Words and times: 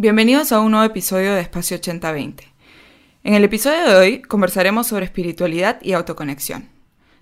Bienvenidos 0.00 0.52
a 0.52 0.60
un 0.60 0.70
nuevo 0.70 0.86
episodio 0.86 1.34
de 1.34 1.40
Espacio 1.40 1.76
8020. 1.76 2.44
En 3.24 3.34
el 3.34 3.42
episodio 3.42 3.82
de 3.82 3.96
hoy 3.96 4.22
conversaremos 4.22 4.86
sobre 4.86 5.04
espiritualidad 5.04 5.82
y 5.82 5.92
autoconexión. 5.92 6.68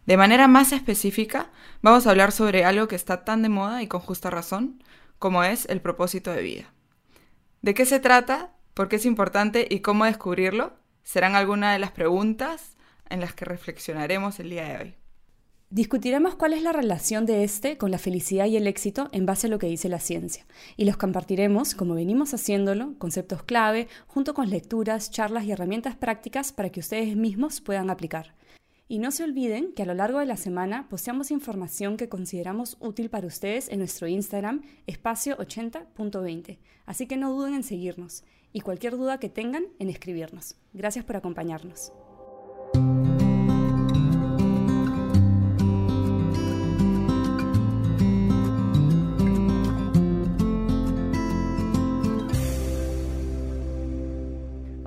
De 0.04 0.18
manera 0.18 0.46
más 0.46 0.72
específica, 0.72 1.50
vamos 1.80 2.06
a 2.06 2.10
hablar 2.10 2.32
sobre 2.32 2.66
algo 2.66 2.86
que 2.86 2.94
está 2.94 3.24
tan 3.24 3.40
de 3.40 3.48
moda 3.48 3.82
y 3.82 3.86
con 3.86 4.02
justa 4.02 4.28
razón, 4.28 4.84
como 5.18 5.42
es 5.42 5.64
el 5.70 5.80
propósito 5.80 6.32
de 6.32 6.42
vida. 6.42 6.74
¿De 7.62 7.72
qué 7.72 7.86
se 7.86 7.98
trata? 7.98 8.52
¿Por 8.74 8.88
qué 8.90 8.96
es 8.96 9.06
importante? 9.06 9.66
¿Y 9.70 9.80
cómo 9.80 10.04
descubrirlo? 10.04 10.74
Serán 11.02 11.34
algunas 11.34 11.72
de 11.72 11.78
las 11.78 11.92
preguntas 11.92 12.76
en 13.08 13.20
las 13.20 13.32
que 13.32 13.46
reflexionaremos 13.46 14.38
el 14.38 14.50
día 14.50 14.68
de 14.68 14.76
hoy. 14.76 15.05
Discutiremos 15.70 16.36
cuál 16.36 16.52
es 16.52 16.62
la 16.62 16.70
relación 16.70 17.26
de 17.26 17.42
este 17.42 17.76
con 17.76 17.90
la 17.90 17.98
felicidad 17.98 18.46
y 18.46 18.56
el 18.56 18.68
éxito 18.68 19.08
en 19.10 19.26
base 19.26 19.48
a 19.48 19.50
lo 19.50 19.58
que 19.58 19.66
dice 19.66 19.88
la 19.88 19.98
ciencia, 19.98 20.46
y 20.76 20.84
los 20.84 20.96
compartiremos, 20.96 21.74
como 21.74 21.94
venimos 21.94 22.32
haciéndolo, 22.34 22.94
conceptos 22.98 23.42
clave, 23.42 23.88
junto 24.06 24.32
con 24.32 24.48
lecturas, 24.48 25.10
charlas 25.10 25.44
y 25.44 25.50
herramientas 25.50 25.96
prácticas 25.96 26.52
para 26.52 26.70
que 26.70 26.78
ustedes 26.78 27.16
mismos 27.16 27.60
puedan 27.60 27.90
aplicar. 27.90 28.36
Y 28.86 29.00
no 29.00 29.10
se 29.10 29.24
olviden 29.24 29.72
que 29.72 29.82
a 29.82 29.86
lo 29.86 29.94
largo 29.94 30.20
de 30.20 30.26
la 30.26 30.36
semana 30.36 30.88
posteamos 30.88 31.32
información 31.32 31.96
que 31.96 32.08
consideramos 32.08 32.76
útil 32.78 33.10
para 33.10 33.26
ustedes 33.26 33.68
en 33.68 33.80
nuestro 33.80 34.06
Instagram, 34.06 34.62
espacio80.20, 34.86 36.58
así 36.84 37.08
que 37.08 37.16
no 37.16 37.32
duden 37.32 37.54
en 37.54 37.64
seguirnos, 37.64 38.22
y 38.52 38.60
cualquier 38.60 38.96
duda 38.96 39.18
que 39.18 39.30
tengan 39.30 39.64
en 39.80 39.90
escribirnos. 39.90 40.54
Gracias 40.72 41.04
por 41.04 41.16
acompañarnos. 41.16 41.92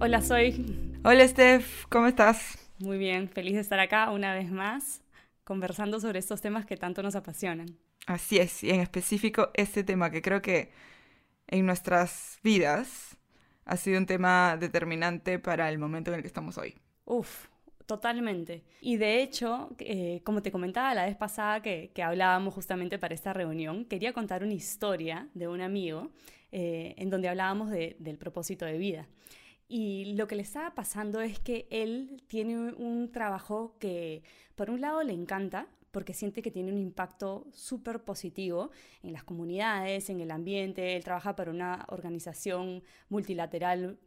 Hola, 0.10 0.24
soy. 0.24 0.66
Hola, 1.04 1.28
Steph, 1.28 1.86
¿cómo 1.88 2.08
estás? 2.08 2.58
Muy 2.80 2.98
bien, 2.98 3.30
feliz 3.30 3.54
de 3.54 3.62
estar 3.62 3.80
acá 3.80 4.10
una 4.10 4.34
vez 4.34 4.50
más, 4.50 5.04
conversando 5.44 6.00
sobre 6.00 6.18
estos 6.18 6.42
temas 6.42 6.66
que 6.66 6.78
tanto 6.78 7.04
nos 7.04 7.16
apasionan. 7.16 7.68
Así 8.08 8.40
es, 8.40 8.64
y 8.64 8.72
en 8.72 8.80
específico 8.80 9.52
este 9.54 9.84
tema 9.84 10.10
que 10.10 10.24
creo 10.24 10.42
que 10.42 10.72
en 11.46 11.64
nuestras 11.68 12.40
vidas 12.42 13.20
ha 13.66 13.78
sido 13.78 14.00
un 14.00 14.08
tema 14.08 14.58
determinante 14.60 15.38
para 15.38 15.70
el 15.70 15.78
momento 15.78 16.10
en 16.10 16.16
el 16.16 16.22
que 16.24 16.28
estamos 16.28 16.58
hoy. 16.58 16.74
Uf, 17.06 17.46
totalmente. 17.86 18.64
Y 18.82 18.98
de 18.98 19.22
hecho, 19.22 19.70
eh, 19.78 20.22
como 20.24 20.42
te 20.42 20.52
comentaba 20.52 20.96
la 20.96 21.06
vez 21.06 21.18
pasada 21.18 21.62
que, 21.62 21.92
hablábamos 22.04 22.56
justamente 22.56 22.98
para 22.98 23.14
esta 23.14 23.32
reunión, 23.32 23.86
quería 23.86 24.12
contar 24.12 24.44
una 24.44 24.54
historia 24.54 25.28
de 25.36 25.48
un 25.48 25.62
amigo 25.62 26.10
eh, 26.52 26.96
en 26.98 27.12
donde 27.12 27.30
hablábamos 27.30 27.70
del 27.70 28.18
propósito 28.18 28.66
de 28.66 28.80
vida. 28.80 29.08
Y 29.70 30.16
lo 30.16 30.28
que 30.28 30.36
le 30.36 30.42
estaba 30.42 30.74
pasando 30.74 31.22
es 31.22 31.40
que 31.40 31.68
él 31.70 32.24
tiene 32.28 32.58
un 32.74 33.12
trabajo 33.12 33.76
que 33.80 34.24
por 34.56 34.72
un 34.72 34.82
lado 34.82 35.04
le 35.04 35.14
encanta, 35.14 35.68
porque 35.92 36.14
siente 36.14 36.42
que 36.42 36.50
tiene 36.50 36.72
un 36.72 36.80
impacto 36.80 37.48
súper 37.52 38.04
positivo 38.04 38.72
en 39.04 39.14
las 39.14 39.24
comunidades, 39.24 40.10
en 40.10 40.22
el 40.22 40.32
ambiente. 40.32 40.96
Él 40.96 41.04
trabaja 41.04 41.36
para 41.36 41.52
una 41.52 41.86
organización 41.90 42.84
multilateral 43.10 44.00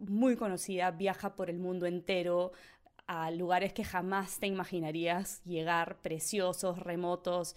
muy 0.00 0.36
conocida, 0.36 0.90
viaja 0.90 1.34
por 1.34 1.48
el 1.48 1.58
mundo 1.58 1.86
entero 1.86 2.52
a 3.06 3.30
lugares 3.30 3.72
que 3.72 3.84
jamás 3.84 4.38
te 4.38 4.48
imaginarías 4.48 5.42
llegar, 5.44 5.98
preciosos, 6.02 6.78
remotos, 6.78 7.54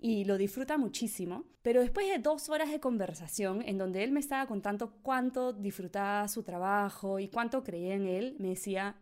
y 0.00 0.24
lo 0.24 0.38
disfruta 0.38 0.78
muchísimo. 0.78 1.44
Pero 1.62 1.82
después 1.82 2.08
de 2.08 2.18
dos 2.18 2.48
horas 2.48 2.70
de 2.70 2.80
conversación, 2.80 3.62
en 3.66 3.76
donde 3.76 4.02
él 4.02 4.12
me 4.12 4.20
estaba 4.20 4.46
contando 4.46 4.94
cuánto 5.02 5.52
disfrutaba 5.52 6.26
su 6.28 6.42
trabajo 6.42 7.18
y 7.18 7.28
cuánto 7.28 7.62
creía 7.62 7.94
en 7.94 8.06
él, 8.06 8.36
me 8.38 8.48
decía, 8.48 8.96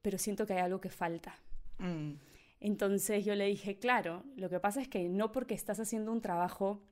pero 0.00 0.18
siento 0.18 0.46
que 0.46 0.52
hay 0.52 0.60
algo 0.60 0.80
que 0.80 0.90
falta. 0.90 1.34
Mm. 1.78 2.12
Entonces 2.60 3.24
yo 3.24 3.34
le 3.34 3.46
dije, 3.46 3.78
claro, 3.78 4.24
lo 4.36 4.48
que 4.48 4.60
pasa 4.60 4.80
es 4.80 4.88
que 4.88 5.08
no 5.08 5.32
porque 5.32 5.54
estás 5.54 5.80
haciendo 5.80 6.12
un 6.12 6.20
trabajo 6.20 6.82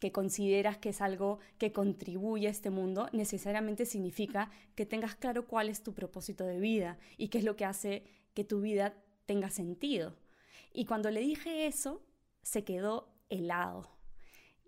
que 0.00 0.12
consideras 0.12 0.78
que 0.78 0.90
es 0.90 1.00
algo 1.00 1.38
que 1.58 1.72
contribuye 1.72 2.48
a 2.48 2.50
este 2.50 2.70
mundo, 2.70 3.08
necesariamente 3.12 3.86
significa 3.86 4.50
que 4.74 4.86
tengas 4.86 5.14
claro 5.14 5.46
cuál 5.46 5.68
es 5.68 5.82
tu 5.82 5.94
propósito 5.94 6.44
de 6.44 6.60
vida 6.60 6.98
y 7.16 7.28
qué 7.28 7.38
es 7.38 7.44
lo 7.44 7.56
que 7.56 7.64
hace 7.64 8.04
que 8.34 8.44
tu 8.44 8.60
vida 8.60 8.94
tenga 9.26 9.50
sentido. 9.50 10.16
Y 10.72 10.84
cuando 10.84 11.10
le 11.10 11.20
dije 11.20 11.66
eso, 11.66 12.02
se 12.42 12.64
quedó 12.64 13.14
helado. 13.28 13.90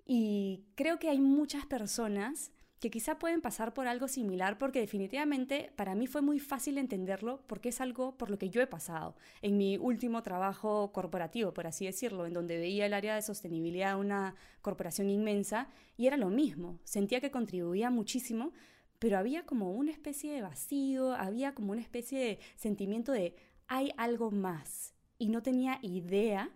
Y 0.05 0.67
creo 0.75 0.99
que 0.99 1.09
hay 1.09 1.21
muchas 1.21 1.67
personas 1.67 2.53
que 2.81 2.91
quizá 2.91 3.19
pueden 3.19 3.43
pasar 3.43 3.75
por 3.75 3.87
algo 3.87 4.09
similar 4.09 4.57
porque 4.57 4.81
definitivamente 4.81 5.71
para 5.77 5.95
mí 5.95 6.07
fue 6.07 6.23
muy 6.23 6.41
fácil 6.41 6.79
entenderlo 6.79 7.43
porque 7.47 7.69
es 7.69 7.81
algo 7.81 8.17
por 8.17 8.31
lo 8.31 8.39
que 8.39 8.49
yo 8.49 8.63
he 8.63 8.67
pasado 8.67 9.17
en 9.43 9.59
mi 9.59 9.77
último 9.77 10.23
trabajo 10.23 10.91
corporativo, 10.93 11.53
por 11.53 11.67
así 11.67 11.85
decirlo, 11.85 12.27
en 12.27 12.33
donde 12.33 12.59
veía 12.59 12.87
el 12.87 12.95
área 12.95 13.15
de 13.15 13.23
sostenibilidad 13.23 13.95
de 13.95 14.01
una 14.01 14.35
corporación 14.63 15.11
inmensa 15.11 15.69
y 15.99 16.07
era 16.07 16.17
lo 16.17 16.31
mismo, 16.31 16.81
sentía 16.85 17.21
que 17.21 17.31
contribuía 17.31 17.91
muchísimo, 17.91 18.53
pero 18.99 19.19
había 19.19 19.45
como 19.45 19.73
una 19.73 19.93
especie 19.93 20.33
de 20.33 20.43
vacío, 20.43 21.13
había 21.13 21.55
como 21.55 21.73
una 21.73 21.83
especie 21.83 22.19
de 22.19 22.39
sentimiento 22.57 23.13
de 23.13 23.37
hay 23.69 23.93
algo 23.99 24.31
más 24.31 24.95
y 25.19 25.29
no 25.29 25.43
tenía 25.43 25.79
idea 25.83 26.51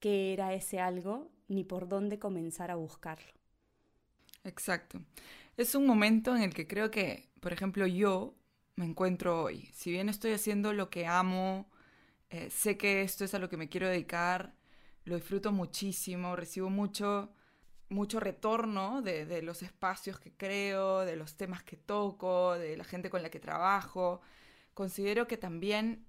qué 0.00 0.32
era 0.32 0.54
ese 0.54 0.80
algo 0.80 1.30
ni 1.48 1.64
por 1.64 1.88
dónde 1.88 2.18
comenzar 2.18 2.70
a 2.70 2.76
buscarlo. 2.76 3.32
Exacto. 4.44 5.00
Es 5.56 5.74
un 5.74 5.86
momento 5.86 6.34
en 6.34 6.42
el 6.42 6.54
que 6.54 6.66
creo 6.66 6.90
que, 6.90 7.28
por 7.40 7.52
ejemplo, 7.52 7.86
yo 7.86 8.34
me 8.76 8.86
encuentro 8.86 9.42
hoy. 9.42 9.68
Si 9.74 9.90
bien 9.90 10.08
estoy 10.08 10.32
haciendo 10.32 10.72
lo 10.72 10.90
que 10.90 11.06
amo, 11.06 11.70
eh, 12.30 12.50
sé 12.50 12.76
que 12.78 13.02
esto 13.02 13.24
es 13.24 13.34
a 13.34 13.38
lo 13.38 13.48
que 13.48 13.56
me 13.56 13.68
quiero 13.68 13.88
dedicar, 13.88 14.54
lo 15.04 15.16
disfruto 15.16 15.52
muchísimo, 15.52 16.36
recibo 16.36 16.70
mucho, 16.70 17.32
mucho 17.88 18.20
retorno 18.20 19.02
de, 19.02 19.26
de 19.26 19.42
los 19.42 19.62
espacios 19.62 20.18
que 20.20 20.32
creo, 20.32 21.00
de 21.00 21.16
los 21.16 21.36
temas 21.36 21.62
que 21.62 21.76
toco, 21.76 22.54
de 22.54 22.76
la 22.76 22.84
gente 22.84 23.10
con 23.10 23.22
la 23.22 23.30
que 23.30 23.40
trabajo. 23.40 24.20
Considero 24.74 25.26
que 25.26 25.36
también 25.36 26.06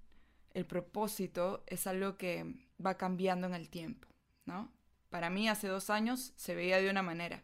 el 0.54 0.66
propósito 0.66 1.64
es 1.66 1.86
algo 1.86 2.16
que 2.16 2.54
va 2.84 2.96
cambiando 2.96 3.46
en 3.46 3.54
el 3.54 3.68
tiempo, 3.68 4.08
¿no? 4.44 4.70
Para 5.10 5.30
mí 5.30 5.48
hace 5.48 5.68
dos 5.68 5.90
años 5.90 6.32
se 6.36 6.54
veía 6.54 6.80
de 6.80 6.90
una 6.90 7.02
manera. 7.02 7.42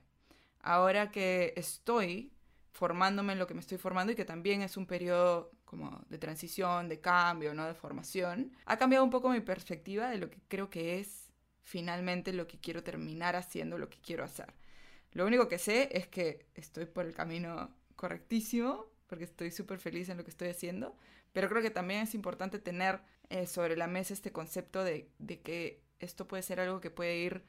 Ahora 0.61 1.11
que 1.11 1.53
estoy 1.57 2.33
formándome 2.73 3.33
en 3.33 3.39
lo 3.39 3.47
que 3.47 3.55
me 3.55 3.61
estoy 3.61 3.79
formando 3.79 4.13
y 4.13 4.17
que 4.17 4.25
también 4.25 4.63
es 4.63 4.77
un 4.77 4.87
periodo 4.87 5.51
como 5.65 6.03
de 6.09 6.19
transición, 6.19 6.89
de 6.89 7.01
cambio, 7.01 7.53
¿no? 7.53 7.67
De 7.67 7.75
formación, 7.75 8.53
ha 8.65 8.79
cambiado 8.79 9.05
un 9.05 9.11
poco 9.11 9.29
mi 9.29 9.41
perspectiva 9.41 10.09
de 10.09 10.19
lo 10.19 10.31
que 10.31 10.41
creo 10.49 10.71
que 10.71 10.99
es 10.99 11.31
finalmente 11.63 12.33
lo 12.33 12.47
que 12.47 12.59
quiero 12.59 12.83
terminar 12.83 13.37
haciendo, 13.37 13.77
lo 13.77 13.91
que 13.91 13.99
quiero 13.99 14.25
hacer. 14.25 14.55
Lo 15.13 15.27
único 15.27 15.49
que 15.49 15.59
sé 15.59 15.91
es 15.93 16.07
que 16.07 16.47
estoy 16.55 16.87
por 16.87 17.05
el 17.05 17.15
camino 17.15 17.71
correctísimo, 17.97 18.87
porque 19.07 19.25
estoy 19.25 19.51
súper 19.51 19.79
feliz 19.79 20.09
en 20.09 20.17
lo 20.17 20.25
que 20.25 20.31
estoy 20.31 20.49
haciendo, 20.49 20.97
pero 21.33 21.49
creo 21.49 21.63
que 21.63 21.71
también 21.71 22.03
es 22.03 22.15
importante 22.15 22.59
tener 22.59 23.01
eh, 23.31 23.47
sobre 23.47 23.77
la 23.77 23.87
mesa 23.87 24.15
este 24.15 24.33
concepto 24.33 24.83
de, 24.85 25.11
que 25.43 25.83
esto 25.99 26.27
puede 26.27 26.43
ser 26.43 26.61
algo 26.61 26.81
que 26.81 26.91
puede 26.91 27.19
ir 27.19 27.45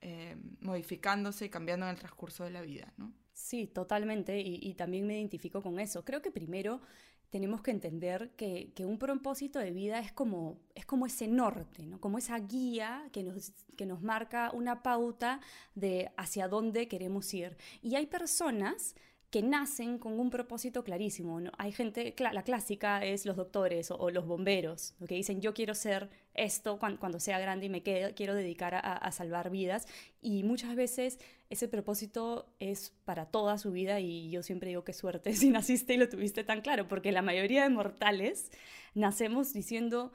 eh, 0.00 0.36
modificándose 0.60 1.44
y 1.44 1.50
cambiando 1.50 1.86
en 1.86 1.90
el 1.92 1.98
transcurso 1.98 2.44
de 2.44 2.50
la 2.50 2.62
vida, 2.62 2.92
¿no? 2.96 3.12
Sí, 3.32 3.66
totalmente, 3.66 4.38
y, 4.38 4.74
también 4.74 5.06
me 5.06 5.18
identifico 5.18 5.62
con 5.62 5.80
eso. 5.80 6.04
Creo 6.04 6.20
que 6.20 6.30
primero 6.30 6.82
tenemos 7.30 7.62
que 7.62 7.70
entender 7.70 8.32
que, 8.36 8.72
un 8.80 8.98
propósito 8.98 9.58
de 9.58 9.70
vida 9.70 9.98
es 9.98 10.12
como, 10.12 10.60
es 10.74 10.84
como 10.84 11.06
ese 11.06 11.26
norte, 11.26 11.86
¿no? 11.86 12.00
como 12.00 12.18
esa 12.18 12.38
guía 12.38 13.08
que 13.12 13.22
nos, 13.22 13.52
que 13.76 13.86
nos 13.86 14.02
marca 14.02 14.50
una 14.52 14.82
pauta 14.82 15.40
de 15.74 16.10
hacia 16.16 16.48
dónde 16.48 16.86
queremos 16.86 17.32
ir. 17.32 17.56
Y 17.82 17.94
hay 17.94 18.06
personas 18.06 18.94
que 19.30 19.42
nacen 19.42 19.98
con 19.98 20.18
un 20.18 20.28
propósito 20.28 20.82
clarísimo. 20.82 21.40
¿no? 21.40 21.52
Hay 21.56 21.70
gente, 21.70 22.14
la 22.18 22.42
clásica 22.42 23.04
es 23.04 23.24
los 23.24 23.36
doctores 23.36 23.90
o, 23.90 24.10
los 24.10 24.26
bomberos, 24.26 24.94
que 25.06 25.14
dicen 25.14 25.40
yo 25.40 25.54
quiero 25.54 25.74
ser 25.74 26.10
esto 26.34 26.78
cuando, 26.78 27.20
sea 27.20 27.38
grande 27.38 27.66
y 27.66 27.68
me 27.68 27.82
quiero 27.82 28.34
dedicar 28.34 28.74
a, 28.74 29.12
salvar 29.12 29.50
vidas. 29.50 29.86
Y 30.20 30.42
muchas 30.42 30.74
veces 30.74 31.20
ese 31.48 31.68
propósito 31.68 32.52
es 32.58 32.92
para 33.04 33.26
toda 33.26 33.56
su 33.58 33.70
vida 33.70 34.00
y 34.00 34.30
yo 34.30 34.42
siempre 34.42 34.68
digo 34.68 34.84
qué 34.84 34.92
suerte 34.92 35.32
si 35.36 35.50
naciste 35.50 35.94
y 35.94 35.96
lo 35.96 36.08
tuviste 36.08 36.42
tan 36.42 36.60
claro, 36.60 36.88
porque 36.88 37.12
la 37.12 37.22
mayoría 37.22 37.62
de 37.62 37.70
mortales 37.70 38.50
nacemos 38.94 39.52
diciendo 39.52 40.12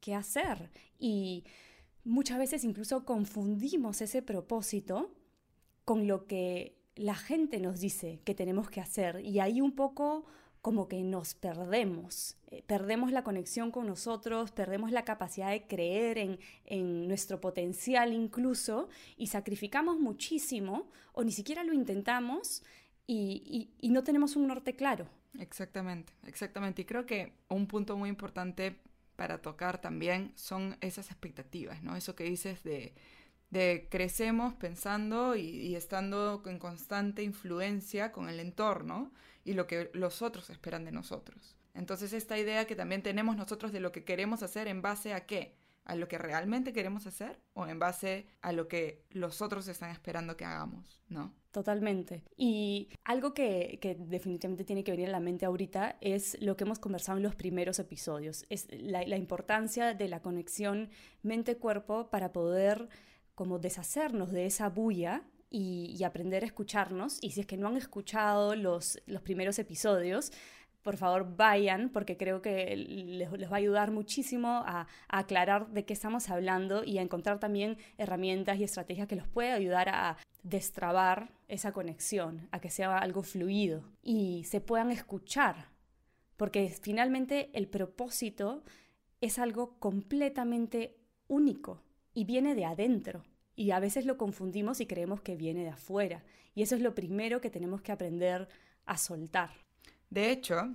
qué 0.00 0.14
hacer. 0.14 0.70
Y 0.98 1.44
muchas 2.04 2.38
veces 2.38 2.64
incluso 2.64 3.06
confundimos 3.06 4.02
ese 4.02 4.20
propósito 4.20 5.14
con 5.86 6.06
lo 6.06 6.26
que 6.26 6.77
la 6.98 7.14
gente 7.14 7.60
nos 7.60 7.80
dice 7.80 8.20
que 8.24 8.34
tenemos 8.34 8.68
que 8.68 8.80
hacer 8.80 9.20
y 9.20 9.40
ahí 9.40 9.60
un 9.60 9.72
poco 9.72 10.26
como 10.60 10.88
que 10.88 11.02
nos 11.02 11.34
perdemos, 11.34 12.36
eh, 12.48 12.62
perdemos 12.66 13.12
la 13.12 13.22
conexión 13.22 13.70
con 13.70 13.86
nosotros, 13.86 14.50
perdemos 14.50 14.90
la 14.90 15.04
capacidad 15.04 15.50
de 15.50 15.66
creer 15.66 16.18
en, 16.18 16.38
en, 16.64 17.06
nuestro 17.06 17.40
potencial 17.40 18.12
incluso 18.12 18.88
y 19.16 19.28
sacrificamos 19.28 20.00
muchísimo 20.00 20.90
o 21.12 21.22
ni 21.22 21.30
siquiera 21.30 21.62
lo 21.62 21.72
intentamos 21.72 22.64
y, 23.06 23.70
y, 23.80 23.88
no 23.88 24.02
tenemos 24.04 24.36
un 24.36 24.48
norte 24.48 24.74
claro. 24.76 25.08
Exactamente, 25.38 26.12
exactamente. 26.26 26.82
Y 26.82 26.84
creo 26.84 27.06
que 27.06 27.32
un 27.48 27.66
punto 27.66 27.96
muy 27.96 28.10
importante 28.10 28.80
para 29.16 29.40
tocar 29.40 29.80
también 29.80 30.32
son 30.34 30.76
esas 30.82 31.10
expectativas, 31.10 31.82
¿no? 31.82 31.96
Eso 31.96 32.14
que 32.14 32.24
dices 32.24 32.62
de, 32.64 32.94
de 33.50 33.88
crecemos 33.90 34.54
pensando 34.54 35.36
y, 35.36 35.74
estando 35.74 36.42
en 36.46 36.58
constante 36.58 37.22
influencia 37.22 38.12
con 38.12 38.28
el 38.28 38.40
entorno 38.40 39.12
y 39.44 39.54
lo 39.54 39.66
que 39.66 39.90
los 39.94 40.22
otros 40.22 40.50
esperan 40.50 40.84
de 40.84 40.92
nosotros. 40.92 41.56
Entonces 41.74 42.12
esta 42.12 42.38
idea 42.38 42.66
que 42.66 42.76
también 42.76 43.02
tenemos 43.02 43.36
nosotros 43.36 43.72
de 43.72 43.80
lo 43.80 43.92
que 43.92 44.04
queremos 44.04 44.42
hacer 44.42 44.68
en 44.68 44.82
base 44.82 45.14
a 45.14 45.26
qué? 45.26 45.56
a 45.88 45.96
lo 45.96 46.06
que 46.06 46.18
realmente 46.18 46.72
queremos 46.72 47.06
hacer 47.06 47.40
o 47.54 47.66
en 47.66 47.78
base 47.78 48.26
a 48.42 48.52
lo 48.52 48.68
que 48.68 49.02
los 49.10 49.40
otros 49.40 49.66
están 49.68 49.90
esperando 49.90 50.36
que 50.36 50.44
hagamos, 50.44 51.00
¿no? 51.08 51.32
Totalmente. 51.50 52.22
Y 52.36 52.90
algo 53.04 53.32
que, 53.32 53.78
definitivamente 53.98 54.64
tiene 54.64 54.84
que 54.84 54.90
venir 54.90 55.08
a 55.08 55.12
la 55.12 55.20
mente 55.20 55.46
ahorita 55.46 55.96
es 56.02 56.36
lo 56.42 56.56
que 56.56 56.64
hemos 56.64 56.78
conversado 56.78 57.16
en 57.16 57.24
los 57.24 57.34
primeros 57.34 57.78
episodios, 57.78 58.44
es 58.50 58.68
la, 58.70 59.16
importancia 59.16 59.94
de 59.94 60.08
la 60.08 60.20
conexión 60.20 60.90
mente-cuerpo 61.22 62.10
para 62.10 62.32
poder 62.32 62.90
como 63.38 63.60
deshacernos 63.60 64.32
de 64.32 64.46
esa 64.46 64.68
bulla 64.68 65.22
y, 65.48 65.94
y, 65.96 66.02
aprender 66.02 66.42
a 66.42 66.46
escucharnos. 66.46 67.18
Y 67.22 67.30
si 67.30 67.38
es 67.42 67.46
que 67.46 67.56
no 67.56 67.68
han 67.68 67.76
escuchado 67.76 68.56
los, 68.56 69.00
los 69.06 69.22
primeros 69.22 69.60
episodios, 69.60 70.32
por 70.82 70.96
favor 70.96 71.36
vayan 71.36 71.88
porque 71.90 72.16
creo 72.16 72.42
que 72.42 72.74
les, 72.74 73.30
va 73.30 73.54
a 73.54 73.58
ayudar 73.58 73.92
muchísimo 73.92 74.64
a, 74.66 74.88
aclarar 75.06 75.68
de 75.68 75.84
qué 75.84 75.92
estamos 75.92 76.30
hablando 76.30 76.82
y 76.82 76.98
a 76.98 77.02
encontrar 77.02 77.38
también 77.38 77.78
herramientas 77.96 78.58
y 78.58 78.64
estrategias 78.64 79.06
que 79.06 79.14
los 79.14 79.28
puedan 79.28 79.54
ayudar 79.54 79.88
a 79.88 80.16
destrabar 80.42 81.30
esa 81.46 81.70
conexión, 81.70 82.48
a 82.50 82.58
que 82.60 82.70
sea 82.70 82.98
algo 82.98 83.22
fluido 83.22 83.84
y 84.02 84.42
se 84.46 84.60
puedan 84.60 84.90
escuchar, 84.90 85.68
porque 86.36 86.68
finalmente 86.70 87.50
el 87.52 87.68
propósito 87.68 88.64
es 89.20 89.38
algo 89.38 89.78
completamente 89.78 90.96
único 91.28 91.84
y 92.14 92.24
viene 92.24 92.56
de 92.56 92.64
adentro. 92.64 93.22
Y 93.58 93.72
a 93.72 93.80
veces 93.80 94.06
lo 94.06 94.16
confundimos 94.16 94.80
y 94.80 94.86
creemos 94.86 95.20
que 95.20 95.34
viene 95.34 95.64
de 95.64 95.70
afuera. 95.70 96.22
Y 96.54 96.62
eso 96.62 96.76
es 96.76 96.80
lo 96.80 96.94
primero 96.94 97.40
que 97.40 97.50
tenemos 97.50 97.82
que 97.82 97.90
aprender 97.90 98.48
a 98.86 98.96
soltar. 98.96 99.50
De 100.10 100.30
hecho, 100.30 100.72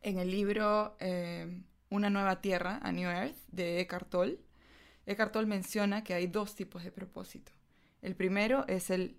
en 0.00 0.18
el 0.18 0.30
libro 0.30 0.96
eh, 1.00 1.60
Una 1.90 2.08
nueva 2.08 2.40
tierra, 2.40 2.80
A 2.82 2.92
New 2.92 3.10
Earth, 3.10 3.36
de 3.48 3.80
Eckhart 3.80 4.08
Tolle, 4.08 4.40
Eckhart 5.04 5.32
Tolle 5.32 5.46
menciona 5.46 6.02
que 6.02 6.14
hay 6.14 6.28
dos 6.28 6.54
tipos 6.54 6.82
de 6.82 6.92
propósito. 6.92 7.52
El 8.00 8.16
primero 8.16 8.66
es 8.68 8.88
el 8.88 9.18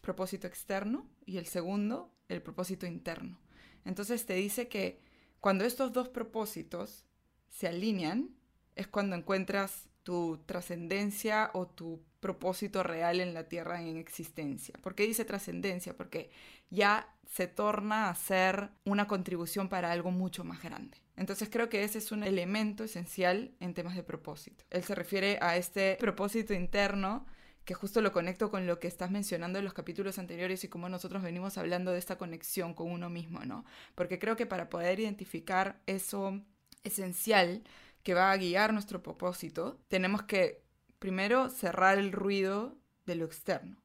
propósito 0.00 0.46
externo 0.46 1.06
y 1.26 1.36
el 1.36 1.44
segundo, 1.44 2.10
el 2.30 2.40
propósito 2.40 2.86
interno. 2.86 3.38
Entonces 3.84 4.24
te 4.24 4.32
dice 4.32 4.68
que 4.68 4.98
cuando 5.40 5.66
estos 5.66 5.92
dos 5.92 6.08
propósitos 6.08 7.04
se 7.50 7.68
alinean, 7.68 8.30
es 8.76 8.88
cuando 8.88 9.14
encuentras 9.14 9.90
tu 10.04 10.38
trascendencia 10.46 11.50
o 11.54 11.66
tu 11.66 12.00
propósito 12.20 12.82
real 12.82 13.20
en 13.20 13.34
la 13.34 13.48
Tierra 13.48 13.82
en 13.82 13.96
existencia. 13.96 14.74
¿Por 14.80 14.94
qué 14.94 15.06
dice 15.06 15.24
trascendencia? 15.24 15.96
Porque 15.96 16.30
ya 16.70 17.08
se 17.28 17.48
torna 17.48 18.08
a 18.08 18.14
ser 18.14 18.70
una 18.84 19.06
contribución 19.08 19.68
para 19.68 19.90
algo 19.90 20.10
mucho 20.10 20.44
más 20.44 20.62
grande. 20.62 20.98
Entonces 21.16 21.48
creo 21.50 21.68
que 21.68 21.84
ese 21.84 21.98
es 21.98 22.12
un 22.12 22.22
elemento 22.22 22.84
esencial 22.84 23.52
en 23.60 23.74
temas 23.74 23.96
de 23.96 24.02
propósito. 24.02 24.64
Él 24.70 24.84
se 24.84 24.94
refiere 24.94 25.38
a 25.40 25.56
este 25.56 25.96
propósito 25.98 26.54
interno 26.54 27.26
que 27.64 27.74
justo 27.74 28.02
lo 28.02 28.12
conecto 28.12 28.50
con 28.50 28.66
lo 28.66 28.78
que 28.78 28.88
estás 28.88 29.10
mencionando 29.10 29.58
en 29.58 29.64
los 29.64 29.72
capítulos 29.72 30.18
anteriores 30.18 30.64
y 30.64 30.68
cómo 30.68 30.88
nosotros 30.88 31.22
venimos 31.22 31.56
hablando 31.56 31.92
de 31.92 31.98
esta 31.98 32.18
conexión 32.18 32.74
con 32.74 32.90
uno 32.90 33.08
mismo, 33.08 33.40
¿no? 33.40 33.64
Porque 33.94 34.18
creo 34.18 34.36
que 34.36 34.44
para 34.44 34.68
poder 34.68 35.00
identificar 35.00 35.80
eso 35.86 36.42
esencial 36.82 37.62
que 38.04 38.14
va 38.14 38.30
a 38.30 38.36
guiar 38.36 38.72
nuestro 38.72 39.02
propósito, 39.02 39.80
tenemos 39.88 40.22
que 40.22 40.62
primero 41.00 41.50
cerrar 41.50 41.98
el 41.98 42.12
ruido 42.12 42.78
de 43.06 43.16
lo 43.16 43.24
externo 43.24 43.82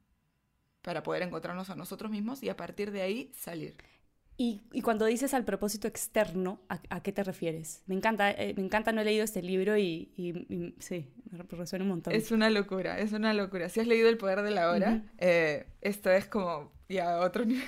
para 0.82 1.02
poder 1.02 1.22
encontrarnos 1.22 1.70
a 1.70 1.74
nosotros 1.74 2.10
mismos 2.10 2.42
y 2.42 2.48
a 2.48 2.56
partir 2.56 2.92
de 2.92 3.02
ahí 3.02 3.32
salir. 3.34 3.76
Y, 4.42 4.62
cuando 4.80 5.04
dices 5.04 5.34
al 5.34 5.44
propósito 5.44 5.86
externo, 5.86 6.62
¿a, 6.70 7.02
qué 7.02 7.12
te 7.12 7.22
refieres? 7.22 7.82
Me 7.86 7.94
encanta, 7.94 8.30
eh, 8.30 8.54
me 8.56 8.62
encanta, 8.62 8.90
no 8.90 9.02
he 9.02 9.04
leído 9.04 9.22
este 9.22 9.42
libro 9.42 9.76
y, 9.76 10.12
y, 10.16 10.74
sí, 10.78 11.12
me 11.30 11.42
resuena 11.42 11.82
un 11.82 11.90
montón. 11.90 12.14
Es 12.14 12.30
una 12.30 12.48
locura, 12.48 12.98
es 12.98 13.12
una 13.12 13.34
locura. 13.34 13.68
Si 13.68 13.80
has 13.80 13.86
leído 13.86 14.08
El 14.08 14.16
Poder 14.16 14.40
de 14.40 14.50
la 14.50 14.70
Hora, 14.70 15.02
eh, 15.18 15.66
esto 15.82 16.10
es 16.10 16.26
como 16.26 16.72
y 16.90 16.98
a 16.98 17.20
otro 17.20 17.44
nivel. 17.46 17.64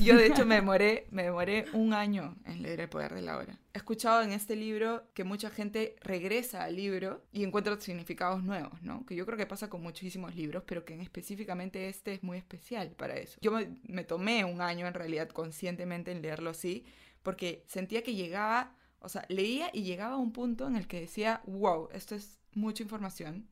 Yo 0.00 0.16
de 0.16 0.26
hecho 0.26 0.44
me 0.44 0.56
demoré, 0.56 1.06
me 1.12 1.22
demoré 1.22 1.66
un 1.72 1.94
año 1.94 2.36
en 2.44 2.60
leer 2.60 2.80
El 2.80 2.88
Poder 2.88 3.14
de 3.14 3.22
la 3.22 3.36
Hora. 3.36 3.56
He 3.72 3.78
escuchado 3.78 4.22
en 4.22 4.32
este 4.32 4.56
libro 4.56 5.04
que 5.14 5.22
mucha 5.22 5.48
gente 5.48 5.94
regresa 6.00 6.64
al 6.64 6.74
libro 6.74 7.22
y 7.32 7.44
encuentra 7.44 7.80
significados 7.80 8.42
nuevos, 8.42 8.82
¿no? 8.82 9.06
Que 9.06 9.14
yo 9.14 9.24
creo 9.26 9.38
que 9.38 9.46
pasa 9.46 9.70
con 9.70 9.80
muchísimos 9.80 10.34
libros, 10.34 10.64
pero 10.66 10.84
que 10.84 10.92
en 10.92 11.02
específicamente 11.02 11.88
este 11.88 12.14
es 12.14 12.24
muy 12.24 12.36
especial 12.36 12.90
para 12.90 13.14
eso. 13.14 13.38
Yo 13.40 13.52
me, 13.52 13.76
me 13.84 14.02
tomé 14.02 14.44
un 14.44 14.60
año 14.60 14.88
en 14.88 14.94
realidad 14.94 15.28
conscientemente 15.28 16.10
en 16.10 16.20
leerlo 16.20 16.50
así, 16.50 16.84
porque 17.22 17.64
sentía 17.68 18.02
que 18.02 18.16
llegaba, 18.16 18.74
o 18.98 19.08
sea, 19.08 19.24
leía 19.28 19.70
y 19.72 19.84
llegaba 19.84 20.14
a 20.14 20.18
un 20.18 20.32
punto 20.32 20.66
en 20.66 20.74
el 20.74 20.88
que 20.88 21.00
decía, 21.00 21.42
wow, 21.46 21.90
esto 21.92 22.16
es 22.16 22.40
mucha 22.54 22.82
información 22.82 23.46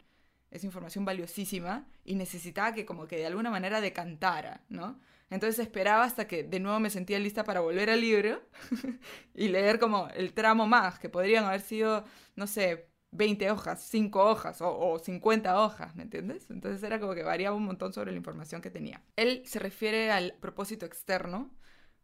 es 0.50 0.64
información 0.64 1.05
valiosísima 1.05 1.87
y 2.05 2.14
necesitaba 2.14 2.75
que 2.75 2.85
como 2.85 3.06
que 3.06 3.17
de 3.17 3.26
alguna 3.26 3.50
manera 3.50 3.81
decantara, 3.81 4.62
¿no? 4.69 5.00
Entonces 5.31 5.61
esperaba 5.61 6.05
hasta 6.05 6.26
que 6.26 6.43
de 6.43 6.58
nuevo 6.58 6.81
me 6.81 6.91
sentía 6.91 7.19
lista 7.20 7.44
para 7.44 7.61
volver 7.61 7.88
al 7.88 8.00
libro 8.00 8.43
y 9.35 9.49
leer 9.49 9.79
como 9.79 10.08
el 10.08 10.32
tramo 10.32 10.67
más, 10.67 10.99
que 10.99 11.08
podrían 11.08 11.44
haber 11.44 11.61
sido, 11.61 12.05
no 12.35 12.49
sé, 12.49 12.88
20 13.12 13.50
hojas, 13.50 13.82
5 13.82 14.25
hojas 14.25 14.61
o, 14.61 14.76
o 14.76 14.99
50 14.99 15.61
hojas, 15.61 15.94
¿me 15.94 16.02
entiendes? 16.02 16.50
Entonces 16.50 16.82
era 16.82 16.99
como 16.99 17.14
que 17.14 17.23
variaba 17.23 17.56
un 17.56 17.64
montón 17.64 17.93
sobre 17.93 18.11
la 18.11 18.19
información 18.19 18.61
que 18.61 18.70
tenía. 18.70 19.02
Él 19.17 19.43
se 19.47 19.61
refiere 19.61 20.11
al 20.11 20.35
propósito 20.41 20.85
externo 20.85 21.50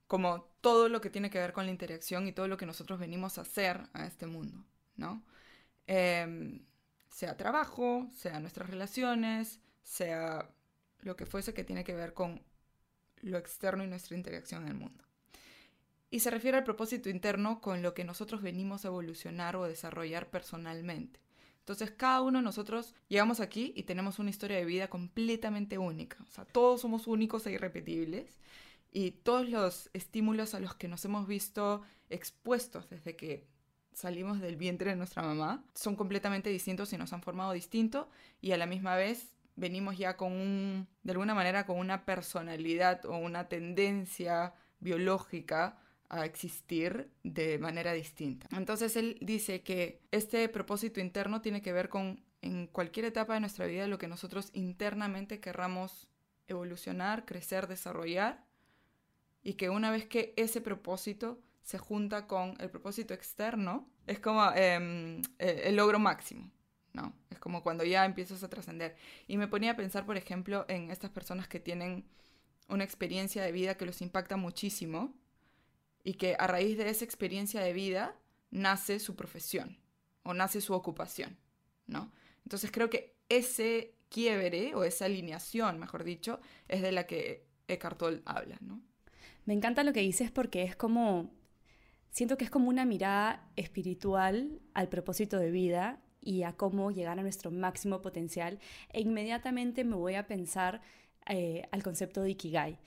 como 0.06 0.44
todo 0.60 0.88
lo 0.88 1.00
que 1.00 1.10
tiene 1.10 1.30
que 1.30 1.38
ver 1.38 1.52
con 1.52 1.66
la 1.66 1.72
interacción 1.72 2.28
y 2.28 2.32
todo 2.32 2.46
lo 2.46 2.56
que 2.56 2.66
nosotros 2.66 3.00
venimos 3.00 3.38
a 3.38 3.40
hacer 3.42 3.88
a 3.92 4.06
este 4.06 4.26
mundo, 4.26 4.64
¿no? 4.96 5.24
Eh, 5.88 6.60
sea 7.16 7.34
trabajo, 7.34 8.06
sea 8.14 8.40
nuestras 8.40 8.68
relaciones, 8.68 9.58
sea 9.82 10.50
lo 11.00 11.16
que 11.16 11.24
fuese 11.24 11.54
que 11.54 11.64
tiene 11.64 11.82
que 11.82 11.94
ver 11.94 12.12
con 12.12 12.42
lo 13.22 13.38
externo 13.38 13.82
y 13.82 13.86
nuestra 13.86 14.18
interacción 14.18 14.64
en 14.64 14.68
el 14.68 14.74
mundo. 14.74 15.02
Y 16.10 16.20
se 16.20 16.30
refiere 16.30 16.58
al 16.58 16.64
propósito 16.64 17.08
interno 17.08 17.62
con 17.62 17.80
lo 17.80 17.94
que 17.94 18.04
nosotros 18.04 18.42
venimos 18.42 18.84
a 18.84 18.88
evolucionar 18.88 19.56
o 19.56 19.64
desarrollar 19.64 20.28
personalmente. 20.28 21.18
Entonces 21.60 21.90
cada 21.90 22.20
uno 22.20 22.40
de 22.40 22.44
nosotros 22.44 22.94
llegamos 23.08 23.40
aquí 23.40 23.72
y 23.74 23.84
tenemos 23.84 24.18
una 24.18 24.28
historia 24.28 24.58
de 24.58 24.66
vida 24.66 24.88
completamente 24.88 25.78
única. 25.78 26.18
O 26.22 26.30
sea, 26.30 26.44
todos 26.44 26.82
somos 26.82 27.06
únicos 27.06 27.46
e 27.46 27.52
irrepetibles 27.52 28.38
y 28.92 29.12
todos 29.12 29.48
los 29.48 29.88
estímulos 29.94 30.52
a 30.52 30.60
los 30.60 30.74
que 30.74 30.86
nos 30.86 31.02
hemos 31.06 31.26
visto 31.26 31.80
expuestos 32.10 32.90
desde 32.90 33.16
que 33.16 33.46
salimos 33.96 34.40
del 34.40 34.56
vientre 34.56 34.90
de 34.90 34.96
nuestra 34.96 35.22
mamá 35.22 35.64
son 35.74 35.96
completamente 35.96 36.50
distintos 36.50 36.92
y 36.92 36.98
nos 36.98 37.14
han 37.14 37.22
formado 37.22 37.52
distinto 37.52 38.10
y 38.42 38.52
a 38.52 38.58
la 38.58 38.66
misma 38.66 38.94
vez 38.94 39.32
venimos 39.56 39.96
ya 39.96 40.18
con 40.18 40.32
un, 40.32 40.86
de 41.02 41.12
alguna 41.12 41.34
manera, 41.34 41.64
con 41.64 41.78
una 41.78 42.04
personalidad 42.04 43.06
o 43.06 43.16
una 43.16 43.48
tendencia 43.48 44.52
biológica 44.80 45.78
a 46.10 46.26
existir 46.26 47.10
de 47.24 47.58
manera 47.58 47.94
distinta. 47.94 48.46
Entonces 48.54 48.96
él 48.96 49.16
dice 49.22 49.62
que 49.62 50.02
este 50.10 50.46
propósito 50.50 51.00
interno 51.00 51.40
tiene 51.40 51.62
que 51.62 51.72
ver 51.72 51.88
con 51.88 52.22
en 52.42 52.66
cualquier 52.66 53.06
etapa 53.06 53.32
de 53.32 53.40
nuestra 53.40 53.64
vida 53.64 53.86
lo 53.86 53.96
que 53.96 54.08
nosotros 54.08 54.50
internamente 54.52 55.40
querramos 55.40 56.06
evolucionar, 56.48 57.24
crecer, 57.24 57.66
desarrollar 57.66 58.44
y 59.42 59.54
que 59.54 59.70
una 59.70 59.90
vez 59.90 60.04
que 60.04 60.34
ese 60.36 60.60
propósito 60.60 61.40
se 61.66 61.78
junta 61.78 62.28
con 62.28 62.54
el 62.60 62.70
propósito 62.70 63.12
externo, 63.12 63.90
es 64.06 64.20
como 64.20 64.52
em, 64.52 65.20
eh, 65.40 65.62
el 65.64 65.74
logro 65.74 65.98
máximo, 65.98 66.48
¿no? 66.92 67.12
Es 67.28 67.40
como 67.40 67.64
cuando 67.64 67.82
ya 67.82 68.04
empiezas 68.04 68.44
a 68.44 68.48
trascender. 68.48 68.94
Y 69.26 69.36
me 69.36 69.48
ponía 69.48 69.72
a 69.72 69.76
pensar, 69.76 70.06
por 70.06 70.16
ejemplo, 70.16 70.64
en 70.68 70.92
estas 70.92 71.10
personas 71.10 71.48
que 71.48 71.58
tienen 71.58 72.04
una 72.68 72.84
experiencia 72.84 73.42
de 73.42 73.50
vida 73.50 73.76
que 73.76 73.84
los 73.84 74.00
impacta 74.00 74.36
muchísimo 74.36 75.12
y 76.04 76.14
que 76.14 76.36
a 76.38 76.46
raíz 76.46 76.78
de 76.78 76.88
esa 76.88 77.04
experiencia 77.04 77.60
de 77.60 77.72
vida 77.72 78.14
nace 78.52 79.00
su 79.00 79.16
profesión 79.16 79.76
o 80.22 80.34
nace 80.34 80.60
su 80.60 80.72
ocupación, 80.72 81.36
¿no? 81.88 82.12
Entonces 82.44 82.70
creo 82.70 82.90
que 82.90 83.16
ese 83.28 83.96
quiebre 84.08 84.72
o 84.76 84.84
esa 84.84 85.06
alineación, 85.06 85.80
mejor 85.80 86.04
dicho, 86.04 86.38
es 86.68 86.80
de 86.80 86.92
la 86.92 87.08
que 87.08 87.44
Eckhart 87.66 87.98
Tolle 87.98 88.22
habla, 88.24 88.56
¿no? 88.60 88.80
Me 89.46 89.54
encanta 89.54 89.82
lo 89.82 89.92
que 89.92 90.00
dices 90.00 90.30
porque 90.30 90.62
es 90.62 90.76
como 90.76 91.34
siento 92.16 92.38
que 92.38 92.44
es 92.44 92.50
como 92.50 92.70
una 92.70 92.86
mirada 92.86 93.46
espiritual 93.56 94.58
al 94.72 94.88
propósito 94.88 95.38
de 95.38 95.50
vida 95.50 96.00
y 96.22 96.44
a 96.44 96.54
cómo 96.54 96.90
llegar 96.90 97.18
a 97.18 97.22
nuestro 97.22 97.50
máximo 97.50 98.00
potencial 98.00 98.58
e 98.90 99.02
inmediatamente 99.02 99.84
me 99.84 99.96
voy 99.96 100.14
a 100.14 100.26
pensar 100.26 100.80
eh, 101.28 101.68
al 101.72 101.82
concepto 101.82 102.22
de 102.22 102.30
Ikigai, 102.30 102.78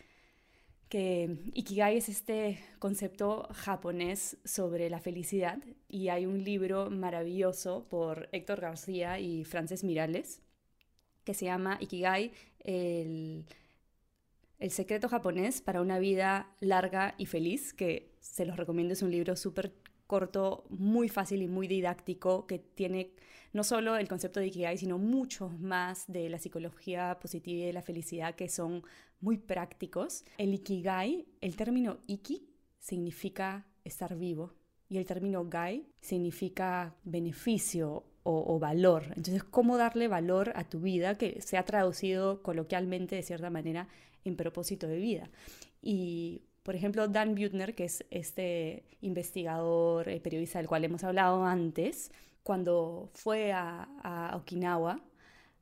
que 0.90 1.38
Ikigai 1.54 1.96
es 1.98 2.10
este 2.10 2.58
concepto 2.80 3.48
japonés 3.52 4.38
sobre 4.46 4.90
la 4.90 5.00
felicidad 5.00 5.60
y 5.88 6.08
hay 6.08 6.26
un 6.26 6.44
libro 6.44 6.90
maravilloso 6.90 7.86
por 7.88 8.30
Héctor 8.32 8.62
García 8.62 9.20
y 9.20 9.46
Frances 9.46 9.84
Mirales 9.84 10.42
que 11.24 11.36
se 11.36 11.46
llama 11.46 11.78
Ikigai, 11.80 12.32
el, 12.62 13.46
el 14.60 14.72
secreto 14.72 15.08
japonés 15.08 15.62
para 15.62 15.82
una 15.82 16.00
vida 16.00 16.54
larga 16.60 17.16
y 17.18 17.26
feliz, 17.26 17.74
que 17.74 18.12
se 18.20 18.46
los 18.46 18.58
recomiendo, 18.58 18.94
es 18.94 19.02
un 19.02 19.12
libro 19.12 19.36
súper 19.36 19.74
corto, 20.06 20.66
muy 20.70 21.08
fácil 21.08 21.42
y 21.42 21.48
muy 21.48 21.68
didáctico, 21.68 22.46
que 22.46 22.60
tiene 22.60 23.14
no 23.54 23.64
solo 23.64 23.96
el 23.96 24.08
concepto 24.08 24.40
de 24.40 24.48
Ikigai, 24.48 24.78
sino 24.78 24.98
muchos 24.98 25.60
más 25.60 26.06
de 26.08 26.30
la 26.30 26.40
psicología 26.40 27.18
positiva 27.20 27.60
y 27.60 27.66
de 27.68 27.74
la 27.74 27.82
felicidad 27.82 28.36
que 28.36 28.50
son 28.50 28.84
muy 29.22 29.38
prácticos. 29.38 30.24
El 30.38 30.54
Ikigai, 30.54 31.26
el 31.42 31.56
término 31.56 32.00
Iki 32.08 32.50
significa 32.80 33.66
estar 33.84 34.16
vivo 34.16 34.54
y 34.88 34.98
el 34.98 35.06
término 35.06 35.48
Gai 35.48 35.88
significa 36.02 36.96
beneficio 37.04 38.04
o, 38.32 38.60
valor. 38.60 39.06
Entonces, 39.16 39.44
¿cómo 39.44 39.78
darle 39.78 40.08
valor 40.08 40.52
a 40.56 40.64
tu 40.64 40.80
vida 40.80 41.18
que 41.18 41.42
se 41.42 41.58
ha 41.58 41.66
traducido 41.66 42.42
coloquialmente 42.44 43.16
de 43.16 43.24
cierta 43.24 43.50
manera 43.50 43.88
en 44.24 44.36
propósito 44.36 44.88
de 44.88 44.98
vida? 44.98 45.30
Y 45.82 46.44
por 46.64 46.76
ejemplo, 46.76 47.08
Dan 47.08 47.36
Buettner, 47.36 47.74
que 47.74 47.86
es 47.86 48.06
este 48.12 48.84
investigador, 49.02 50.08
eh, 50.10 50.20
periodista 50.20 50.60
del 50.60 50.68
cual 50.68 50.84
hemos 50.84 51.04
hablado 51.04 51.44
antes, 51.44 52.12
cuando 52.44 53.10
fue 53.14 53.52
a, 53.52 54.32
Okinawa 54.36 55.02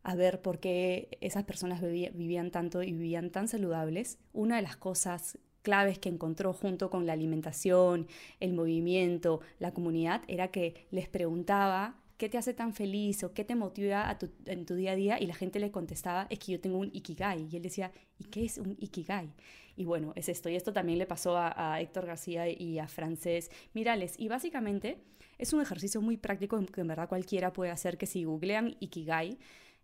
a 0.04 0.16
ver 0.16 0.42
por 0.42 0.60
qué 0.60 1.10
esas 1.22 1.44
personas 1.44 1.82
vivían 1.82 2.52
tanto 2.52 2.82
y 2.82 2.94
vivían 2.94 3.30
tan 3.30 3.48
saludables, 3.48 4.20
una 4.32 4.56
de 4.58 4.62
las 4.62 4.78
cosas 4.78 5.38
claves 5.64 6.00
que 6.00 6.08
encontró 6.08 6.54
junto 6.54 6.90
con 6.90 7.06
la 7.06 7.14
alimentación, 7.14 8.08
el 8.40 8.54
movimiento, 8.54 9.42
la 9.60 9.74
comunidad, 9.74 10.22
era 10.28 10.48
que 10.50 10.88
les 10.92 11.10
preguntaba 11.10 11.96
¿qué 12.18 12.30
te 12.30 12.38
hace 12.38 12.54
tan 12.54 12.74
feliz 12.74 13.24
o 13.24 13.34
qué 13.34 13.44
te 13.44 13.56
motiva 13.56 14.18
en 14.46 14.66
tu 14.66 14.76
día 14.76 14.92
a 14.92 14.96
día? 14.96 15.20
Y 15.20 15.28
la 15.28 15.36
gente 15.36 15.60
le 15.60 15.72
contestaba, 15.72 16.28
es 16.30 16.40
que 16.40 16.54
yo 16.54 16.60
tengo 16.60 16.78
un 16.78 16.90
ikigai. 16.94 17.48
Y 17.52 17.56
él 17.56 17.62
decía, 17.62 17.92
¿y 18.18 18.26
qué 18.26 18.46
es 18.46 18.58
un 18.58 18.76
ikigai? 18.80 19.34
Y 19.76 19.86
bueno, 19.86 20.14
es 20.16 20.28
esto. 20.28 20.50
Y 20.50 20.56
esto 20.56 20.74
también 20.74 20.98
le 20.98 21.06
pasó 21.06 21.38
a, 21.38 21.80
Héctor 21.80 22.08
García 22.08 22.50
y 22.50 22.80
a 22.80 22.88
Francés 22.88 23.52
Mirales. 23.74 24.16
Y 24.18 24.28
básicamente 24.28 24.98
es 25.38 25.54
un 25.54 25.62
ejercicio 25.62 26.02
muy 26.02 26.18
práctico 26.18 26.60
que 26.66 26.82
en 26.82 26.88
verdad 26.88 27.08
cualquiera 27.08 27.54
puede 27.54 27.72
hacer, 27.72 27.98
que 27.98 28.08
si 28.08 28.24
googlean 28.24 28.76
ikigai, 28.80 29.38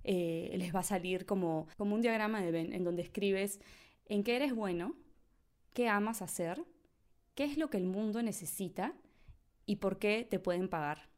eh, 0.04 0.54
les 0.58 0.76
va 0.76 0.80
a 0.80 0.84
salir 0.84 1.26
como, 1.26 1.68
como 1.78 1.96
un 1.96 2.02
diagrama 2.02 2.42
de 2.42 2.52
Ben, 2.52 2.74
en 2.74 2.84
donde 2.84 3.04
escribes 3.04 3.60
en 4.08 4.24
qué 4.24 4.36
eres 4.36 4.54
bueno, 4.54 4.96
qué 5.74 5.88
amas 5.88 6.22
hacer, 6.22 6.64
qué 7.36 7.46
es 7.46 7.58
lo 7.58 7.70
que 7.70 7.78
el 7.78 7.86
mundo 7.86 8.22
necesita 8.22 8.94
y 9.66 9.78
por 9.78 10.00
qué 10.00 10.28
te 10.30 10.40
pueden 10.40 10.68
pagar. 10.68 11.13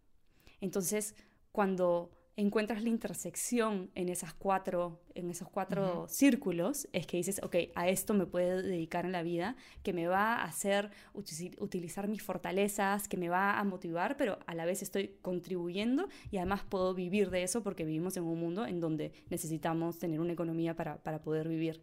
Entonces, 0.65 1.15
cuando 1.51 2.11
encuentras 2.37 2.83
la 2.83 2.89
intersección 2.89 3.89
en, 3.95 4.09
esas 4.09 4.33
cuatro, 4.33 4.99
en 5.13 5.29
esos 5.29 5.47
cuatro 5.47 6.05
círculos, 6.09 6.87
es 6.91 7.07
que 7.07 7.15
dices, 7.15 7.39
ok, 7.41 7.55
a 7.75 7.87
esto 7.87 8.13
me 8.13 8.25
puedo 8.25 8.61
dedicar 8.61 9.05
en 9.05 9.13
la 9.13 9.23
vida, 9.23 9.55
que 9.83 9.93
me 9.93 10.07
va 10.07 10.35
a 10.35 10.43
hacer 10.43 10.91
utilizar 11.13 12.09
mis 12.09 12.21
fortalezas, 12.21 13.07
que 13.07 13.15
me 13.15 13.29
va 13.29 13.57
a 13.57 13.63
motivar, 13.63 14.17
pero 14.17 14.37
a 14.47 14.53
la 14.55 14.65
vez 14.65 14.81
estoy 14.81 15.15
contribuyendo 15.21 16.09
y 16.29 16.37
además 16.37 16.63
puedo 16.67 16.93
vivir 16.93 17.29
de 17.29 17.43
eso 17.43 17.63
porque 17.63 17.85
vivimos 17.85 18.17
en 18.17 18.23
un 18.23 18.37
mundo 18.37 18.65
en 18.65 18.81
donde 18.81 19.13
necesitamos 19.29 19.97
tener 19.97 20.19
una 20.19 20.33
economía 20.33 20.75
para, 20.75 20.97
para 20.97 21.21
poder 21.21 21.47
vivir. 21.47 21.81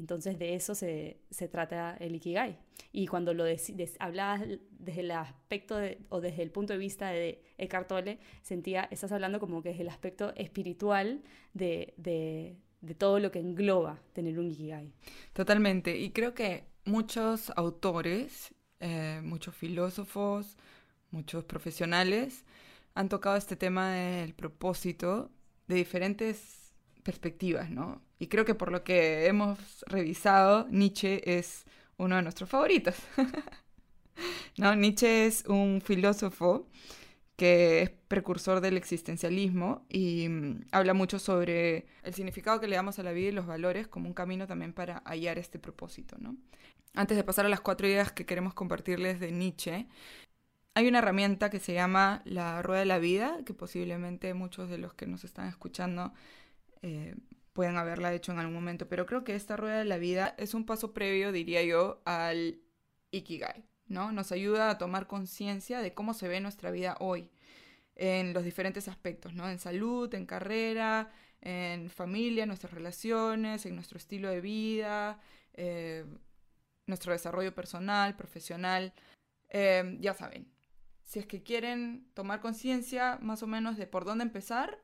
Entonces 0.00 0.38
de 0.38 0.54
eso 0.54 0.74
se, 0.74 1.20
trata 1.52 1.94
el 2.00 2.14
Ikigai. 2.14 2.58
Y 2.90 3.06
cuando 3.06 3.34
lo 3.34 3.44
hablabas 3.98 4.40
desde 4.70 5.00
el 5.02 5.10
aspecto 5.10 5.76
o 6.08 6.20
desde 6.22 6.42
el 6.42 6.50
punto 6.50 6.72
de 6.72 6.78
vista 6.78 7.10
de 7.10 7.42
Eckhart 7.58 7.88
Tolle, 7.88 8.18
sentía, 8.40 8.88
estás 8.90 9.12
hablando 9.12 9.38
como 9.38 9.62
que 9.62 9.68
desde 9.68 9.82
el 9.82 9.90
aspecto 9.90 10.32
espiritual 10.36 11.22
de, 11.52 11.92
de, 11.98 12.56
de 12.80 12.94
todo 12.94 13.20
lo 13.20 13.30
que 13.30 13.40
engloba 13.40 14.00
tener 14.14 14.38
un 14.38 14.50
Ikigai. 14.50 14.90
Totalmente. 15.34 15.98
Y 15.98 16.12
creo 16.12 16.32
que 16.32 16.64
muchos 16.86 17.52
autores, 17.54 18.54
eh, 18.80 19.20
muchos 19.22 19.54
filósofos, 19.54 20.56
muchos 21.10 21.44
profesionales 21.44 22.46
han 22.94 23.10
tocado 23.10 23.36
este 23.36 23.54
tema 23.54 23.92
del 23.92 24.32
propósito 24.32 25.30
de 25.68 25.74
diferentes 25.74 26.72
perspectivas, 27.02 27.70
¿no? 27.70 28.00
Y 28.20 28.28
creo 28.28 28.44
que 28.44 28.54
por 28.54 28.70
lo 28.70 28.84
que 28.84 29.26
hemos 29.26 29.58
revisado, 29.86 30.68
Nietzsche 30.68 31.38
es 31.38 31.64
uno 31.96 32.16
de 32.16 32.22
nuestros 32.22 32.50
favoritos. 32.50 32.94
¿No? 34.58 34.74
Nietzsche 34.76 35.26
es 35.26 35.44
un 35.46 35.80
filósofo 35.82 36.68
que 37.34 37.80
es 37.80 37.90
precursor 38.08 38.60
del 38.60 38.76
existencialismo 38.76 39.86
y 39.88 40.28
mm, 40.28 40.66
habla 40.70 40.92
mucho 40.92 41.18
sobre 41.18 41.86
el 42.02 42.12
significado 42.12 42.60
que 42.60 42.68
le 42.68 42.76
damos 42.76 42.98
a 42.98 43.02
la 43.02 43.12
vida 43.12 43.30
y 43.30 43.32
los 43.32 43.46
valores 43.46 43.88
como 43.88 44.06
un 44.06 44.12
camino 44.12 44.46
también 44.46 44.74
para 44.74 44.98
hallar 45.06 45.38
este 45.38 45.58
propósito, 45.58 46.16
¿no? 46.18 46.36
Antes 46.92 47.16
de 47.16 47.24
pasar 47.24 47.46
a 47.46 47.48
las 47.48 47.62
cuatro 47.62 47.88
ideas 47.88 48.12
que 48.12 48.26
queremos 48.26 48.52
compartirles 48.52 49.18
de 49.18 49.32
Nietzsche, 49.32 49.86
hay 50.74 50.88
una 50.88 50.98
herramienta 50.98 51.48
que 51.48 51.58
se 51.58 51.72
llama 51.72 52.20
la 52.26 52.60
rueda 52.60 52.80
de 52.80 52.86
la 52.86 52.98
vida, 52.98 53.38
que 53.46 53.54
posiblemente 53.54 54.34
muchos 54.34 54.68
de 54.68 54.76
los 54.76 54.92
que 54.92 55.06
nos 55.06 55.24
están 55.24 55.48
escuchando 55.48 56.12
eh, 56.82 57.14
pueden 57.60 57.76
haberla 57.76 58.14
hecho 58.14 58.32
en 58.32 58.38
algún 58.38 58.54
momento, 58.54 58.88
pero 58.88 59.04
creo 59.04 59.22
que 59.22 59.34
esta 59.34 59.54
rueda 59.54 59.80
de 59.80 59.84
la 59.84 59.98
vida 59.98 60.34
es 60.38 60.54
un 60.54 60.64
paso 60.64 60.94
previo, 60.94 61.30
diría 61.30 61.62
yo, 61.62 62.00
al 62.06 62.58
Ikigai, 63.10 63.66
¿no? 63.86 64.12
Nos 64.12 64.32
ayuda 64.32 64.70
a 64.70 64.78
tomar 64.78 65.06
conciencia 65.06 65.82
de 65.82 65.92
cómo 65.92 66.14
se 66.14 66.26
ve 66.26 66.40
nuestra 66.40 66.70
vida 66.70 66.96
hoy 67.00 67.28
en 67.96 68.32
los 68.32 68.44
diferentes 68.44 68.88
aspectos, 68.88 69.34
¿no? 69.34 69.46
En 69.50 69.58
salud, 69.58 70.14
en 70.14 70.24
carrera, 70.24 71.12
en 71.42 71.90
familia, 71.90 72.46
nuestras 72.46 72.72
relaciones, 72.72 73.66
en 73.66 73.74
nuestro 73.74 73.98
estilo 73.98 74.30
de 74.30 74.40
vida, 74.40 75.20
eh, 75.52 76.06
nuestro 76.86 77.12
desarrollo 77.12 77.54
personal, 77.54 78.16
profesional. 78.16 78.94
Eh, 79.50 79.98
ya 80.00 80.14
saben, 80.14 80.50
si 81.02 81.18
es 81.18 81.26
que 81.26 81.42
quieren 81.42 82.10
tomar 82.14 82.40
conciencia 82.40 83.18
más 83.20 83.42
o 83.42 83.46
menos 83.46 83.76
de 83.76 83.86
por 83.86 84.06
dónde 84.06 84.24
empezar 84.24 84.82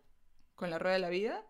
con 0.54 0.68
la 0.68 0.78
rueda 0.78 0.97
de 0.97 1.00
la 1.00 1.09
vida, 1.09 1.42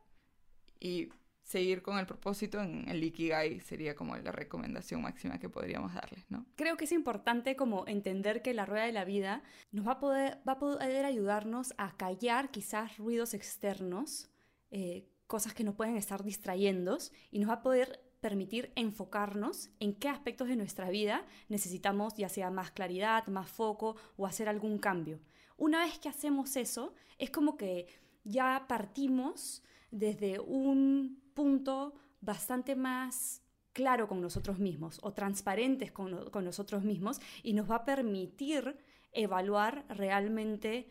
y 0.81 1.09
seguir 1.47 1.81
con 1.81 1.99
el 1.99 2.07
propósito 2.07 2.61
en 2.61 2.89
el 2.89 3.03
Ikigai 3.05 3.61
sería 3.61 3.95
como 3.95 4.17
la 4.17 4.33
recomendación 4.33 5.03
máxima 5.03 5.39
que 5.39 5.49
podríamos 5.49 5.95
darles, 5.95 6.25
¿no? 6.29 6.45
Creo 6.57 6.77
que 6.77 6.87
es 6.87 6.93
importante 6.93 7.55
como 7.55 7.87
entender 7.87 8.43
que 8.43 8.53
la 8.53 8.67
rueda 8.67 8.85
de 8.85 8.93
la 8.93 9.05
vida 9.05 9.43
nos 9.71 9.87
va 9.87 9.93
a 9.93 9.99
poder, 10.01 10.39
va 10.47 10.53
a 10.53 10.59
poder 10.59 11.05
ayudarnos 11.05 11.73
a 11.79 11.97
callar 11.97 12.51
quizás 12.51 12.99
ruidos 12.99 13.33
externos, 13.33 14.29
eh, 14.73 15.09
cosas 15.29 15.55
que 15.55 15.63
nos 15.63 15.77
pueden 15.77 15.97
estar 15.97 16.25
distrayendo 16.25 16.99
y 17.31 17.39
nos 17.39 17.51
va 17.51 17.55
a 17.55 17.63
poder 17.63 18.03
permitir 18.21 18.73
enfocarnos 18.75 19.71
en 19.79 19.95
qué 19.95 20.09
aspectos 20.09 20.49
de 20.49 20.57
nuestra 20.57 20.91
vida 20.91 21.25
necesitamos 21.49 22.15
ya 22.17 22.29
sea 22.29 22.51
más 22.51 22.73
claridad, 22.73 23.27
más 23.29 23.49
foco 23.49 23.95
o 24.17 24.27
hacer 24.27 24.49
algún 24.49 24.79
cambio. 24.79 25.21
Una 25.57 25.85
vez 25.85 26.01
que 26.01 26.09
hacemos 26.09 26.57
eso, 26.57 26.93
es 27.19 27.31
como 27.31 27.57
que 27.57 27.87
ya 28.25 28.65
partimos 28.69 29.63
desde 29.91 30.39
un 30.41 31.23
punto 31.35 31.95
bastante 32.21 32.75
más 32.75 33.43
claro 33.73 34.09
con 34.09 34.23
nosotros 34.23 34.59
mismos 34.59 34.99
o 35.03 35.13
transparentes 35.13 35.93
con, 35.93 36.33
nosotros 36.43 36.83
mismos 36.83 37.21
y 37.43 37.53
nos 37.53 37.71
va 37.71 37.77
a 37.77 37.85
permitir 37.85 38.79
evaluar 39.13 39.85
realmente 39.91 40.89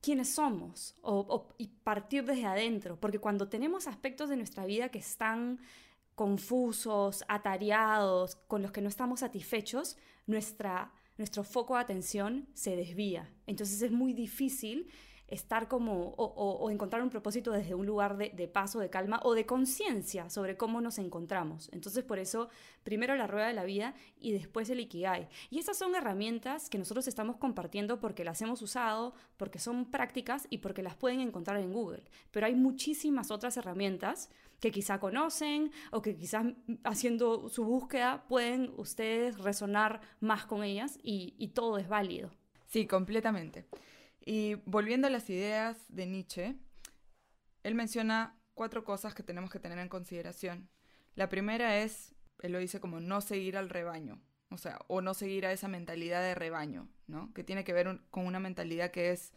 quiénes 0.00 0.30
somos 0.30 0.96
y 1.58 1.68
partir 1.68 2.24
desde 2.24 2.46
adentro, 2.46 2.98
porque 2.98 3.18
cuando 3.18 3.48
tenemos 3.48 3.86
aspectos 3.86 4.30
de 4.30 4.36
nuestra 4.36 4.64
vida 4.64 4.88
que 4.88 5.00
están 5.00 5.58
confusos, 6.14 7.24
atareados, 7.28 8.36
con 8.48 8.62
los 8.62 8.72
que 8.72 8.80
no 8.80 8.88
estamos 8.88 9.20
satisfechos, 9.20 9.98
nuestra, 10.26 10.92
nuestro 11.18 11.44
foco 11.44 11.74
de 11.74 11.80
atención 11.80 12.48
se 12.54 12.74
desvía. 12.74 13.30
Entonces 13.46 13.82
es 13.82 13.92
muy 13.92 14.14
difícil 14.14 14.90
estar 15.28 15.68
como 15.68 16.14
o, 16.16 16.70
encontrar 16.70 17.02
un 17.02 17.10
propósito 17.10 17.50
desde 17.50 17.74
un 17.74 17.86
lugar 17.86 18.16
de, 18.16 18.30
de 18.30 18.48
paso, 18.48 18.78
de 18.78 18.90
calma 18.90 19.20
o 19.24 19.34
de 19.34 19.46
conciencia 19.46 20.30
sobre 20.30 20.56
cómo 20.56 20.80
nos 20.80 20.98
encontramos. 20.98 21.68
Entonces 21.72 22.04
por 22.04 22.18
eso 22.18 22.48
primero 22.84 23.16
la 23.16 23.26
rueda 23.26 23.48
de 23.48 23.54
la 23.54 23.64
vida 23.64 23.94
y 24.20 24.32
después 24.32 24.70
el 24.70 24.80
Ikigai. 24.80 25.28
Y 25.50 25.58
estas 25.58 25.78
son 25.78 25.94
herramientas 25.94 26.70
que 26.70 26.78
nosotros 26.78 27.08
estamos 27.08 27.36
compartiendo 27.36 27.98
porque 27.98 28.24
las 28.24 28.40
hemos 28.42 28.62
usado, 28.62 29.14
porque 29.36 29.58
son 29.58 29.90
prácticas 29.90 30.46
y 30.50 30.58
porque 30.58 30.82
las 30.82 30.94
pueden 30.94 31.20
encontrar 31.20 31.58
en 31.58 31.72
Google. 31.72 32.04
Pero 32.30 32.46
hay 32.46 32.54
muchísimas 32.54 33.30
otras 33.30 33.56
herramientas 33.56 34.30
que 34.60 34.70
quizá 34.70 35.00
conocen 35.00 35.72
o 35.90 36.02
que 36.02 36.16
quizás 36.16 36.46
haciendo 36.84 37.48
su 37.48 37.64
búsqueda 37.64 38.24
pueden 38.28 38.72
ustedes 38.76 39.38
resonar 39.38 40.00
más 40.20 40.46
con 40.46 40.62
ellas 40.62 40.98
y, 41.02 41.34
y 41.38 41.48
todo 41.48 41.78
es 41.78 41.88
válido. 41.88 42.30
Sí, 42.66 42.86
completamente. 42.86 43.66
Y 44.26 44.56
volviendo 44.66 45.06
a 45.06 45.10
las 45.10 45.30
ideas 45.30 45.78
de 45.88 46.04
Nietzsche, 46.04 46.56
él 47.62 47.74
menciona 47.74 48.38
cuatro 48.52 48.84
cosas 48.84 49.14
que 49.14 49.22
tenemos 49.22 49.50
que 49.50 49.60
tener 49.60 49.78
en 49.78 49.88
consideración. 49.88 50.68
La 51.14 51.30
primera 51.30 51.78
es 51.78 52.14
él 52.42 52.52
lo 52.52 52.58
dice 52.58 52.80
como 52.80 53.00
no 53.00 53.20
seguir 53.20 53.56
al 53.56 53.70
rebaño, 53.70 54.20
o 54.50 54.58
sea, 54.58 54.78
o 54.88 55.00
no 55.00 55.14
seguir 55.14 55.46
a 55.46 55.52
esa 55.52 55.68
mentalidad 55.68 56.22
de 56.22 56.34
rebaño, 56.34 56.88
¿no? 57.06 57.32
Que 57.32 57.44
tiene 57.44 57.64
que 57.64 57.72
ver 57.72 58.00
con 58.10 58.26
una 58.26 58.40
mentalidad 58.40 58.90
que 58.90 59.10
es 59.10 59.32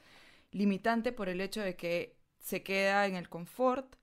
limitante 0.51 1.11
por 1.11 1.29
el 1.29 1.41
hecho 1.41 1.61
de 1.61 1.75
que 1.75 2.17
se 2.39 2.63
queda 2.63 3.05
en 3.05 3.15
el 3.15 3.29
confort, 3.29 3.95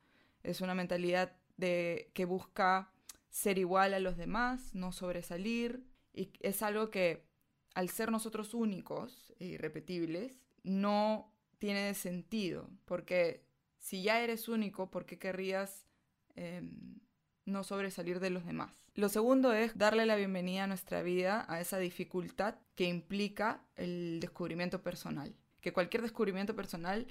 es 0.43 0.61
una 0.61 0.75
mentalidad 0.75 1.37
de 1.57 2.11
que 2.14 2.25
busca 2.25 2.93
ser 3.28 3.59
igual 3.59 3.93
a 3.95 4.00
los 4.00 4.16
demás, 4.16 4.75
no 4.75 4.93
sobresalir, 4.93 5.85
y 6.14 6.31
es 6.40 6.62
algo 6.62 6.90
que 6.90 7.26
al 7.75 7.90
ser 7.90 8.11
nosotros 8.11 8.55
únicos 8.55 9.35
e 9.38 9.47
irrepetibles, 9.47 10.46
no 10.67 11.33
tiene 11.59 11.95
sentido, 11.95 12.69
porque 12.85 13.47
si 13.79 14.03
ya 14.03 14.21
eres 14.21 14.49
único, 14.49 14.91
¿por 14.91 15.07
qué 15.07 15.19
querrías 15.19 15.87
em, 16.35 16.99
no 17.45 17.63
sobresalir 17.63 18.19
de 18.19 18.31
los 18.31 18.45
demás? 18.45 18.91
Lo 18.95 19.09
segundo 19.09 19.53
es 19.53 19.79
darle 19.79 20.07
la 20.07 20.17
bienvenida 20.17 20.65
a 20.65 20.67
nuestra 20.67 21.03
vida 21.03 21.47
a 21.49 21.61
esa 21.61 21.79
dificultad 21.79 22.57
que 22.75 22.89
implica 22.89 23.63
el 23.77 24.19
descubrimiento 24.21 24.83
personal. 24.83 25.37
Que 25.61 25.73
cualquier 25.73 26.03
descubrimiento 26.03 26.57
personal 26.57 27.07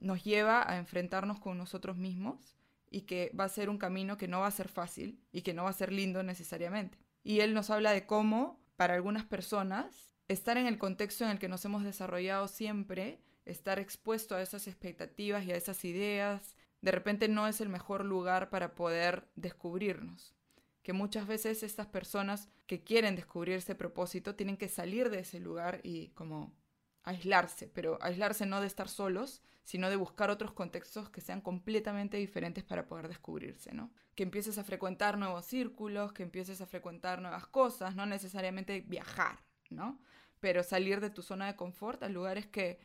nos 0.00 0.22
lleva 0.22 0.70
a 0.70 0.76
enfrentarnos 0.76 1.40
con 1.40 1.56
nosotros 1.56 1.96
mismos 1.96 2.56
y 2.90 3.02
que 3.02 3.32
va 3.38 3.44
a 3.44 3.48
ser 3.48 3.70
un 3.70 3.78
camino 3.78 4.18
que 4.18 4.28
no 4.28 4.40
va 4.40 4.48
a 4.48 4.52
ser 4.52 4.68
fácil 4.68 5.18
y 5.32 5.42
que 5.42 5.54
no 5.54 5.64
va 5.64 5.70
a 5.70 5.74
ser 5.74 5.92
lindo 5.92 6.22
necesariamente. 6.22 6.98
Y 7.22 7.40
él 7.40 7.54
nos 7.54 7.70
habla 7.70 7.92
de 7.92 8.04
cómo, 8.04 8.60
para 8.76 8.94
algunas 8.94 9.24
personas, 9.24 10.09
estar 10.32 10.56
en 10.56 10.66
el 10.66 10.78
contexto 10.78 11.24
en 11.24 11.30
el 11.30 11.38
que 11.40 11.48
nos 11.48 11.64
hemos 11.64 11.82
desarrollado 11.82 12.46
siempre, 12.46 13.20
estar 13.46 13.80
expuesto 13.80 14.36
a 14.36 14.42
esas 14.42 14.68
expectativas 14.68 15.44
y 15.44 15.50
a 15.50 15.56
esas 15.56 15.84
ideas, 15.84 16.56
de 16.82 16.92
repente 16.92 17.26
no 17.26 17.48
es 17.48 17.60
el 17.60 17.68
mejor 17.68 18.04
lugar 18.04 18.48
para 18.48 18.76
poder 18.76 19.28
descubrirnos. 19.34 20.36
Que 20.82 20.92
muchas 20.92 21.26
veces 21.26 21.64
estas 21.64 21.88
personas 21.88 22.48
que 22.66 22.84
quieren 22.84 23.16
descubrir 23.16 23.56
ese 23.56 23.74
propósito 23.74 24.36
tienen 24.36 24.56
que 24.56 24.68
salir 24.68 25.10
de 25.10 25.20
ese 25.20 25.40
lugar 25.40 25.80
y 25.82 26.08
como 26.10 26.54
aislarse, 27.02 27.66
pero 27.66 27.98
aislarse 28.00 28.46
no 28.46 28.60
de 28.60 28.68
estar 28.68 28.88
solos, 28.88 29.42
sino 29.64 29.90
de 29.90 29.96
buscar 29.96 30.30
otros 30.30 30.52
contextos 30.52 31.10
que 31.10 31.20
sean 31.20 31.40
completamente 31.40 32.16
diferentes 32.16 32.62
para 32.62 32.86
poder 32.86 33.08
descubrirse, 33.08 33.72
¿no? 33.72 33.90
Que 34.14 34.22
empieces 34.22 34.58
a 34.58 34.64
frecuentar 34.64 35.18
nuevos 35.18 35.44
círculos, 35.44 36.12
que 36.12 36.22
empieces 36.22 36.60
a 36.60 36.66
frecuentar 36.66 37.20
nuevas 37.20 37.46
cosas, 37.46 37.96
no 37.96 38.06
necesariamente 38.06 38.80
viajar, 38.80 39.40
¿no? 39.70 39.98
Pero 40.40 40.62
salir 40.62 41.00
de 41.00 41.10
tu 41.10 41.22
zona 41.22 41.46
de 41.46 41.56
confort 41.56 42.02
a 42.02 42.08
lugares 42.08 42.46
que 42.46 42.78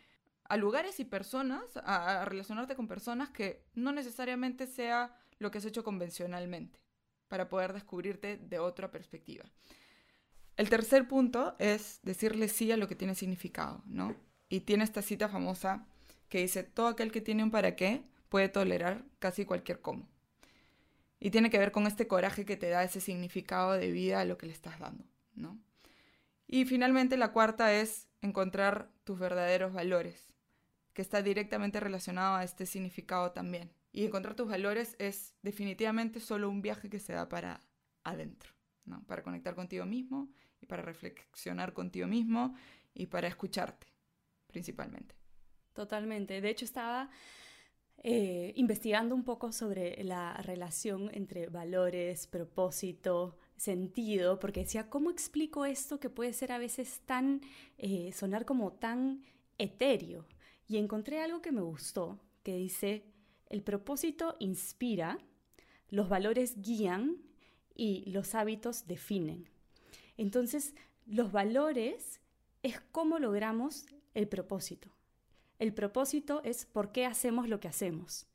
a 0.47 0.57
lugares 0.57 1.00
y 1.00 1.05
personas, 1.05 1.63
a, 1.77 2.24
relacionarte 2.25 2.75
con 2.75 2.88
personas 2.88 3.29
que 3.29 3.63
no 3.74 3.91
necesariamente 3.91 4.67
sea 4.67 5.17
lo 5.39 5.51
que 5.51 5.57
has 5.57 5.65
hecho 5.65 5.83
convencionalmente, 5.83 6.79
para 7.27 7.50
poder 7.50 7.74
descubrirte 7.74 8.38
de 8.38 8.59
otra 8.59 8.91
perspectiva. 8.91 9.45
El 10.55 10.69
tercer 10.69 11.07
punto 11.07 11.55
es 11.59 12.00
decirle 12.03 12.47
sí 12.47 12.71
a 12.71 12.77
lo 12.77 12.88
que 12.88 12.95
tiene 12.95 13.15
significado, 13.15 13.81
¿no? 13.85 14.15
Y 14.47 14.62
tiene 14.62 14.83
esta 14.83 15.01
cita 15.01 15.27
famosa 15.27 15.85
que 16.29 16.39
dice, 16.39 16.63
todo 16.63 16.88
aquel 16.88 17.12
que 17.12 17.21
tiene 17.21 17.43
un 17.43 17.51
para 17.51 17.75
qué 17.75 18.03
puede 18.29 18.47
tolerar 18.47 19.03
casi 19.19 19.45
cualquier 19.45 19.81
cómo. 19.81 20.07
Y 21.19 21.31
tiene 21.31 21.50
que 21.50 21.57
ver 21.57 21.71
con 21.71 21.88
este 21.88 22.07
coraje 22.07 22.45
que 22.45 22.55
te 22.55 22.69
da 22.69 22.83
ese 22.83 23.01
significado 23.01 23.74
de 23.74 23.91
vida 23.91 24.21
a 24.21 24.25
lo 24.25 24.38
que 24.38 24.45
le 24.45 24.53
estás 24.53 24.79
dando, 24.79 25.03
¿no? 25.33 25.59
Y 26.47 26.65
finalmente 26.65 27.17
la 27.17 27.31
cuarta 27.31 27.73
es 27.73 28.07
encontrar 28.21 28.91
tus 29.03 29.19
verdaderos 29.19 29.73
valores, 29.73 30.33
que 30.93 31.01
está 31.01 31.21
directamente 31.21 31.79
relacionado 31.79 32.35
a 32.35 32.43
este 32.43 32.65
significado 32.65 33.31
también. 33.31 33.71
Y 33.91 34.05
encontrar 34.05 34.35
tus 34.35 34.47
valores 34.47 34.95
es 34.99 35.33
definitivamente 35.41 36.19
solo 36.19 36.49
un 36.49 36.61
viaje 36.61 36.89
que 36.89 36.99
se 36.99 37.13
da 37.13 37.29
para 37.29 37.61
adentro, 38.03 38.51
¿no? 38.85 39.03
Para 39.03 39.23
conectar 39.23 39.55
contigo 39.55 39.85
mismo 39.85 40.29
y 40.61 40.65
para 40.65 40.81
reflexionar 40.81 41.73
contigo 41.73 42.07
mismo 42.07 42.55
y 42.93 43.07
para 43.07 43.27
escucharte, 43.27 43.87
principalmente. 44.48 45.15
Totalmente. 45.74 46.41
De 46.41 46.50
hecho, 46.50 46.65
estaba 46.65 47.09
eh, 48.03 48.53
investigando 48.55 49.15
un 49.15 49.24
poco 49.24 49.51
sobre 49.51 50.03
la 50.03 50.37
relación 50.37 51.09
entre 51.13 51.48
valores, 51.48 52.27
propósito, 52.27 53.37
sentido, 53.57 54.39
porque 54.39 54.61
decía, 54.61 54.89
¿cómo 54.89 55.11
explico 55.11 55.65
esto 55.65 56.00
que 56.00 56.09
puede 56.09 56.33
ser 56.33 56.51
a 56.51 56.57
veces 56.57 57.01
tan, 57.05 57.41
eh, 57.77 58.11
sonar 58.13 58.46
como 58.46 58.74
tan 58.74 59.24
etéreo? 59.57 60.25
Y 60.68 60.77
encontré 60.77 61.22
algo 61.22 61.41
que 61.41 61.51
me 61.51 61.61
gustó, 61.61 62.20
que 62.44 62.55
dice, 62.55 63.03
el 63.50 63.61
propósito 63.61 64.35
inspira, 64.39 65.20
los 65.89 66.09
valores 66.09 66.61
guían 66.61 67.18
y 67.75 68.09
los 68.09 68.35
hábitos 68.35 68.87
definen. 68.87 69.50
Entonces, 70.18 70.74
los 71.05 71.31
valores 71.31 72.22
es 72.63 72.81
cómo 72.91 73.20
logramos 73.20 73.85
el 74.13 74.27
propósito. 74.27 74.89
El 75.59 75.74
propósito 75.74 76.41
es 76.44 76.65
por 76.65 76.91
qué 76.91 77.05
hacemos 77.05 77.48
lo 77.48 77.59
que 77.59 77.68
hacemos. 77.68 78.27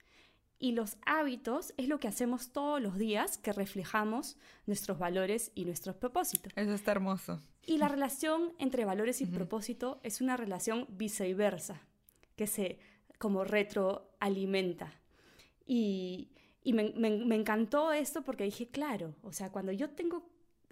Y 0.60 0.72
los 0.72 0.98
hábitos 1.06 1.74
es 1.76 1.88
lo 1.88 1.98
que 1.98 2.06
hacemos 2.06 2.52
todos 2.52 2.80
los 2.80 2.96
días 2.98 3.38
que 3.38 3.52
reflejamos 3.52 4.36
nuestros 4.66 4.98
valores 4.98 5.50
y 5.56 5.64
nuestros 5.64 5.96
propósitos. 5.96 6.52
Eso 6.54 6.74
está 6.74 6.92
hermoso. 6.92 7.40
Y 7.66 7.78
la 7.78 7.88
relación 7.88 8.52
entre 8.58 8.84
valores 8.84 9.20
y 9.20 9.26
propósito 9.26 10.00
es 10.02 10.20
una 10.20 10.36
relación 10.36 10.86
viceversa, 10.90 11.80
que 12.36 12.46
se 12.46 12.78
como 13.18 13.42
retroalimenta. 13.44 14.92
Y, 15.66 16.30
y 16.62 16.74
me, 16.74 16.90
me 16.90 17.34
encantó 17.34 17.92
esto 17.92 18.22
porque 18.22 18.44
dije, 18.44 18.68
claro, 18.68 19.16
o 19.22 19.32
sea, 19.32 19.50
cuando 19.50 19.72
yo 19.72 19.90
tengo 19.90 20.30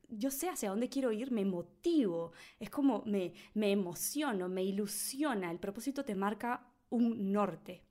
yo 0.08 0.30
sé 0.30 0.48
hacia 0.48 0.70
dónde 0.70 0.88
quiero 0.88 1.12
ir, 1.12 1.30
me 1.30 1.44
motivo, 1.44 2.32
es 2.58 2.70
como 2.70 3.02
me, 3.04 3.34
me 3.54 3.70
emociono, 3.72 4.48
me 4.48 4.64
ilusiona, 4.64 5.50
el 5.50 5.58
propósito 5.58 6.04
te 6.04 6.14
marca 6.14 6.66
un 6.90 7.32
norte. 7.32 7.82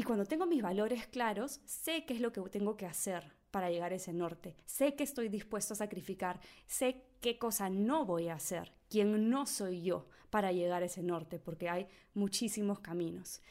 Y 0.00 0.02
cuando 0.02 0.24
tengo 0.24 0.46
mis 0.46 0.62
valores 0.62 1.08
claros, 1.08 1.60
sé 1.66 2.06
qué 2.06 2.14
es 2.14 2.22
lo 2.22 2.32
que 2.32 2.40
tengo 2.48 2.74
que 2.74 2.86
hacer 2.86 3.34
para 3.50 3.68
llegar 3.68 3.92
a 3.92 3.96
ese 3.96 4.14
norte, 4.14 4.56
sé 4.64 4.94
que 4.94 5.04
estoy 5.04 5.28
dispuesto 5.28 5.74
a 5.74 5.76
sacrificar, 5.76 6.40
sé 6.66 7.04
qué 7.20 7.36
cosa 7.36 7.68
no 7.68 8.06
voy 8.06 8.28
a 8.28 8.34
hacer, 8.36 8.72
quién 8.88 9.28
no 9.28 9.44
soy 9.44 9.82
yo 9.82 10.08
para 10.30 10.52
llegar 10.52 10.82
a 10.82 10.86
ese 10.86 11.02
norte, 11.02 11.38
porque 11.38 11.68
hay 11.68 11.86
muchísimos 12.14 12.80
caminos. 12.80 13.42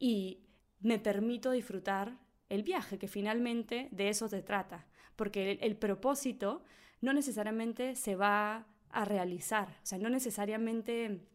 Y 0.00 0.40
me 0.80 0.98
permito 0.98 1.52
disfrutar 1.52 2.18
el 2.48 2.64
viaje, 2.64 2.98
que 2.98 3.06
finalmente 3.06 3.86
de 3.92 4.08
eso 4.08 4.26
se 4.26 4.42
trata, 4.42 4.88
porque 5.14 5.52
el 5.60 5.76
propósito 5.76 6.64
no 7.00 7.12
necesariamente 7.12 7.94
se 7.94 8.16
va 8.16 8.66
a 8.90 9.04
realizar. 9.04 9.68
O 9.84 9.86
sea, 9.86 9.98
no 9.98 10.10
necesariamente... 10.10 11.28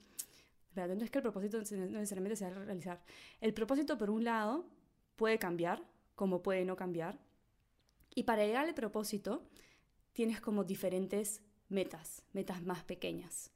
no 0.86 1.04
es 1.04 1.10
que 1.10 1.18
el 1.18 1.24
propósito 1.24 1.58
no 1.58 1.86
necesariamente 1.88 2.36
se 2.36 2.46
va 2.46 2.52
a 2.52 2.66
realizar. 2.66 3.02
El 3.42 3.54
propósito, 3.54 3.98
por 3.98 4.10
un 4.10 4.24
lado, 4.24 4.66
puede 5.16 5.40
cambiar, 5.40 5.84
como 6.16 6.44
puede 6.44 6.66
no 6.66 6.76
cambiar. 6.76 7.18
Y 8.14 8.24
para 8.24 8.46
llegar 8.46 8.68
al 8.68 8.74
propósito, 8.74 9.48
tienes 10.14 10.42
como 10.42 10.64
diferentes 10.64 11.42
metas, 11.70 12.24
metas 12.34 12.62
más 12.62 12.84
pequeñas. 12.84 13.52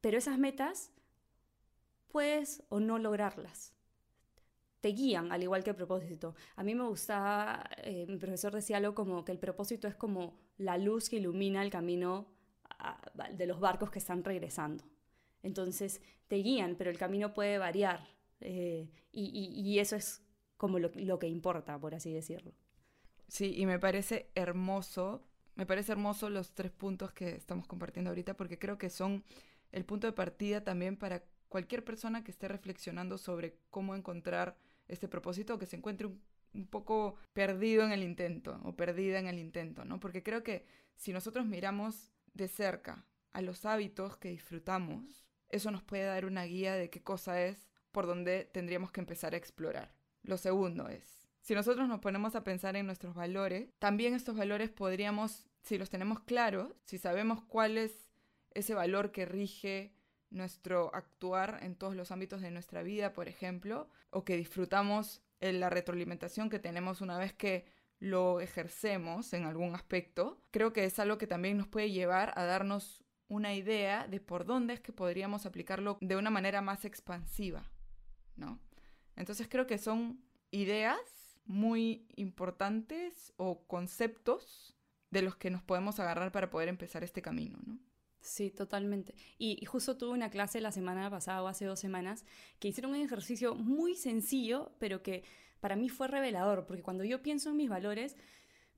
Pero 0.00 0.18
esas 0.18 0.38
metas 0.38 0.90
puedes 2.08 2.62
o 2.68 2.80
no 2.80 2.98
lograrlas. 2.98 3.72
Te 4.80 4.88
guían, 4.88 5.32
al 5.32 5.42
igual 5.42 5.64
que 5.64 5.70
el 5.70 5.76
propósito. 5.76 6.34
A 6.54 6.62
mí 6.62 6.74
me 6.74 6.84
gustaba, 6.84 7.68
eh, 7.78 8.06
mi 8.08 8.16
profesor 8.16 8.54
decía 8.54 8.76
algo 8.76 8.94
como 8.94 9.24
que 9.24 9.32
el 9.32 9.38
propósito 9.38 9.88
es 9.88 9.94
como 9.94 10.38
la 10.58 10.78
luz 10.78 11.08
que 11.08 11.16
ilumina 11.16 11.62
el 11.62 11.70
camino 11.70 12.26
de 13.32 13.46
los 13.46 13.58
barcos 13.58 13.90
que 13.90 13.98
están 13.98 14.22
regresando. 14.22 14.84
Entonces 15.46 16.00
te 16.28 16.36
guían, 16.36 16.76
pero 16.76 16.90
el 16.90 16.98
camino 16.98 17.34
puede 17.34 17.58
variar 17.58 18.08
eh, 18.40 18.90
y, 19.12 19.78
eso 19.78 19.96
es 19.96 20.22
como 20.56 20.78
lo, 20.78 20.90
lo, 20.94 21.18
que 21.18 21.28
importa, 21.28 21.78
por 21.78 21.94
así 21.94 22.12
decirlo. 22.12 22.52
Sí, 23.28 23.54
y 23.56 23.64
me 23.64 23.78
parece 23.78 24.30
hermoso, 24.34 25.22
me 25.54 25.64
parece 25.64 25.92
hermoso 25.92 26.28
los 26.28 26.52
tres 26.52 26.70
puntos 26.70 27.12
que 27.12 27.30
estamos 27.30 27.66
compartiendo 27.66 28.10
ahorita 28.10 28.34
porque 28.34 28.58
creo 28.58 28.76
que 28.76 28.90
son 28.90 29.24
el 29.72 29.84
punto 29.84 30.06
de 30.06 30.12
partida 30.12 30.62
también 30.62 30.96
para 30.96 31.24
cualquier 31.48 31.84
persona 31.84 32.22
que 32.22 32.30
esté 32.30 32.48
reflexionando 32.48 33.16
sobre 33.18 33.56
cómo 33.70 33.94
encontrar 33.94 34.58
este 34.88 35.08
propósito 35.08 35.54
o 35.54 35.58
que 35.58 35.66
se 35.66 35.76
encuentre 35.76 36.06
un 36.06 36.20
un 36.56 36.66
poco 36.66 37.16
perdido 37.32 37.84
en 37.84 37.92
el 37.92 38.02
intento 38.02 38.58
o 38.64 38.74
perdida 38.74 39.18
en 39.18 39.28
el 39.28 39.38
intento, 39.38 39.84
¿no? 39.84 40.00
Porque 40.00 40.22
creo 40.22 40.42
que 40.42 40.64
si 40.96 41.12
nosotros 41.12 41.46
miramos 41.46 42.10
de 42.34 42.48
cerca 42.48 43.06
a 43.32 43.42
los 43.42 43.64
hábitos 43.66 44.16
que 44.16 44.30
disfrutamos, 44.30 45.25
eso 45.48 45.70
nos 45.70 45.82
puede 45.82 46.04
dar 46.04 46.24
una 46.24 46.44
guía 46.44 46.74
de 46.74 46.90
qué 46.90 47.02
cosa 47.02 47.42
es 47.42 47.68
por 47.92 48.06
donde 48.06 48.44
tendríamos 48.44 48.92
que 48.92 49.00
empezar 49.00 49.34
a 49.34 49.36
explorar. 49.36 49.94
Lo 50.22 50.36
segundo 50.36 50.88
es, 50.88 51.28
si 51.40 51.54
nosotros 51.54 51.88
nos 51.88 52.00
ponemos 52.00 52.34
a 52.34 52.44
pensar 52.44 52.76
en 52.76 52.86
nuestros 52.86 53.14
valores, 53.14 53.70
también 53.78 54.14
estos 54.14 54.36
valores 54.36 54.70
podríamos, 54.70 55.46
si 55.62 55.78
los 55.78 55.90
tenemos 55.90 56.20
claros, 56.20 56.72
si 56.84 56.98
sabemos 56.98 57.40
cuál 57.42 57.78
es 57.78 58.10
ese 58.52 58.74
valor 58.74 59.12
que 59.12 59.26
rige 59.26 59.94
nuestro 60.30 60.92
actuar 60.94 61.60
en 61.62 61.76
todos 61.76 61.94
los 61.94 62.10
ámbitos 62.10 62.42
de 62.42 62.50
nuestra 62.50 62.82
vida, 62.82 63.12
por 63.12 63.28
ejemplo, 63.28 63.88
o 64.10 64.24
que 64.24 64.36
disfrutamos 64.36 65.22
la 65.40 65.70
retroalimentación 65.70 66.50
que 66.50 66.58
tenemos 66.58 67.00
una 67.00 67.18
vez 67.18 67.32
que 67.32 67.66
lo 67.98 68.40
ejercemos 68.40 69.32
en 69.32 69.44
algún 69.44 69.74
aspecto, 69.74 70.42
creo 70.50 70.72
que 70.72 70.84
es 70.84 70.98
algo 70.98 71.18
que 71.18 71.26
también 71.26 71.56
nos 71.56 71.68
puede 71.68 71.90
llevar 71.90 72.32
a 72.36 72.44
darnos 72.44 73.04
una 73.28 73.54
idea 73.54 74.06
de 74.06 74.20
por 74.20 74.44
dónde 74.44 74.74
es 74.74 74.80
que 74.80 74.92
podríamos 74.92 75.46
aplicarlo 75.46 75.98
de 76.00 76.16
una 76.16 76.30
manera 76.30 76.62
más 76.62 76.84
expansiva, 76.84 77.70
¿no? 78.36 78.60
Entonces 79.16 79.48
creo 79.48 79.66
que 79.66 79.78
son 79.78 80.20
ideas 80.50 80.98
muy 81.44 82.06
importantes 82.16 83.32
o 83.36 83.66
conceptos 83.66 84.76
de 85.10 85.22
los 85.22 85.36
que 85.36 85.50
nos 85.50 85.62
podemos 85.62 85.98
agarrar 86.00 86.32
para 86.32 86.50
poder 86.50 86.68
empezar 86.68 87.04
este 87.04 87.22
camino, 87.22 87.58
¿no? 87.64 87.78
Sí, 88.20 88.50
totalmente. 88.50 89.14
Y, 89.38 89.64
justo 89.66 89.96
tuve 89.96 90.10
una 90.10 90.30
clase 90.30 90.60
la 90.60 90.72
semana 90.72 91.08
pasada 91.08 91.44
o 91.44 91.46
hace 91.46 91.64
dos 91.64 91.78
semanas 91.78 92.24
que 92.58 92.68
hicieron 92.68 92.90
un 92.90 93.00
ejercicio 93.00 93.54
muy 93.54 93.94
sencillo, 93.94 94.72
pero 94.80 95.00
que 95.00 95.22
para 95.60 95.76
mí 95.76 95.88
fue 95.88 96.08
revelador, 96.08 96.66
porque 96.66 96.82
cuando 96.82 97.04
yo 97.04 97.22
pienso 97.22 97.50
en 97.50 97.56
mis 97.56 97.68
valores, 97.68 98.16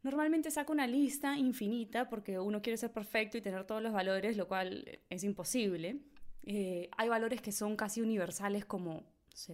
normalmente 0.02 0.50
saco 0.50 0.72
una 0.72 0.86
lista 0.86 1.36
infinita 1.36 2.08
porque 2.08 2.38
uno 2.38 2.62
quiere 2.62 2.76
ser 2.76 2.92
perfecto 2.92 3.36
y 3.36 3.40
tener 3.40 3.64
todos 3.64 3.82
los 3.82 3.92
valores, 3.92 4.36
lo 4.36 4.48
cual 4.48 5.00
es 5.10 5.24
imposible. 5.24 6.00
Eh, 6.44 6.88
hay 6.96 7.08
valores 7.08 7.40
que 7.40 7.52
son 7.52 7.76
casi 7.76 8.00
universales 8.00 8.64
como 8.64 9.04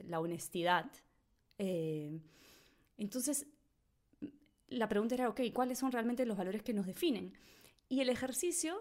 la 0.07 0.21
honestidad. 0.21 0.91
Eh, 1.59 2.21
entonces, 2.97 3.47
la 4.69 4.89
pregunta 4.89 5.15
era, 5.15 5.29
ok, 5.29 5.41
¿cuáles 5.53 5.79
son 5.79 5.93
realmente 5.93 6.27
los 6.27 6.37
valores 6.37 6.63
que 6.63 6.73
nos 6.73 6.87
definen? 6.87 7.35
Y 7.89 8.01
el 8.01 8.09
ejercicio 8.09 8.81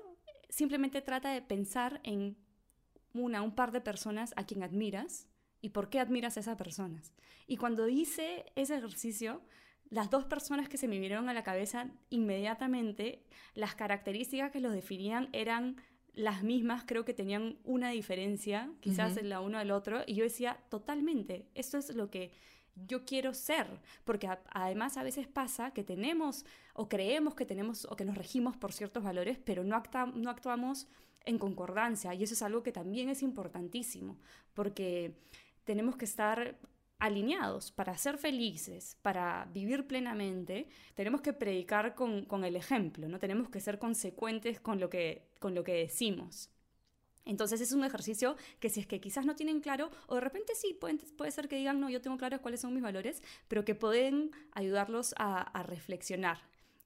simplemente 0.49 1.01
trata 1.01 1.31
de 1.31 1.41
pensar 1.41 1.99
en 2.03 2.37
una, 3.13 3.41
un 3.41 3.55
par 3.55 3.71
de 3.71 3.81
personas 3.81 4.33
a 4.37 4.45
quien 4.45 4.63
admiras 4.63 5.27
y 5.61 5.69
por 5.69 5.89
qué 5.89 5.99
admiras 5.99 6.37
a 6.37 6.41
esas 6.41 6.57
personas. 6.57 7.13
Y 7.47 7.57
cuando 7.57 7.87
hice 7.87 8.45
ese 8.55 8.75
ejercicio, 8.75 9.41
las 9.93 10.09
dos 10.09 10.25
personas 10.25 10.67
que 10.67 10.77
se 10.77 10.87
me 10.87 10.97
vinieron 10.97 11.29
a 11.29 11.33
la 11.33 11.43
cabeza 11.43 11.87
inmediatamente, 12.09 13.21
las 13.53 13.75
características 13.75 14.51
que 14.51 14.59
los 14.59 14.73
definían 14.73 15.29
eran 15.33 15.77
las 16.15 16.41
mismas, 16.41 16.83
creo 16.87 17.05
que 17.05 17.13
tenían 17.13 17.59
una 17.63 17.91
diferencia, 17.91 18.71
quizás 18.79 19.17
en 19.17 19.29
la 19.29 19.39
uno 19.39 19.59
al 19.59 19.69
otro, 19.69 20.01
y 20.07 20.15
yo 20.15 20.23
decía, 20.23 20.57
totalmente, 20.69 21.47
esto 21.53 21.77
es 21.77 21.93
lo 21.93 22.09
que 22.09 22.31
yo 22.75 23.05
quiero 23.05 23.35
ser, 23.35 23.67
porque 24.03 24.27
además 24.49 24.97
a 24.97 25.03
veces 25.03 25.27
pasa 25.27 25.73
que 25.73 25.83
tenemos 25.83 26.43
o 26.73 26.89
creemos 26.89 27.35
que 27.35 27.45
tenemos 27.45 27.85
o 27.85 27.95
que 27.95 28.03
nos 28.03 28.17
regimos 28.17 28.57
por 28.57 28.73
ciertos 28.73 29.03
valores, 29.03 29.37
pero 29.45 29.63
no, 29.63 29.83
no 30.15 30.29
actuamos 30.31 30.87
en 31.23 31.37
concordancia 31.37 32.15
y 32.15 32.23
eso 32.23 32.33
es 32.33 32.41
algo 32.41 32.63
que 32.63 32.71
también 32.71 33.09
es 33.09 33.21
importantísimo, 33.21 34.17
porque 34.55 35.19
tenemos 35.65 35.97
que 35.97 36.05
estar 36.05 36.57
alineados 36.99 37.71
para 37.71 37.97
ser 37.97 38.17
felices, 38.17 38.97
para 39.01 39.49
vivir 39.53 39.87
plenamente, 39.87 40.67
tenemos 40.95 41.21
que 41.21 41.33
predicar 41.33 41.95
con, 41.95 42.25
con, 42.25 42.45
el 42.45 42.55
ejemplo, 42.55 43.09
¿no? 43.09 43.19
Tenemos 43.19 43.49
que 43.49 43.59
ser 43.59 43.77
consecuentes 43.79 44.59
con 44.61 44.79
lo 44.79 44.89
que, 44.89 45.27
con 45.39 45.53
lo 45.53 45.63
que 45.63 45.73
decimos. 45.73 46.49
Entonces 47.25 47.61
es 47.61 47.71
un 47.71 47.83
ejercicio 47.85 48.35
que 48.59 48.69
si 48.69 48.81
es 48.81 48.87
que 48.87 48.99
quizás 48.99 49.25
no 49.25 49.35
tienen 49.35 49.61
claro, 49.61 49.91
o 50.07 50.15
de 50.15 50.21
repente 50.21 50.53
sí, 50.55 50.77
puede 51.17 51.31
ser 51.31 51.47
que 51.47 51.55
digan, 51.55 51.79
no, 51.79 51.89
yo 51.89 52.01
tengo 52.01 52.17
claro 52.17 52.41
cuáles 52.41 52.61
son 52.61 52.73
mis 52.73 52.83
valores, 52.83 53.23
pero 53.47 53.63
que 53.63 53.75
pueden 53.75 54.31
ayudarlos 54.51 55.15
a, 55.17 55.63
reflexionar 55.63 56.39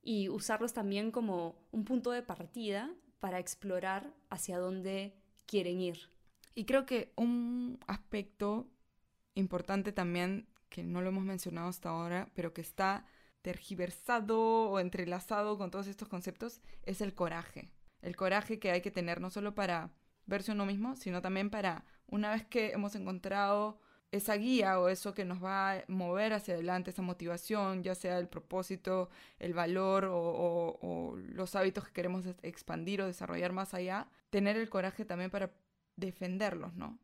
y 0.03 0.29
usarlos 0.29 0.73
también 0.73 1.11
como 1.11 1.55
un 1.71 1.83
punto 1.85 2.11
de 2.11 2.21
partida 2.21 2.93
para 3.19 3.39
explorar 3.39 4.13
hacia 4.29 4.59
dónde 4.59 5.15
quieren 5.47 5.81
ir. 5.81 6.09
Y 6.53 6.65
creo 6.65 6.85
que 6.85 7.13
un 7.15 7.79
aspecto 7.87 8.67
importante 9.37 9.91
también, 9.91 10.47
que 10.69 10.83
no 10.83 11.01
lo 11.01 11.09
hemos 11.09 11.23
mencionado 11.23 11.69
hasta 11.69 11.89
ahora, 11.89 12.29
pero 12.33 12.53
que 12.53 12.61
está 12.61 13.05
tergiversado 13.41 14.69
o 14.69 14.79
entrelazado 14.79 15.57
con 15.57 15.71
todos 15.71 15.87
estos 15.87 16.07
conceptos, 16.07 16.61
es 16.83 17.01
el 17.01 17.13
coraje. 17.13 17.71
El 18.01 18.15
coraje 18.15 18.59
que 18.59 18.71
hay 18.71 18.81
que 18.81 18.91
tener 18.91 19.21
no 19.21 19.29
solo 19.29 19.55
para 19.55 19.91
verse 20.25 20.51
uno 20.51 20.65
mismo, 20.65 20.95
sino 20.95 21.21
también 21.21 21.49
para, 21.49 21.85
una 22.07 22.31
vez 22.31 22.45
que 22.45 22.71
hemos 22.71 22.95
encontrado 22.95 23.79
esa 24.11 24.35
guía 24.35 24.79
o 24.79 24.89
eso 24.89 25.13
que 25.13 25.25
nos 25.25 25.43
va 25.43 25.73
a 25.73 25.83
mover 25.87 26.33
hacia 26.33 26.53
adelante, 26.53 26.91
esa 26.91 27.01
motivación, 27.01 27.83
ya 27.83 27.95
sea 27.95 28.19
el 28.19 28.27
propósito, 28.27 29.09
el 29.39 29.53
valor 29.53 30.07
o, 30.09 31.15
los 31.17 31.55
hábitos 31.55 31.85
que 31.85 31.93
queremos 31.93 32.25
expandir 32.41 33.01
o 33.01 33.07
desarrollar 33.07 33.51
más 33.53 33.73
allá, 33.73 34.09
tener 34.29 34.57
el 34.57 34.69
coraje 34.69 35.05
también 35.05 35.29
para 35.29 35.51
defenderlos, 35.95 36.73
¿no? 36.75 36.99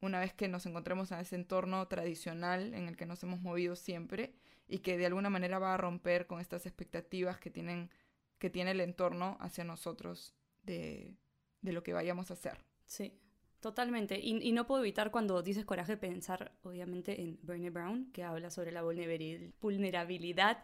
Una 0.00 0.20
vez 0.20 0.34
que 0.34 0.48
nos 0.48 0.66
encontremos 0.66 1.10
en 1.12 1.18
ese 1.18 1.36
entorno 1.36 1.86
tradicional 1.88 2.74
en 2.74 2.88
el 2.88 2.96
que 2.96 3.06
nos 3.06 3.22
hemos 3.22 3.40
movido 3.40 3.76
siempre 3.76 4.34
y 4.68 4.78
que 4.78 4.98
de 4.98 5.06
alguna 5.06 5.30
manera 5.30 5.58
va 5.58 5.74
a 5.74 5.76
romper 5.78 6.26
con 6.26 6.40
estas 6.40 6.66
expectativas 6.66 7.38
que, 7.38 7.50
tienen, 7.50 7.90
que 8.38 8.50
tiene 8.50 8.72
el 8.72 8.80
entorno 8.80 9.36
hacia 9.40 9.64
nosotros 9.64 10.34
de, 10.64 11.16
de 11.62 11.72
lo 11.72 11.82
que 11.82 11.92
vayamos 11.92 12.30
a 12.30 12.34
hacer. 12.34 12.58
Sí, 12.84 13.12
totalmente. 13.60 14.18
Y, 14.20 14.52
no 14.52 14.66
puedo 14.66 14.82
evitar 14.82 15.10
cuando 15.10 15.42
dices 15.42 15.64
coraje 15.64 15.96
pensar, 15.96 16.52
obviamente, 16.62 17.20
en 17.20 17.38
Bernie 17.42 17.70
Brown, 17.70 18.10
que 18.12 18.22
habla 18.22 18.50
sobre 18.50 18.72
la 18.72 18.82
vulnerabilidad 18.82 20.62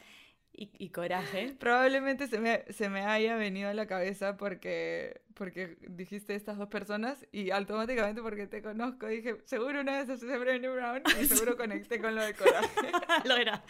y, 0.54 0.90
coraje. 0.90 1.54
Probablemente 1.58 2.26
se 2.26 2.38
me, 2.38 2.64
se 2.70 2.88
me, 2.88 3.00
haya 3.02 3.36
venido 3.36 3.70
a 3.70 3.74
la 3.74 3.86
cabeza 3.86 4.36
porque, 4.36 5.22
porque 5.34 5.76
dijiste 5.88 6.34
estas 6.34 6.58
dos 6.58 6.68
personas 6.68 7.26
y 7.32 7.50
automáticamente 7.50 8.20
porque 8.22 8.46
te 8.46 8.62
conozco 8.62 9.06
dije, 9.06 9.38
seguro 9.44 9.80
una 9.80 9.98
vez 9.98 10.10
haces 10.10 10.28
Bernie 10.28 10.68
Brown 10.68 11.02
y 11.20 11.24
seguro 11.26 11.56
conecté 11.56 12.00
con 12.00 12.14
lo 12.14 12.22
de 12.22 12.34
coraje. 12.34 12.68
lo 13.24 13.36
era. 13.36 13.62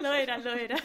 lo 0.00 0.12
era, 0.12 0.38
lo 0.38 0.52
era. 0.52 0.76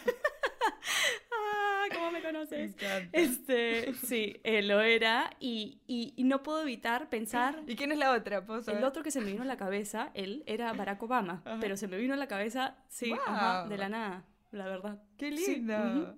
¿cómo 1.93 2.11
me 2.11 2.21
conoces? 2.21 2.75
Este, 3.11 3.93
sí, 3.93 4.39
lo 4.43 4.81
era. 4.81 5.35
Y, 5.39 5.79
y, 5.87 6.23
no 6.23 6.43
puedo 6.43 6.61
evitar 6.61 7.09
pensar. 7.09 7.63
¿Y 7.67 7.75
quién 7.75 7.91
es 7.91 7.97
la 7.97 8.13
otra? 8.13 8.43
El 8.67 8.83
otro 8.83 9.03
que 9.03 9.11
se 9.11 9.21
me 9.21 9.31
vino 9.31 9.43
a 9.43 9.45
la 9.45 9.57
cabeza, 9.57 10.11
él 10.13 10.43
era 10.45 10.73
Barack 10.73 11.01
Obama. 11.03 11.43
Pero 11.59 11.77
se 11.77 11.87
me 11.87 11.97
vino 11.97 12.13
a 12.13 12.17
la 12.17 12.27
cabeza, 12.27 12.77
sí, 12.87 13.13
de 13.69 13.77
la 13.77 13.89
nada, 13.89 14.25
la 14.51 14.65
verdad. 14.65 15.01
¡Qué 15.17 15.31
lindo! 15.31 16.17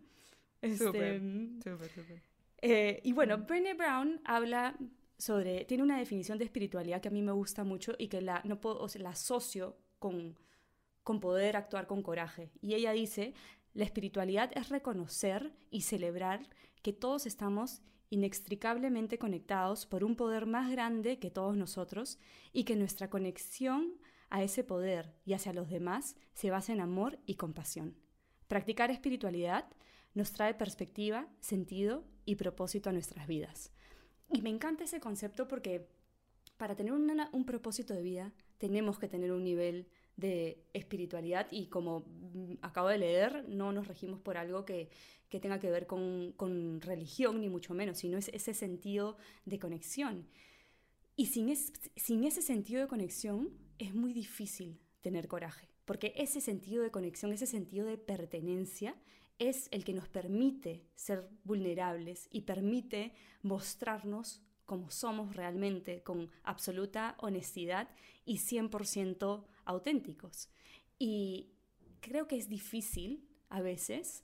Este, 0.61 0.83
súper, 0.83 1.21
súper, 1.61 2.21
eh, 2.61 2.99
y 3.03 3.13
bueno, 3.13 3.37
Brené 3.37 3.75
Brown 3.75 4.19
habla 4.25 4.75
sobre. 5.17 5.65
Tiene 5.65 5.83
una 5.83 5.99
definición 5.99 6.39
de 6.39 6.45
espiritualidad 6.45 7.01
que 7.01 7.09
a 7.09 7.11
mí 7.11 7.21
me 7.21 7.33
gusta 7.33 7.63
mucho 7.63 7.93
y 7.99 8.07
que 8.07 8.21
la, 8.21 8.41
no 8.45 8.59
puedo, 8.59 8.79
o 8.79 8.89
sea, 8.89 9.03
la 9.03 9.09
asocio 9.09 9.77
con, 9.99 10.35
con 11.03 11.19
poder 11.19 11.55
actuar 11.55 11.85
con 11.85 12.01
coraje. 12.01 12.49
Y 12.61 12.73
ella 12.73 12.93
dice 12.93 13.35
la 13.75 13.83
espiritualidad 13.83 14.51
es 14.55 14.69
reconocer 14.69 15.51
y 15.69 15.81
celebrar 15.81 16.49
que 16.81 16.93
todos 16.93 17.25
estamos 17.25 17.81
inextricablemente 18.09 19.19
conectados 19.19 19.85
por 19.85 20.05
un 20.05 20.15
poder 20.15 20.45
más 20.45 20.71
grande 20.71 21.19
que 21.19 21.29
todos 21.29 21.57
nosotros 21.57 22.17
y 22.53 22.63
que 22.63 22.77
nuestra 22.77 23.09
conexión 23.09 23.99
a 24.29 24.43
ese 24.43 24.63
poder 24.63 25.13
y 25.25 25.33
hacia 25.33 25.53
los 25.53 25.69
demás 25.69 26.15
se 26.33 26.49
basa 26.49 26.71
en 26.71 26.79
amor 26.79 27.19
y 27.25 27.35
compasión. 27.35 27.97
Practicar 28.47 28.91
espiritualidad 28.91 29.65
nos 30.13 30.31
trae 30.31 30.53
perspectiva, 30.53 31.27
sentido 31.41 32.05
y 32.23 32.35
propósito 32.35 32.89
a 32.89 32.93
nuestras 32.93 33.27
vidas. 33.27 33.73
Y 34.31 34.41
me 34.41 34.49
encanta 34.49 34.85
ese 34.85 35.01
concepto 35.01 35.49
porque 35.49 35.89
para 36.55 36.75
tener 36.75 36.93
un 36.93 37.45
propósito 37.45 37.93
de 37.93 38.03
vida 38.03 38.33
tenemos 38.57 38.97
que 38.99 39.09
tener 39.09 39.33
un 39.33 39.43
nivel 39.43 39.89
de 40.17 40.63
espiritualidad 40.73 41.47
y 41.51 41.67
como 41.67 42.05
mm, 42.33 42.53
acabo 42.61 42.89
de 42.89 42.97
leer, 42.97 43.47
no 43.49 43.71
nos 43.71 43.87
regimos 43.87 44.19
por 44.19 44.37
algo 44.37 44.65
que, 44.65 44.89
tenga 45.41 45.59
que 45.59 45.69
ver 45.69 45.85
con, 45.85 46.79
religión, 46.79 47.41
ni 47.41 47.49
mucho 47.49 47.73
menos, 47.73 47.97
sino 47.97 48.17
es 48.17 48.29
ese 48.29 48.53
sentido 48.53 49.17
de 49.43 49.59
conexión. 49.59 50.29
Y 51.17 51.25
sin, 51.25 51.53
sin 51.97 52.23
ese 52.23 52.41
sentido 52.41 52.79
de 52.79 52.87
conexión 52.87 53.49
es 53.77 53.93
muy 53.93 54.13
difícil 54.13 54.79
tener 55.01 55.27
coraje, 55.27 55.67
porque 55.83 56.13
ese 56.15 56.39
sentido 56.39 56.83
de 56.83 56.91
conexión, 56.91 57.33
ese 57.33 57.47
sentido 57.47 57.85
de 57.85 57.97
pertenencia 57.97 58.95
es 59.37 59.67
el 59.71 59.83
que 59.83 59.93
nos 59.93 60.07
permite 60.07 60.85
ser 60.95 61.27
vulnerables 61.43 62.29
y 62.31 62.41
permite 62.41 63.11
mostrarnos 63.41 64.41
como 64.65 64.89
somos 64.89 65.35
realmente, 65.35 66.01
con 66.03 66.29
absoluta 66.43 67.15
honestidad 67.19 67.89
y 68.25 68.37
100% 68.37 69.45
auténticos. 69.65 70.49
Y 70.97 71.51
creo 71.99 72.27
que 72.27 72.37
es 72.37 72.49
difícil 72.49 73.27
a 73.49 73.61
veces 73.61 74.23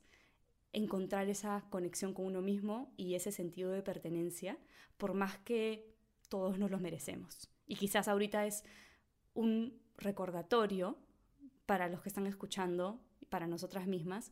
encontrar 0.73 1.29
esa 1.29 1.65
conexión 1.69 2.13
con 2.13 2.25
uno 2.25 2.41
mismo 2.41 2.93
y 2.97 3.15
ese 3.15 3.31
sentido 3.31 3.71
de 3.71 3.81
pertenencia, 3.81 4.57
por 4.97 5.13
más 5.13 5.37
que 5.39 5.93
todos 6.29 6.57
nos 6.57 6.71
los 6.71 6.81
merecemos. 6.81 7.49
Y 7.67 7.75
quizás 7.75 8.07
ahorita 8.07 8.45
es 8.45 8.63
un 9.33 9.79
recordatorio 9.97 10.97
para 11.65 11.89
los 11.89 12.01
que 12.01 12.09
están 12.09 12.27
escuchando, 12.27 13.01
para 13.29 13.47
nosotras 13.47 13.87
mismas, 13.87 14.31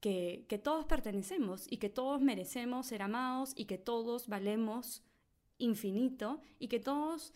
que, 0.00 0.44
que 0.48 0.58
todos 0.58 0.84
pertenecemos 0.86 1.70
y 1.70 1.78
que 1.78 1.88
todos 1.88 2.20
merecemos 2.20 2.86
ser 2.86 3.02
amados 3.02 3.52
y 3.56 3.64
que 3.64 3.78
todos 3.78 4.28
valemos 4.28 5.02
infinito 5.58 6.40
y 6.58 6.68
que 6.68 6.80
todos 6.80 7.32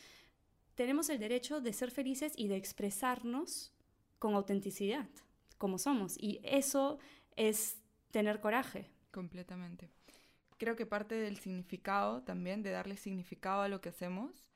tenemos 0.75 1.09
el 1.09 1.19
derecho 1.19 1.61
de 1.61 1.73
ser 1.73 1.91
felices 1.91 2.33
y 2.37 2.49
de 2.49 2.57
expresarnos 2.57 3.73
con 4.19 4.35
autenticidad, 4.35 5.09
como 5.59 5.79
somos. 5.79 6.17
Y 6.19 6.41
eso 6.43 6.99
es 7.37 7.79
tener 8.11 8.41
coraje. 8.41 8.91
Completamente. 9.11 9.91
Creo 10.57 10.77
que 10.77 10.87
parte 10.87 11.15
del 11.15 11.39
significado 11.39 12.23
también, 12.23 12.63
de 12.63 12.71
darle 12.71 12.97
significado 12.97 13.63
a 13.63 13.69
lo 13.69 13.81
que 13.81 13.91
hacemos, 13.91 14.49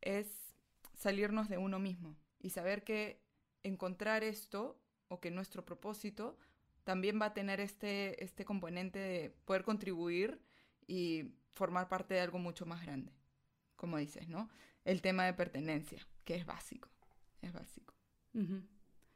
es 0.00 0.26
salirnos 0.94 1.48
de 1.48 1.58
uno 1.58 1.78
mismo 1.78 2.16
y 2.40 2.50
saber 2.50 2.84
que 2.84 3.20
encontrar 3.62 4.22
esto 4.22 4.78
o 5.08 5.20
que 5.20 5.30
nuestro 5.30 5.64
propósito 5.64 6.38
también 6.84 7.20
va 7.20 7.26
a 7.26 7.34
tener 7.34 7.60
este, 7.60 8.22
este 8.22 8.44
componente 8.44 8.98
de 8.98 9.30
poder 9.44 9.64
contribuir 9.64 10.40
y 10.86 11.32
formar 11.54 11.88
parte 11.88 12.14
de 12.14 12.20
algo 12.20 12.38
mucho 12.38 12.66
más 12.66 12.82
grande, 12.84 13.12
como 13.76 13.98
dices, 13.98 14.28
¿no? 14.28 14.48
El 14.84 15.02
tema 15.02 15.24
de 15.24 15.34
pertenencia, 15.34 16.06
que 16.24 16.34
es 16.36 16.46
básico, 16.46 16.88
es 17.42 17.52
básico. 17.52 17.94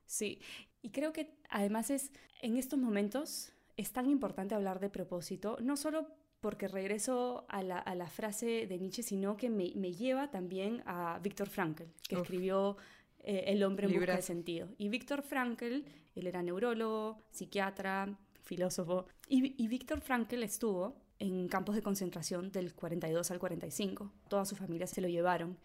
Sí, 0.07 0.41
y 0.83 0.91
creo 0.91 1.13
que 1.13 1.39
además 1.49 1.91
es, 1.91 2.13
en 2.43 2.57
estos 2.57 2.79
momentos 2.79 3.53
es 3.77 3.93
tan 3.93 4.09
importante 4.11 4.55
hablar 4.55 4.81
de 4.81 4.91
propósito, 4.91 5.57
no 5.61 5.77
solo 5.77 6.07
porque 6.41 6.69
regreso 6.69 7.47
a 7.49 7.63
la, 7.63 7.79
a 7.79 7.95
la 7.95 8.09
frase 8.09 8.67
de 8.67 8.79
Nietzsche, 8.79 9.03
sino 9.03 9.37
que 9.37 9.49
me, 9.49 9.73
me 9.77 9.93
lleva 9.93 10.31
también 10.31 10.83
a 10.85 11.19
Víctor 11.23 11.49
Frankl, 11.49 11.85
que 12.07 12.17
escribió 12.17 12.77
eh, 13.21 13.45
El 13.47 13.63
hombre 13.63 13.87
en 13.87 13.95
busca 13.95 14.17
de 14.17 14.21
sentido. 14.23 14.69
Y 14.77 14.91
Víctor 14.91 15.23
Frankl, 15.23 15.85
él 16.15 16.27
era 16.27 16.43
neurólogo, 16.43 17.25
psiquiatra, 17.31 18.19
filósofo, 18.43 19.07
y, 19.27 19.55
y 19.63 19.69
Víctor 19.69 20.03
Frankl 20.03 20.43
estuvo 20.43 21.04
en 21.25 21.49
campos 21.49 21.75
de 21.75 21.83
concentración 21.83 22.53
del 22.53 22.75
42 22.75 23.31
al 23.31 23.39
45. 23.39 24.13
Toda 24.29 24.45
su 24.45 24.57
familia 24.57 24.87
se 24.87 25.01
lo 25.01 25.09
llevaron. 25.09 25.59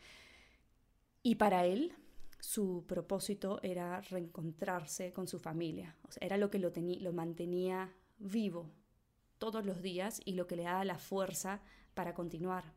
Y 1.22 1.36
para 1.36 1.66
él, 1.66 1.94
su 2.40 2.86
propósito 2.88 3.60
era 3.62 4.02
reencontrarse 4.02 5.12
con 5.12 5.28
su 5.28 5.40
familia. 5.40 5.96
Era 6.22 6.38
lo 6.38 6.50
que 6.50 6.60
lo, 6.60 6.72
lo 6.76 7.14
mantenía 7.14 7.94
vivo 8.18 8.70
todos 9.38 9.66
los 9.66 9.82
días 9.82 10.22
y 10.26 10.34
lo 10.34 10.48
que 10.48 10.56
le 10.56 10.64
daba 10.64 10.86
la 10.86 10.98
fuerza 10.98 11.62
para 11.94 12.14
continuar. 12.14 12.74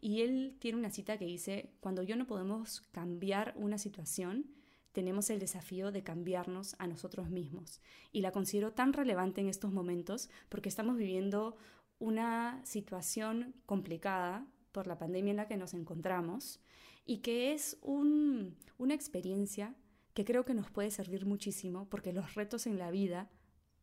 Y 0.00 0.22
él 0.22 0.56
tiene 0.58 0.78
una 0.78 0.90
cita 0.90 1.18
que 1.18 1.24
dice, 1.24 1.70
cuando 1.80 2.02
yo 2.02 2.16
no 2.16 2.26
podemos 2.26 2.82
cambiar 2.92 3.54
una 3.56 3.78
situación, 3.78 4.46
tenemos 4.92 5.28
el 5.30 5.38
desafío 5.38 5.92
de 5.92 6.02
cambiarnos 6.02 6.74
a 6.78 6.86
nosotros 6.86 7.28
mismos. 7.28 7.80
Y 8.12 8.22
la 8.22 8.32
considero 8.32 8.72
tan 8.72 8.92
relevante 8.92 9.40
en 9.40 9.48
estos 9.48 9.72
momentos 9.72 10.30
porque 10.48 10.68
estamos 10.68 10.96
viviendo 10.96 11.56
una 11.98 12.60
situación 12.64 13.54
complicada 13.64 14.46
por 14.72 14.86
la 14.86 14.98
pandemia 14.98 15.30
en 15.30 15.36
la 15.38 15.48
que 15.48 15.56
nos 15.56 15.74
encontramos 15.74 16.60
y 17.06 17.18
que 17.18 17.52
es 17.52 17.78
una 17.82 18.94
experiencia 18.94 19.74
que 20.12 20.24
creo 20.24 20.44
que 20.44 20.54
nos 20.54 20.70
puede 20.70 20.90
servir 20.90 21.26
muchísimo 21.26 21.88
porque 21.88 22.12
los 22.12 22.34
retos 22.34 22.66
en 22.66 22.78
la 22.78 22.90
vida 22.90 23.30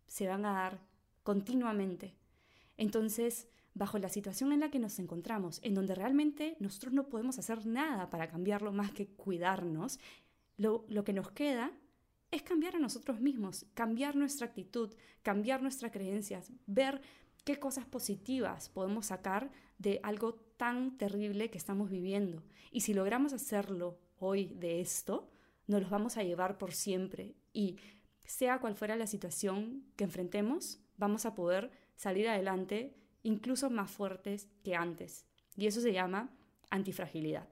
se 0.07 0.27
van 0.27 0.45
a 0.45 0.53
dar 0.53 0.81
continuamente. 1.23 2.15
Entonces, 2.77 3.47
bajo 3.73 3.97
la 3.97 4.09
situación 4.09 4.51
en 4.51 4.59
la 4.59 4.69
que 4.69 4.79
nos 4.79 4.99
encontramos, 4.99 5.59
en 5.63 5.73
donde 5.73 5.95
realmente 5.95 6.57
nosotros 6.59 6.93
no 6.93 7.07
podemos 7.09 7.39
hacer 7.39 7.65
nada 7.65 8.09
para 8.09 8.27
cambiarlo 8.27 8.71
más 8.71 8.91
que 8.91 9.07
cuidarnos, 9.07 9.99
lo, 10.57 10.85
lo 10.87 11.03
que 11.03 11.13
nos 11.13 11.31
queda 11.31 11.71
es 12.29 12.41
cambiar 12.41 12.75
a 12.75 12.79
nosotros 12.79 13.19
mismos, 13.19 13.65
cambiar 13.73 14.15
nuestra 14.15 14.47
actitud, 14.47 14.93
cambiar 15.21 15.61
nuestras 15.61 15.91
creencias, 15.91 16.51
ver 16.65 17.01
qué 17.43 17.59
cosas 17.59 17.85
positivas 17.85 18.69
podemos 18.69 19.07
sacar 19.07 19.51
de 19.77 19.99
algo 20.03 20.35
tan 20.57 20.97
terrible 20.97 21.49
que 21.49 21.57
estamos 21.57 21.89
viviendo. 21.89 22.43
Y 22.71 22.81
si 22.81 22.93
logramos 22.93 23.33
hacerlo 23.33 23.99
hoy 24.17 24.53
de 24.55 24.81
esto, 24.81 25.29
nos 25.67 25.81
los 25.81 25.89
vamos 25.89 26.17
a 26.17 26.23
llevar 26.23 26.57
por 26.57 26.73
siempre. 26.73 27.35
Y 27.51 27.77
sea 28.23 28.59
cual 28.59 28.75
fuera 28.75 28.95
la 28.95 29.07
situación 29.07 29.83
que 29.95 30.05
enfrentemos, 30.05 30.79
vamos 30.97 31.25
a 31.25 31.35
poder 31.35 31.71
salir 31.95 32.27
adelante 32.27 32.95
incluso 33.23 33.69
más 33.69 33.91
fuertes 33.91 34.47
que 34.63 34.75
antes. 34.75 35.25
Y 35.55 35.67
eso 35.67 35.81
se 35.81 35.93
llama 35.93 36.31
antifragilidad. 36.69 37.47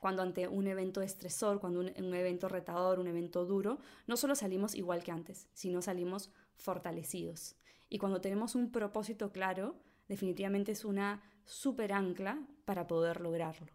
Cuando 0.00 0.22
ante 0.22 0.48
un 0.48 0.66
evento 0.66 1.02
estresor, 1.02 1.60
cuando 1.60 1.80
un, 1.80 1.92
un, 1.96 2.14
evento 2.14 2.48
retador, 2.48 2.98
un 2.98 3.06
evento 3.06 3.44
duro, 3.44 3.78
no 4.06 4.16
solo 4.16 4.34
salimos 4.34 4.74
igual 4.74 5.04
que 5.04 5.12
antes, 5.12 5.46
sino 5.52 5.82
salimos 5.82 6.30
fortalecidos. 6.56 7.56
Y 7.88 7.98
cuando 7.98 8.20
tenemos 8.20 8.54
un 8.54 8.72
propósito 8.72 9.30
claro, 9.30 9.78
definitivamente 10.08 10.72
es 10.72 10.84
una 10.84 11.22
super 11.44 11.92
ancla 11.92 12.40
para 12.64 12.86
poder 12.86 13.20
lograrlo. 13.20 13.72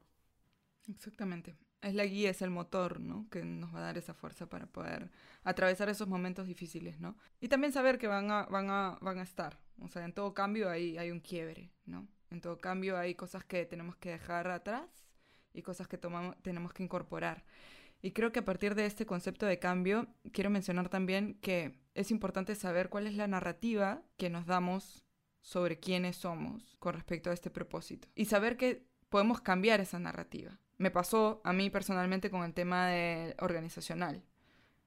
Exactamente. 0.88 1.56
Es 1.82 1.94
la 1.94 2.06
guía, 2.06 2.32
es 2.32 2.42
el 2.42 2.50
motor, 2.50 3.00
¿no? 3.00 3.28
Que 3.30 3.44
nos 3.44 3.74
va 3.74 3.80
a 3.80 3.84
dar 3.84 3.98
esa 3.98 4.14
fuerza 4.14 4.50
para 4.50 4.66
poder 4.66 5.12
atravesar 5.44 5.90
esos 5.90 6.08
momentos 6.08 6.48
difíciles, 6.48 7.00
¿no? 7.00 7.16
Y 7.40 7.48
también 7.48 7.74
saber 7.74 8.00
que 8.00 8.08
van 8.08 8.32
a, 8.32 8.46
van 8.46 8.70
a, 8.70 8.98
van 9.02 9.20
a 9.20 9.24
estar. 9.24 9.60
O 9.80 9.88
sea, 9.88 10.04
en 10.04 10.14
todo 10.14 10.34
cambio 10.34 10.70
hay, 10.70 10.98
hay 10.98 11.12
un 11.12 11.20
quiebre, 11.20 11.72
¿no? 11.86 12.08
En 12.32 12.42
todo 12.42 12.58
cambio 12.58 12.98
hay 12.98 13.14
cosas 13.14 13.44
que 13.44 13.66
tenemos 13.66 13.96
que 13.98 14.10
dejar 14.10 14.48
atrás 14.48 15.05
y 15.56 15.62
cosas 15.62 15.88
que 15.88 15.98
tomamos, 15.98 16.36
tenemos 16.42 16.74
que 16.74 16.84
incorporar. 16.84 17.46
Y 18.02 18.12
creo 18.12 18.32
que 18.32 18.40
a 18.40 18.46
partir 18.46 18.76
de 18.76 18.86
este 18.86 19.06
concepto 19.06 19.46
de 19.46 19.58
cambio, 19.58 20.08
quiero 20.32 20.50
mencionar 20.50 20.90
también 20.90 21.40
que 21.42 21.80
es 21.96 22.12
importante 22.12 22.54
saber 22.56 22.90
cuál 22.90 23.08
es 23.08 23.16
la 23.16 23.28
narrativa 23.28 24.04
que 24.18 24.30
nos 24.30 24.46
damos 24.46 25.04
sobre 25.42 25.80
quiénes 25.80 26.18
somos 26.18 26.76
con 26.80 26.94
respecto 26.94 27.30
a 27.30 27.34
este 27.34 27.50
propósito. 27.50 28.08
Y 28.16 28.26
saber 28.26 28.58
que 28.58 28.86
podemos 29.10 29.42
cambiar 29.42 29.80
esa 29.80 30.00
narrativa. 30.00 30.60
Me 30.78 30.92
pasó 30.92 31.42
a 31.44 31.54
mí 31.54 31.70
personalmente 31.70 32.30
con 32.30 32.44
el 32.44 32.54
tema 32.54 32.90
organizacional. 33.40 34.24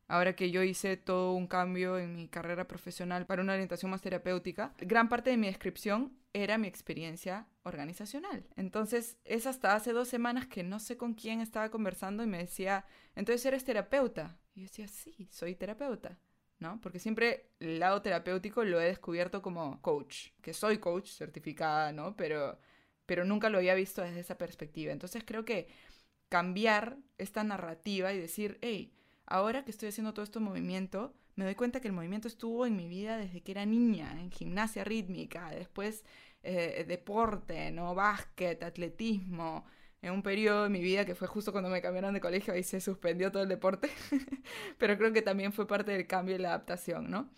Ahora 0.09 0.35
que 0.35 0.51
yo 0.51 0.63
hice 0.63 0.97
todo 0.97 1.35
un 1.35 1.47
cambio 1.47 1.99
en 1.99 2.17
mi 2.17 2.29
carrera 2.29 2.67
profesional 2.67 3.27
para 3.27 3.43
una 3.43 3.53
orientación 3.53 3.91
más 3.91 4.01
terapéutica, 4.01 4.73
gran 4.79 5.09
parte 5.11 5.31
de 5.31 5.37
mi 5.37 5.47
descripción 5.47 6.17
era 6.33 6.57
mi 6.57 6.67
experiencia 6.67 7.47
organizacional. 7.63 8.47
Entonces, 8.57 9.19
es 9.25 9.47
hasta 9.47 9.75
hace 9.75 9.93
dos 9.93 10.09
semanas 10.09 10.47
que 10.47 10.63
no 10.63 10.81
sé 10.81 10.97
con 10.97 11.13
quién 11.15 11.41
estaba 11.41 11.71
conversando 11.71 12.25
y 12.25 12.27
me 12.27 12.39
decía, 12.39 12.87
entonces 13.15 13.45
eres 13.45 13.65
terapeuta. 13.65 14.39
Y 14.55 14.61
yo 14.61 14.65
decía, 14.65 14.89
sí, 14.89 15.29
soy 15.31 15.55
terapeuta. 15.55 16.19
¿no? 16.59 16.81
Porque 16.81 16.99
siempre 16.99 17.51
el 17.61 17.79
lado 17.79 18.03
terapéutico 18.03 18.65
lo 18.65 18.81
he 18.81 18.87
descubierto 18.87 19.43
como 19.43 19.81
coach, 19.81 20.31
que 20.43 20.53
soy 20.53 20.79
coach 20.79 21.11
certificada, 21.11 21.93
¿no? 21.93 22.17
Pero, 22.17 22.59
pero 23.07 23.25
nunca 23.25 23.49
lo 23.49 23.59
había 23.59 23.75
visto 23.75 24.03
desde 24.03 24.21
esa 24.21 24.39
perspectiva. 24.39 24.93
Entonces 24.93 25.23
creo 25.25 25.45
que 25.45 25.69
cambiar 26.29 26.99
esta 27.17 27.45
narrativa 27.45 28.13
y 28.13 28.19
decir, 28.19 28.59
hey, 28.61 28.93
ahora 29.29 29.65
que 29.65 29.71
estoy 29.71 29.91
haciendo 29.91 30.13
todo 30.13 30.25
este 30.25 30.41
movimiento, 30.41 31.15
me 31.37 31.45
doy 31.45 31.55
cuenta 31.55 31.81
que 31.81 31.89
el 31.89 31.95
movimiento 31.95 32.29
estuvo 32.29 32.67
en 32.67 32.77
mi 32.77 32.89
vida 32.89 33.17
desde 33.17 33.43
que 33.43 33.53
era 33.53 33.65
niña, 33.65 34.21
en 34.21 34.31
gimnasia 34.31 34.85
rítmica, 34.85 35.51
después 35.51 36.05
eh, 36.43 36.85
deporte, 36.89 37.71
¿no? 37.71 37.95
Básquet, 37.95 38.63
atletismo, 38.63 39.65
en 40.03 40.13
un 40.13 40.23
periodo 40.23 40.65
de 40.65 40.69
mi 40.71 40.81
vida 40.81 41.05
que 41.05 41.15
fue 41.15 41.29
justo 41.29 41.53
cuando 41.53 41.71
me 41.71 41.83
cambiaron 41.83 42.15
de 42.15 42.21
colegio 42.21 42.57
y 42.57 42.63
se 42.63 42.81
suspendió 42.81 43.31
todo 43.33 43.43
el 43.43 43.49
deporte, 43.49 43.91
pero 44.79 44.97
creo 44.97 45.13
que 45.13 45.23
también 45.23 45.53
fue 45.53 45.67
parte 45.67 45.93
del 45.93 46.07
cambio 46.07 46.37
y 46.37 46.39
la 46.39 46.49
adaptación, 46.51 47.11
¿no? 47.11 47.31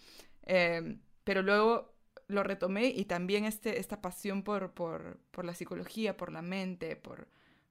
Em, 0.42 1.00
pero 1.24 1.42
luego 1.42 1.94
lo 2.29 2.42
retomé 2.42 2.87
y 2.87 3.05
también 3.07 3.44
este, 3.44 3.81
esta 3.81 4.00
pasión 4.00 4.42
por, 4.42 4.72
por, 4.72 5.18
por 5.31 5.44
la 5.44 5.55
psicología, 5.55 6.16
por 6.16 6.33
la 6.33 6.42
mente, 6.42 6.96
por, 6.96 7.29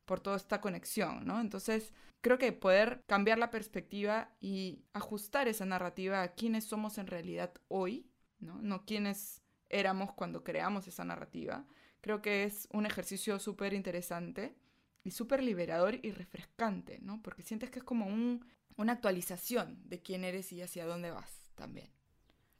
por 0.09 0.21
toda 0.21 0.37
esta 0.37 0.59
conexión, 0.59 1.23
¿no? 1.23 1.39
Entonces, 1.39 1.93
creo 2.21 2.39
que 2.39 2.51
poder 2.51 3.03
cambiar 3.05 3.37
la 3.37 3.51
perspectiva 3.51 4.33
y 4.41 4.81
ajustar 4.91 5.47
esa 5.47 5.65
narrativa 5.65 6.23
a 6.23 6.33
quiénes 6.33 6.63
somos 6.63 6.97
en 6.97 7.05
realidad 7.05 7.53
hoy, 7.67 8.09
¿no? 8.39 8.59
No 8.59 8.87
quiénes 8.87 9.43
éramos 9.69 10.11
cuando 10.13 10.43
creamos 10.43 10.87
esa 10.87 11.03
narrativa. 11.03 11.63
Creo 12.01 12.23
que 12.23 12.43
es 12.43 12.67
un 12.71 12.87
ejercicio 12.87 13.37
súper 13.37 13.73
interesante 13.73 14.55
y 15.03 15.11
súper 15.11 15.43
liberador 15.43 15.99
y 16.01 16.09
refrescante, 16.09 16.97
¿no? 17.03 17.21
Porque 17.21 17.43
sientes 17.43 17.69
que 17.69 17.77
es 17.77 17.85
como 17.85 18.07
un, 18.07 18.43
una 18.77 18.93
actualización 18.93 19.79
de 19.87 20.01
quién 20.01 20.23
eres 20.23 20.51
y 20.53 20.63
hacia 20.63 20.87
dónde 20.87 21.11
vas 21.11 21.43
también. 21.53 21.91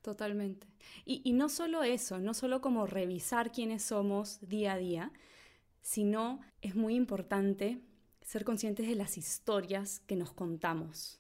Totalmente. 0.04 0.68
Y, 1.04 1.24
y 1.26 1.34
no 1.34 1.50
solo 1.50 1.82
eso, 1.82 2.20
no 2.20 2.36
solo 2.36 2.62
como 2.62 2.86
revisar 2.86 3.52
quiénes 3.52 3.82
somos 3.82 4.40
día 4.48 4.74
a 4.74 4.78
día, 4.78 5.12
sino 5.82 6.42
es 6.62 6.76
muy 6.76 6.96
importante 6.96 7.82
ser 8.22 8.44
conscientes 8.46 8.88
de 8.88 8.96
las 8.96 9.18
historias 9.18 10.02
que 10.02 10.16
nos 10.16 10.32
contamos 10.32 11.20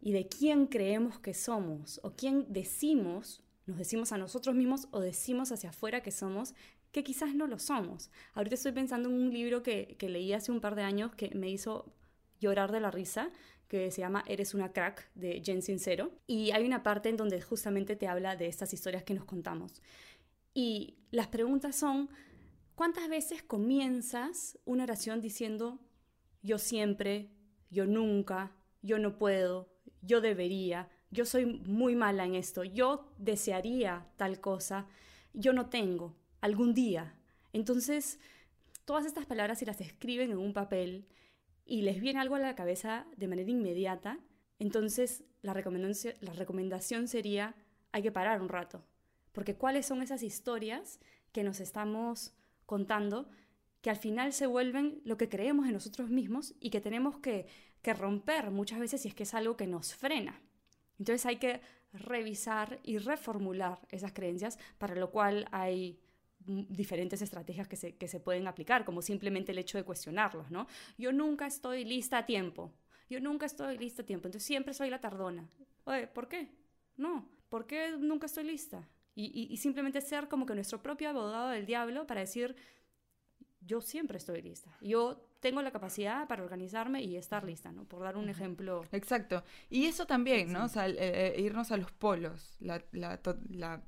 y 0.00 0.12
de 0.12 0.26
quién 0.26 0.66
creemos 0.66 1.20
que 1.20 1.34
somos 1.34 2.00
o 2.02 2.16
quién 2.16 2.52
decimos, 2.52 3.42
nos 3.66 3.78
decimos 3.78 4.10
a 4.12 4.18
nosotros 4.18 4.54
mismos 4.54 4.88
o 4.90 5.00
decimos 5.00 5.52
hacia 5.52 5.70
afuera 5.70 6.02
que 6.02 6.10
somos, 6.10 6.54
que 6.90 7.04
quizás 7.04 7.34
no 7.34 7.46
lo 7.46 7.58
somos. 7.58 8.10
Ahorita 8.34 8.56
estoy 8.56 8.72
pensando 8.72 9.08
en 9.08 9.14
un 9.14 9.32
libro 9.32 9.62
que, 9.62 9.96
que 9.98 10.08
leí 10.08 10.32
hace 10.32 10.50
un 10.50 10.60
par 10.60 10.74
de 10.74 10.82
años 10.82 11.14
que 11.14 11.30
me 11.34 11.48
hizo 11.48 11.94
llorar 12.40 12.72
de 12.72 12.80
la 12.80 12.90
risa, 12.90 13.30
que 13.68 13.90
se 13.90 14.02
llama 14.02 14.24
Eres 14.26 14.52
una 14.52 14.72
crack 14.72 15.10
de 15.14 15.40
Jen 15.42 15.62
Sincero. 15.62 16.10
Y 16.26 16.50
hay 16.50 16.66
una 16.66 16.82
parte 16.82 17.08
en 17.08 17.16
donde 17.16 17.40
justamente 17.40 17.96
te 17.96 18.08
habla 18.08 18.36
de 18.36 18.48
estas 18.48 18.74
historias 18.74 19.04
que 19.04 19.14
nos 19.14 19.24
contamos. 19.24 19.80
Y 20.52 20.98
las 21.10 21.28
preguntas 21.28 21.76
son, 21.76 22.10
¿Cuántas 22.74 23.08
veces 23.08 23.42
comienzas 23.42 24.58
una 24.64 24.84
oración 24.84 25.20
diciendo 25.20 25.78
yo 26.42 26.58
siempre, 26.58 27.30
yo 27.70 27.86
nunca, 27.86 28.52
yo 28.80 28.98
no 28.98 29.18
puedo, 29.18 29.72
yo 30.00 30.20
debería, 30.20 30.88
yo 31.10 31.24
soy 31.24 31.46
muy 31.46 31.94
mala 31.94 32.24
en 32.24 32.34
esto, 32.34 32.64
yo 32.64 33.12
desearía 33.18 34.08
tal 34.16 34.40
cosa, 34.40 34.86
yo 35.32 35.52
no 35.52 35.68
tengo, 35.68 36.16
algún 36.40 36.74
día. 36.74 37.14
Entonces, 37.52 38.18
todas 38.84 39.06
estas 39.06 39.26
palabras 39.26 39.58
si 39.58 39.64
las 39.64 39.80
escriben 39.80 40.32
en 40.32 40.38
un 40.38 40.52
papel 40.52 41.06
y 41.64 41.82
les 41.82 42.00
viene 42.00 42.20
algo 42.20 42.34
a 42.34 42.40
la 42.40 42.54
cabeza 42.54 43.06
de 43.16 43.28
manera 43.28 43.50
inmediata, 43.50 44.18
entonces 44.58 45.24
la 45.42 45.54
recomendación, 45.54 46.14
la 46.20 46.32
recomendación 46.32 47.06
sería, 47.06 47.54
hay 47.92 48.02
que 48.02 48.12
parar 48.12 48.40
un 48.40 48.48
rato, 48.48 48.84
porque 49.32 49.56
cuáles 49.56 49.86
son 49.86 50.02
esas 50.02 50.22
historias 50.22 50.98
que 51.32 51.44
nos 51.44 51.60
estamos 51.60 52.34
contando 52.72 53.28
que 53.82 53.90
al 53.90 53.98
final 53.98 54.32
se 54.32 54.46
vuelven 54.46 55.02
lo 55.04 55.18
que 55.18 55.28
creemos 55.28 55.66
en 55.66 55.74
nosotros 55.74 56.08
mismos 56.08 56.54
y 56.58 56.70
que 56.70 56.80
tenemos 56.80 57.18
que, 57.18 57.46
que 57.82 57.92
romper 57.92 58.50
muchas 58.50 58.78
veces 58.78 59.02
si 59.02 59.08
es 59.08 59.14
que 59.14 59.24
es 59.24 59.34
algo 59.34 59.58
que 59.58 59.66
nos 59.66 59.94
frena. 59.94 60.40
Entonces 60.98 61.26
hay 61.26 61.36
que 61.36 61.60
revisar 61.92 62.80
y 62.82 62.96
reformular 62.96 63.78
esas 63.90 64.14
creencias, 64.14 64.58
para 64.78 64.94
lo 64.94 65.10
cual 65.10 65.46
hay 65.52 66.00
diferentes 66.46 67.20
estrategias 67.20 67.68
que 67.68 67.76
se, 67.76 67.96
que 67.96 68.08
se 68.08 68.20
pueden 68.20 68.46
aplicar, 68.46 68.86
como 68.86 69.02
simplemente 69.02 69.52
el 69.52 69.58
hecho 69.58 69.76
de 69.76 69.84
cuestionarlos, 69.84 70.50
¿no? 70.50 70.66
Yo 70.96 71.12
nunca 71.12 71.46
estoy 71.46 71.84
lista 71.84 72.16
a 72.18 72.24
tiempo, 72.24 72.72
yo 73.10 73.20
nunca 73.20 73.44
estoy 73.44 73.76
lista 73.76 74.00
a 74.00 74.06
tiempo, 74.06 74.28
entonces 74.28 74.46
siempre 74.46 74.72
soy 74.72 74.88
la 74.88 74.98
tardona. 74.98 75.46
Oye, 75.84 76.06
¿por 76.06 76.26
qué? 76.26 76.48
No, 76.96 77.28
¿por 77.50 77.66
qué 77.66 77.94
nunca 77.98 78.24
estoy 78.24 78.44
lista? 78.44 78.88
Y, 79.14 79.48
y, 79.50 79.56
simplemente 79.58 80.00
ser 80.00 80.28
como 80.28 80.46
que 80.46 80.54
nuestro 80.54 80.82
propio 80.82 81.10
abogado 81.10 81.48
del 81.48 81.66
diablo 81.66 82.06
para 82.06 82.20
decir, 82.20 82.56
yo 83.60 83.82
siempre 83.82 84.16
estoy 84.16 84.40
lista, 84.40 84.74
yo 84.80 85.28
tengo 85.40 85.60
la 85.60 85.70
capacidad 85.70 86.26
para 86.28 86.42
organizarme 86.42 87.02
y 87.02 87.16
estar 87.16 87.44
lista, 87.44 87.72
¿no? 87.72 87.84
Por 87.84 88.02
dar 88.02 88.16
un 88.16 88.28
ejemplo. 88.28 88.86
Exacto. 88.92 89.44
Y 89.68 89.86
eso 89.86 90.06
también, 90.06 90.52
¿no? 90.52 90.64
O 90.64 90.68
sea, 90.68 90.88
eh, 90.88 90.96
eh, 90.98 91.40
irnos 91.40 91.72
a 91.72 91.76
los 91.76 91.90
polos, 91.92 92.56
la, 92.60 92.82
la, 92.92 93.20
la 93.50 93.82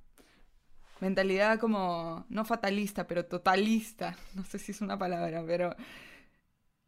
mentalidad 1.01 1.59
como, 1.59 2.27
no 2.29 2.45
fatalista, 2.45 3.07
pero 3.07 3.25
totalista, 3.25 4.17
no 4.35 4.45
sé 4.45 4.59
si 4.59 4.73
es 4.73 4.81
una 4.81 4.99
palabra, 4.99 5.45
pero 5.47 5.75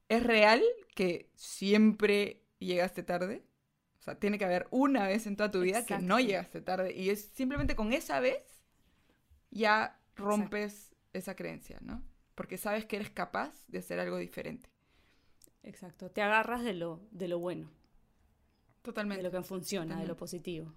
¿es 0.08 0.22
real 0.22 0.62
que 0.94 1.30
siempre 1.36 2.42
llegaste 2.58 3.02
tarde? 3.02 3.44
Sea, 4.06 4.20
tiene 4.20 4.38
que 4.38 4.44
haber 4.44 4.68
una 4.70 5.08
vez 5.08 5.26
en 5.26 5.36
toda 5.36 5.50
tu 5.50 5.60
vida 5.60 5.84
que 5.84 5.98
no 5.98 6.20
llegaste 6.20 6.60
tarde 6.60 6.94
y 6.94 7.10
es 7.10 7.24
simplemente 7.34 7.74
con 7.74 7.92
esa 7.92 8.20
vez 8.20 8.62
ya 9.50 10.00
rompes 10.14 10.94
esa 11.12 11.34
creencia, 11.34 11.78
¿no? 11.82 12.04
Porque 12.36 12.56
sabes 12.56 12.86
que 12.86 12.96
eres 12.96 13.10
capaz 13.10 13.66
de 13.66 13.78
hacer 13.78 13.98
algo 13.98 14.18
diferente. 14.18 14.70
Exacto, 15.64 16.08
te 16.08 16.22
agarras 16.22 16.62
de 16.62 16.74
lo, 16.74 17.00
de 17.10 17.26
lo 17.26 17.40
bueno. 17.40 17.68
Totalmente. 18.82 19.24
De 19.24 19.28
lo 19.28 19.36
que 19.36 19.42
funciona, 19.42 19.98
de 19.98 20.06
lo 20.06 20.16
positivo. 20.16 20.72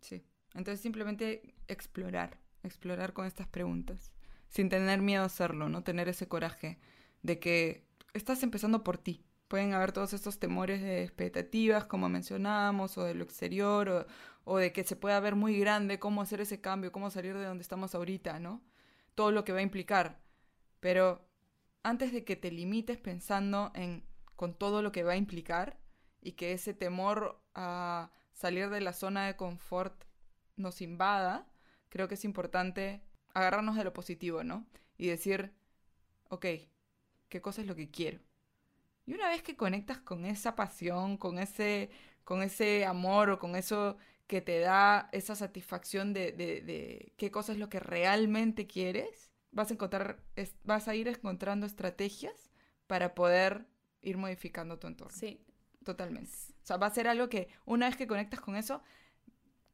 Sí. 0.00 0.24
Entonces 0.54 0.80
simplemente 0.80 1.54
explorar, 1.68 2.40
explorar 2.64 3.12
con 3.12 3.24
estas 3.24 3.46
preguntas, 3.46 4.10
sin 4.48 4.68
tener 4.68 5.00
miedo 5.00 5.22
a 5.22 5.26
hacerlo, 5.26 5.68
no 5.68 5.84
tener 5.84 6.08
ese 6.08 6.26
coraje 6.26 6.80
de 7.22 7.38
que 7.38 7.86
estás 8.14 8.42
empezando 8.42 8.82
por 8.82 8.98
ti. 8.98 9.24
Pueden 9.52 9.74
haber 9.74 9.92
todos 9.92 10.14
estos 10.14 10.38
temores 10.38 10.80
de 10.80 11.02
expectativas, 11.02 11.84
como 11.84 12.08
mencionábamos, 12.08 12.96
o 12.96 13.04
de 13.04 13.12
lo 13.12 13.22
exterior, 13.22 14.06
o, 14.44 14.56
de 14.56 14.72
que 14.72 14.82
se 14.82 14.96
pueda 14.96 15.20
ver 15.20 15.34
muy 15.34 15.58
grande 15.60 15.98
cómo 15.98 16.22
hacer 16.22 16.40
ese 16.40 16.62
cambio, 16.62 16.90
cómo 16.90 17.10
salir 17.10 17.36
de 17.36 17.44
donde 17.44 17.60
estamos 17.60 17.94
ahorita, 17.94 18.38
¿no? 18.40 18.62
Todo 19.14 19.30
lo 19.30 19.44
que 19.44 19.52
va 19.52 19.58
a 19.58 19.62
implicar. 19.62 20.22
Pero 20.80 21.28
antes 21.82 22.14
de 22.14 22.24
que 22.24 22.34
te 22.34 22.50
limites 22.50 22.96
pensando 22.96 23.72
en 23.74 24.06
con 24.36 24.54
todo 24.54 24.80
lo 24.80 24.90
que 24.90 25.02
va 25.02 25.12
a 25.12 25.16
implicar 25.16 25.78
y 26.22 26.32
que 26.32 26.52
ese 26.52 26.72
temor 26.72 27.38
a 27.54 28.10
salir 28.32 28.70
de 28.70 28.80
la 28.80 28.94
zona 28.94 29.26
de 29.26 29.36
confort 29.36 30.04
nos 30.56 30.80
invada, 30.80 31.46
creo 31.90 32.08
que 32.08 32.14
es 32.14 32.24
importante 32.24 33.02
agarrarnos 33.34 33.76
de 33.76 33.84
lo 33.84 33.92
positivo, 33.92 34.44
¿no? 34.44 34.66
Y 34.96 35.08
decir, 35.08 35.52
ok, 36.30 36.46
¿qué 37.28 37.42
cosa 37.42 37.60
es 37.60 37.66
lo 37.66 37.76
que 37.76 37.90
quiero? 37.90 38.31
Y 39.06 39.14
una 39.14 39.28
vez 39.28 39.42
que 39.42 39.56
conectas 39.56 39.98
con 39.98 40.24
esa 40.24 40.54
pasión, 40.54 41.16
con 41.16 41.38
ese, 41.38 41.90
con 42.24 42.42
ese 42.42 42.84
amor 42.84 43.30
o 43.30 43.38
con 43.38 43.56
eso 43.56 43.96
que 44.26 44.40
te 44.40 44.60
da 44.60 45.08
esa 45.12 45.34
satisfacción 45.34 46.12
de, 46.12 46.32
de, 46.32 47.12
qué 47.16 47.30
cosa 47.30 47.52
es 47.52 47.58
lo 47.58 47.68
que 47.68 47.80
realmente 47.80 48.66
quieres, 48.66 49.32
vas 49.50 49.70
a 49.70 49.74
encontrar, 49.74 50.22
vas 50.64 50.88
a 50.88 50.94
ir 50.94 51.08
encontrando 51.08 51.66
estrategias 51.66 52.50
para 52.86 53.14
poder 53.14 53.66
ir 54.00 54.16
modificando 54.16 54.78
tu 54.78 54.86
entorno. 54.86 55.16
Sí. 55.16 55.44
Totalmente. 55.84 56.30
O 56.62 56.66
sea, 56.66 56.76
va 56.76 56.86
a 56.86 56.94
ser 56.94 57.08
algo 57.08 57.28
que 57.28 57.48
una 57.64 57.86
vez 57.86 57.96
que 57.96 58.06
conectas 58.06 58.40
con 58.40 58.56
eso, 58.56 58.82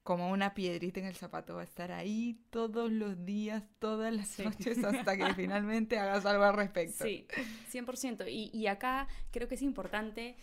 como 0.09 0.31
una 0.31 0.55
piedrita 0.55 1.01
en 1.01 1.05
el 1.05 1.17
zapato, 1.17 1.57
va 1.57 1.61
a 1.61 1.65
estar 1.65 1.93
ahí 1.93 2.41
todos 2.49 2.91
los 2.91 3.27
días, 3.27 3.63
todas 3.79 4.11
las 4.11 4.39
noches, 4.39 4.83
hasta 4.83 5.19
que 5.19 5.35
finalmente 5.35 5.99
hagas 5.99 6.25
algo 6.25 6.45
al 6.45 6.55
respecto. 6.55 7.05
Sí, 7.05 7.27
100%. 7.71 8.27
Y, 8.27 8.49
y 8.57 8.69
acá 8.69 9.07
creo 9.31 9.49
que 9.49 9.57
es 9.57 9.61
importante 9.61 10.39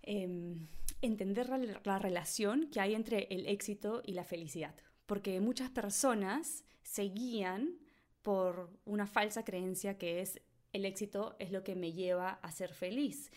em, 0.00 0.66
entender 1.02 1.50
la, 1.84 1.98
relación 1.98 2.70
que 2.70 2.80
hay 2.80 2.94
entre 2.94 3.24
el 3.24 3.46
éxito 3.48 4.00
y 4.02 4.12
la 4.12 4.24
felicidad, 4.24 4.74
porque 5.04 5.40
muchas 5.40 5.68
personas 5.68 6.64
se 6.80 7.02
guían 7.02 7.76
por 8.22 8.70
una 8.86 9.06
falsa 9.06 9.44
creencia 9.44 9.98
que 9.98 10.22
es 10.22 10.40
el 10.72 10.86
éxito 10.86 11.36
es 11.38 11.52
lo 11.52 11.62
que 11.64 11.74
me 11.74 11.92
lleva 11.92 12.38
a 12.40 12.50
ser 12.50 12.72
feliz. 12.72 13.30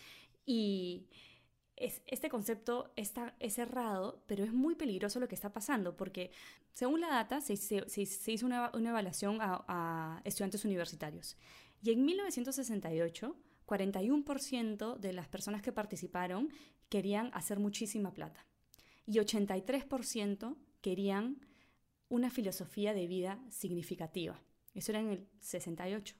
Y 0.46 1.10
este 1.76 2.30
concepto 2.30 2.92
está, 2.96 3.34
es 3.38 3.58
errado, 3.58 4.22
pero 4.26 4.44
es 4.44 4.52
muy 4.52 4.74
peligroso 4.74 5.20
lo 5.20 5.28
que 5.28 5.34
está 5.34 5.52
pasando, 5.52 5.94
porque 5.96 6.30
según 6.72 7.00
la 7.00 7.08
data 7.08 7.40
se, 7.42 7.52
hizo 7.52 8.46
una, 8.46 8.70
evaluación 8.74 9.40
a, 9.42 9.64
a, 9.68 10.22
estudiantes 10.24 10.64
universitarios. 10.64 11.36
Y 11.82 11.92
en 11.92 12.04
1968, 12.04 13.36
41% 13.66 14.96
de 14.96 15.12
las 15.12 15.28
personas 15.28 15.60
que 15.60 15.72
participaron 15.72 16.48
querían 16.88 17.30
hacer 17.34 17.58
muchísima 17.58 18.14
plata. 18.14 18.46
Y 19.04 19.18
83% 19.18 20.56
querían 20.80 21.40
una 22.08 22.30
filosofía 22.30 22.94
de 22.94 23.06
vida 23.06 23.38
significativa. 23.50 24.40
Eso 24.74 24.92
era 24.92 25.00
en 25.00 25.10
el 25.10 25.28
68. 25.40 26.14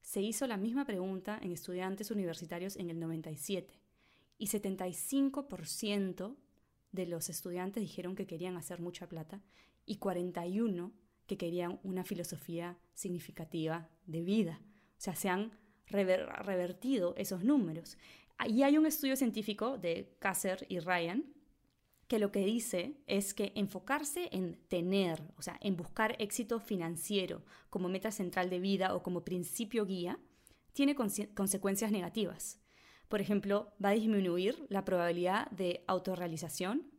Se 0.00 0.22
hizo 0.22 0.46
la 0.46 0.56
misma 0.56 0.84
pregunta 0.84 1.38
en 1.40 1.52
estudiantes 1.52 2.10
universitarios 2.10 2.76
en 2.76 2.90
el 2.90 2.98
97 2.98 3.87
y 4.38 4.46
75% 4.46 6.36
de 6.92 7.06
los 7.06 7.28
estudiantes 7.28 7.82
dijeron 7.82 8.14
que 8.14 8.26
querían 8.26 8.56
hacer 8.56 8.80
mucha 8.80 9.08
plata 9.08 9.42
y 9.84 9.96
41 9.96 10.92
que 11.26 11.36
querían 11.36 11.78
una 11.82 12.04
filosofía 12.04 12.78
significativa 12.94 13.90
de 14.06 14.22
vida. 14.22 14.60
O 14.98 15.00
sea, 15.00 15.14
se 15.14 15.28
han 15.28 15.52
revertido 15.86 17.14
esos 17.16 17.44
números. 17.44 17.98
Y 18.46 18.62
hay 18.62 18.78
un 18.78 18.86
estudio 18.86 19.16
científico 19.16 19.78
de 19.78 20.16
Kasser 20.18 20.66
y 20.68 20.78
Ryan 20.78 21.24
que 22.08 22.18
lo 22.18 22.32
que 22.32 22.44
dice 22.44 22.96
es 23.06 23.34
que 23.34 23.52
enfocarse 23.54 24.30
en 24.32 24.58
tener, 24.68 25.22
o 25.36 25.42
sea, 25.42 25.58
en 25.60 25.76
buscar 25.76 26.16
éxito 26.18 26.58
financiero 26.58 27.44
como 27.68 27.90
meta 27.90 28.10
central 28.10 28.48
de 28.48 28.60
vida 28.60 28.94
o 28.94 29.02
como 29.02 29.24
principio 29.24 29.84
guía, 29.84 30.18
tiene 30.72 30.94
consecuencias 30.94 31.92
negativas. 31.92 32.60
Por 33.08 33.20
ejemplo, 33.20 33.72
va 33.82 33.90
a 33.90 33.94
disminuir 33.94 34.66
la 34.68 34.84
probabilidad 34.84 35.50
de 35.50 35.82
autorrealización, 35.86 36.90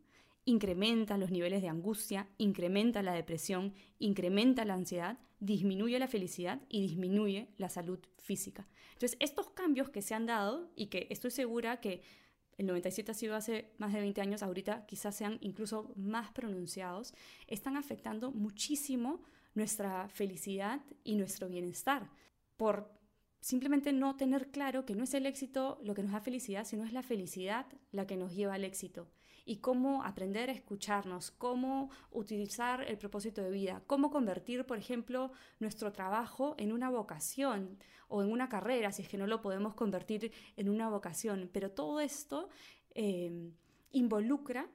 incrementa 0.45 1.17
los 1.17 1.29
niveles 1.29 1.61
de 1.61 1.69
angustia, 1.69 2.27
incrementa 2.37 3.03
la 3.03 3.13
depresión, 3.13 3.73
incrementa 3.99 4.65
la 4.65 4.73
ansiedad, 4.73 5.19
disminuye 5.39 5.99
la 5.99 6.07
felicidad 6.07 6.61
y 6.67 6.81
disminuye 6.81 7.49
la 7.57 7.69
salud 7.69 7.99
física. 8.17 8.67
Entonces, 8.93 9.17
estos 9.19 9.51
cambios 9.51 9.89
que 9.89 10.01
se 10.01 10.15
han 10.15 10.25
dado 10.25 10.71
y 10.75 10.87
que 10.87 11.07
estoy 11.11 11.31
segura 11.31 11.79
que 11.79 12.01
el 12.57 12.65
97 12.65 13.11
ha 13.11 13.13
sido 13.13 13.35
hace 13.35 13.71
más 13.77 13.93
de 13.93 14.01
20 14.01 14.19
años, 14.19 14.43
ahorita 14.43 14.85
quizás 14.85 15.15
sean 15.15 15.37
incluso 15.41 15.93
más 15.95 16.31
pronunciados, 16.31 17.13
están 17.47 17.77
afectando 17.77 18.31
muchísimo 18.31 19.21
nuestra 19.53 20.09
felicidad 20.09 20.81
y 21.03 21.15
nuestro 21.15 21.47
bienestar 21.47 22.09
por 22.57 22.98
simplemente 23.39 23.93
no 23.93 24.15
tener 24.15 24.51
claro 24.51 24.85
que 24.85 24.95
no 24.95 25.03
es 25.03 25.13
el 25.13 25.25
éxito 25.25 25.79
lo 25.83 25.93
que 25.93 26.03
nos 26.03 26.11
da 26.11 26.21
felicidad, 26.21 26.65
sino 26.65 26.83
es 26.83 26.93
la 26.93 27.03
felicidad 27.03 27.65
la 27.91 28.05
que 28.05 28.17
nos 28.17 28.35
lleva 28.35 28.55
al 28.55 28.63
éxito. 28.63 29.07
Y 29.45 29.57
cómo 29.57 30.03
aprender 30.03 30.49
a 30.49 30.53
escucharnos, 30.53 31.31
cómo 31.31 31.89
utilizar 32.11 32.83
el 32.83 32.97
propósito 32.97 33.41
de 33.41 33.49
vida, 33.49 33.81
cómo 33.87 34.11
convertir, 34.11 34.65
por 34.65 34.77
ejemplo, 34.77 35.31
nuestro 35.59 35.91
trabajo 35.91 36.55
en 36.59 36.71
una 36.71 36.89
vocación 36.89 37.79
o 38.09 38.21
en 38.21 38.31
una 38.31 38.49
carrera, 38.49 38.91
si 38.91 39.01
es 39.01 39.07
que 39.07 39.17
no 39.17 39.25
lo 39.25 39.41
podemos 39.41 39.73
convertir 39.73 40.31
en 40.55 40.69
una 40.69 40.89
vocación. 40.89 41.49
Pero 41.51 41.71
todo 41.71 41.99
esto 41.99 42.49
eh, 42.93 43.51
involucra 43.91 44.69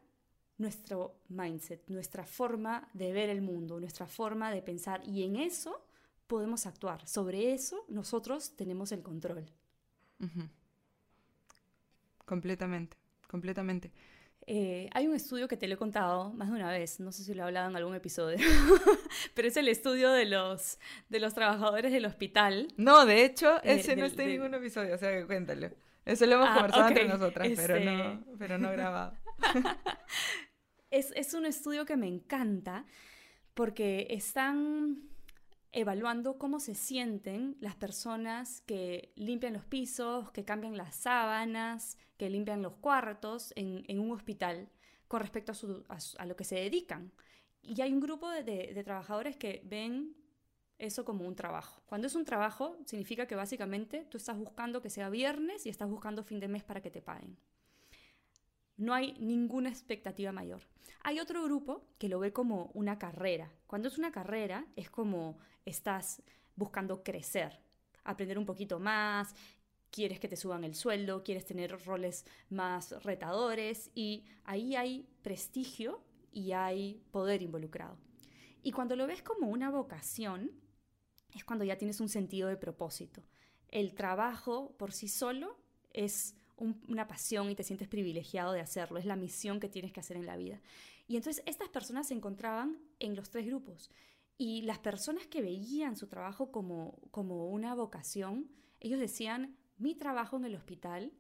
nuestro 0.58 1.20
mindset, 1.28 1.88
nuestra 1.88 2.24
forma 2.24 2.88
de 2.92 3.12
ver 3.12 3.28
el 3.28 3.42
mundo, 3.42 3.80
nuestra 3.80 4.06
forma 4.06 4.50
de 4.50 4.62
pensar. 4.62 5.02
Y 5.06 5.24
en 5.24 5.36
eso 5.36 5.84
podemos 6.26 6.66
actuar. 6.66 7.06
Sobre 7.06 7.52
eso 7.52 7.84
nosotros 7.88 8.56
tenemos 8.56 8.92
el 8.92 9.02
control. 9.02 9.46
Completamente, 12.24 12.96
completamente. 13.28 13.92
Eh, 14.46 14.90
hay 14.92 15.06
un 15.06 15.14
estudio 15.14 15.48
que 15.48 15.56
te 15.56 15.66
lo 15.66 15.74
he 15.74 15.78
contado 15.78 16.30
más 16.34 16.48
de 16.48 16.54
una 16.54 16.70
vez, 16.70 17.00
no 17.00 17.12
sé 17.12 17.24
si 17.24 17.32
lo 17.32 17.42
he 17.42 17.46
hablado 17.46 17.70
en 17.70 17.76
algún 17.76 17.94
episodio, 17.94 18.36
pero 19.34 19.48
es 19.48 19.56
el 19.56 19.68
estudio 19.68 20.12
de 20.12 20.26
los, 20.26 20.78
de 21.08 21.18
los 21.18 21.32
trabajadores 21.32 21.92
del 21.92 22.04
hospital. 22.04 22.68
No, 22.76 23.06
de 23.06 23.24
hecho, 23.24 23.62
ese 23.62 23.96
no 23.96 24.04
está 24.04 24.22
en 24.24 24.30
ningún 24.30 24.54
episodio, 24.54 24.94
o 24.94 24.98
sea 24.98 25.12
que 25.12 25.26
cuéntalo. 25.26 25.70
Eso 26.04 26.26
lo 26.26 26.34
hemos 26.34 26.48
ah, 26.50 26.54
conversado 26.54 26.88
entre 26.88 27.08
nosotras, 27.08 27.48
pero, 27.56 27.80
no, 27.80 28.12
este 28.12 28.36
pero 28.38 28.58
no 28.58 28.70
grabado. 28.70 29.14
es, 30.90 31.10
es 31.16 31.32
un 31.32 31.46
estudio 31.46 31.86
que 31.86 31.96
me 31.96 32.06
encanta 32.06 32.84
porque 33.54 34.08
están 34.10 35.08
evaluando 35.74 36.38
cómo 36.38 36.60
se 36.60 36.74
sienten 36.76 37.56
las 37.60 37.74
personas 37.74 38.62
que 38.62 39.12
limpian 39.16 39.52
los 39.52 39.64
pisos, 39.64 40.30
que 40.30 40.44
cambian 40.44 40.76
las 40.76 40.94
sábanas, 40.94 41.98
que 42.16 42.30
limpian 42.30 42.62
los 42.62 42.74
cuartos 42.76 43.52
en, 43.56 43.98
un 43.98 44.12
hospital 44.12 44.70
con 45.08 45.20
respecto 45.20 45.52
a, 46.18 46.26
lo 46.26 46.36
que 46.36 46.44
se 46.44 46.54
dedican. 46.54 47.12
Y 47.60 47.80
hay 47.80 47.92
un 47.92 48.00
grupo 48.00 48.30
de, 48.30 48.80
trabajadores 48.84 49.36
que 49.36 49.62
ven 49.64 50.14
eso 50.78 51.04
como 51.04 51.26
un 51.26 51.34
trabajo. 51.34 51.82
Cuando 51.86 52.06
es 52.06 52.14
un 52.14 52.24
trabajo, 52.24 52.76
significa 52.86 53.26
que 53.26 53.34
básicamente 53.34 54.06
tú 54.08 54.16
estás 54.16 54.38
buscando 54.38 54.80
que 54.80 54.90
sea 54.90 55.10
viernes 55.10 55.66
y 55.66 55.70
estás 55.70 55.90
buscando 55.90 56.22
fin 56.22 56.38
de 56.38 56.46
mes 56.46 56.62
para 56.62 56.82
que 56.82 56.90
te 56.90 57.02
paguen. 57.02 57.36
No 58.76 58.94
hay 58.94 59.14
ninguna 59.20 59.68
expectativa 59.68 60.32
mayor. 60.32 60.62
Hay 61.02 61.20
otro 61.20 61.44
grupo 61.44 61.86
que 61.98 62.08
lo 62.08 62.18
ve 62.18 62.32
como 62.32 62.70
una 62.74 62.98
carrera. 62.98 63.52
Cuando 63.66 63.88
es 63.88 63.98
una 63.98 64.10
carrera, 64.10 64.66
es 64.74 64.90
como 64.90 65.38
estás 65.64 66.22
buscando 66.56 67.02
crecer, 67.02 67.60
aprender 68.04 68.38
un 68.38 68.46
poquito 68.46 68.78
más, 68.78 69.34
quieres 69.90 70.18
que 70.18 70.28
te 70.28 70.36
suban 70.36 70.64
el 70.64 70.74
sueldo, 70.74 71.22
quieres 71.22 71.44
tener 71.44 71.84
roles 71.84 72.24
más 72.50 73.02
retadores 73.04 73.90
y 73.94 74.24
ahí 74.44 74.74
hay 74.76 75.08
prestigio 75.22 76.02
y 76.32 76.52
hay 76.52 77.00
poder 77.12 77.42
involucrado. 77.42 77.96
Y 78.62 78.72
cuando 78.72 78.96
lo 78.96 79.06
ves 79.06 79.22
como 79.22 79.48
una 79.48 79.70
vocación, 79.70 80.50
es 81.34 81.44
cuando 81.44 81.64
ya 81.64 81.76
tienes 81.76 82.00
un 82.00 82.08
sentido 82.08 82.48
de 82.48 82.56
propósito. 82.56 83.22
El 83.68 83.94
trabajo 83.94 84.74
por 84.78 84.92
sí 84.92 85.08
solo 85.08 85.56
es 85.92 86.36
una 86.56 87.06
pasión 87.06 87.50
y 87.50 87.54
te 87.54 87.64
sientes 87.64 87.88
privilegiado 87.88 88.52
de 88.52 88.60
hacerlo, 88.60 88.98
es 88.98 89.06
la 89.06 89.16
misión 89.16 89.60
que 89.60 89.68
tienes 89.68 89.92
que 89.92 90.00
hacer 90.00 90.16
en 90.16 90.26
la 90.26 90.36
vida. 90.36 90.60
Y 91.06 91.16
entonces 91.16 91.42
estas 91.46 91.68
personas 91.68 92.08
se 92.08 92.14
encontraban 92.14 92.78
en 92.98 93.16
los 93.16 93.30
tres 93.30 93.46
grupos. 93.46 93.90
Y 94.36 94.62
las 94.62 94.78
personas 94.78 95.26
que 95.26 95.42
veían 95.42 95.96
su 95.96 96.08
trabajo 96.08 96.50
como, 96.50 96.98
como 97.10 97.48
una 97.48 97.74
vocación, 97.74 98.50
ellos 98.80 98.98
decían, 98.98 99.56
mi 99.78 99.94
trabajo 99.94 100.36
en 100.36 100.44
el 100.44 100.54
hospital 100.54 101.12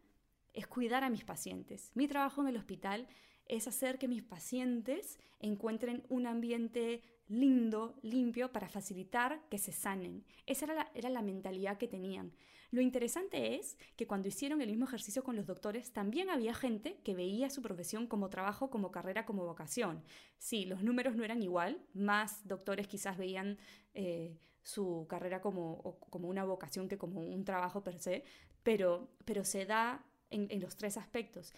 es 0.52 0.66
cuidar 0.66 1.04
a 1.04 1.10
mis 1.10 1.24
pacientes. 1.24 1.90
Mi 1.94 2.08
trabajo 2.08 2.40
en 2.40 2.48
el 2.48 2.56
hospital 2.56 3.06
es 3.46 3.68
hacer 3.68 3.98
que 3.98 4.08
mis 4.08 4.22
pacientes 4.22 5.18
encuentren 5.38 6.04
un 6.08 6.26
ambiente 6.26 7.02
lindo, 7.28 7.98
limpio, 8.02 8.52
para 8.52 8.68
facilitar 8.68 9.42
que 9.48 9.58
se 9.58 9.72
sanen. 9.72 10.24
Esa 10.46 10.66
era 10.66 10.90
era 10.94 11.10
la 11.10 11.22
mentalidad 11.22 11.78
que 11.78 11.88
tenían. 11.88 12.32
Lo 12.74 12.80
interesante 12.80 13.54
es 13.54 13.78
que 13.94 14.08
cuando 14.08 14.26
hicieron 14.26 14.60
el 14.60 14.68
mismo 14.68 14.86
ejercicio 14.86 15.22
con 15.22 15.36
los 15.36 15.46
doctores, 15.46 15.92
también 15.92 16.28
había 16.28 16.52
gente 16.52 16.98
que 17.04 17.14
veía 17.14 17.48
su 17.48 17.62
profesión 17.62 18.08
como 18.08 18.30
trabajo, 18.30 18.68
como 18.68 18.90
carrera, 18.90 19.24
como 19.24 19.44
vocación. 19.44 20.02
Sí, 20.38 20.64
los 20.64 20.82
números 20.82 21.14
no 21.14 21.22
eran 21.22 21.40
igual, 21.40 21.80
más 21.92 22.44
doctores 22.48 22.88
quizás 22.88 23.16
veían 23.16 23.58
eh, 23.94 24.40
su 24.64 25.06
carrera 25.08 25.40
como, 25.40 26.00
como 26.10 26.26
una 26.26 26.42
vocación 26.42 26.88
que 26.88 26.98
como 26.98 27.20
un 27.20 27.44
trabajo 27.44 27.84
per 27.84 28.00
se, 28.00 28.24
pero, 28.64 29.08
pero 29.24 29.44
se 29.44 29.66
da 29.66 30.04
en, 30.30 30.48
en 30.50 30.60
los 30.60 30.74
tres 30.76 30.96
aspectos. 30.96 31.52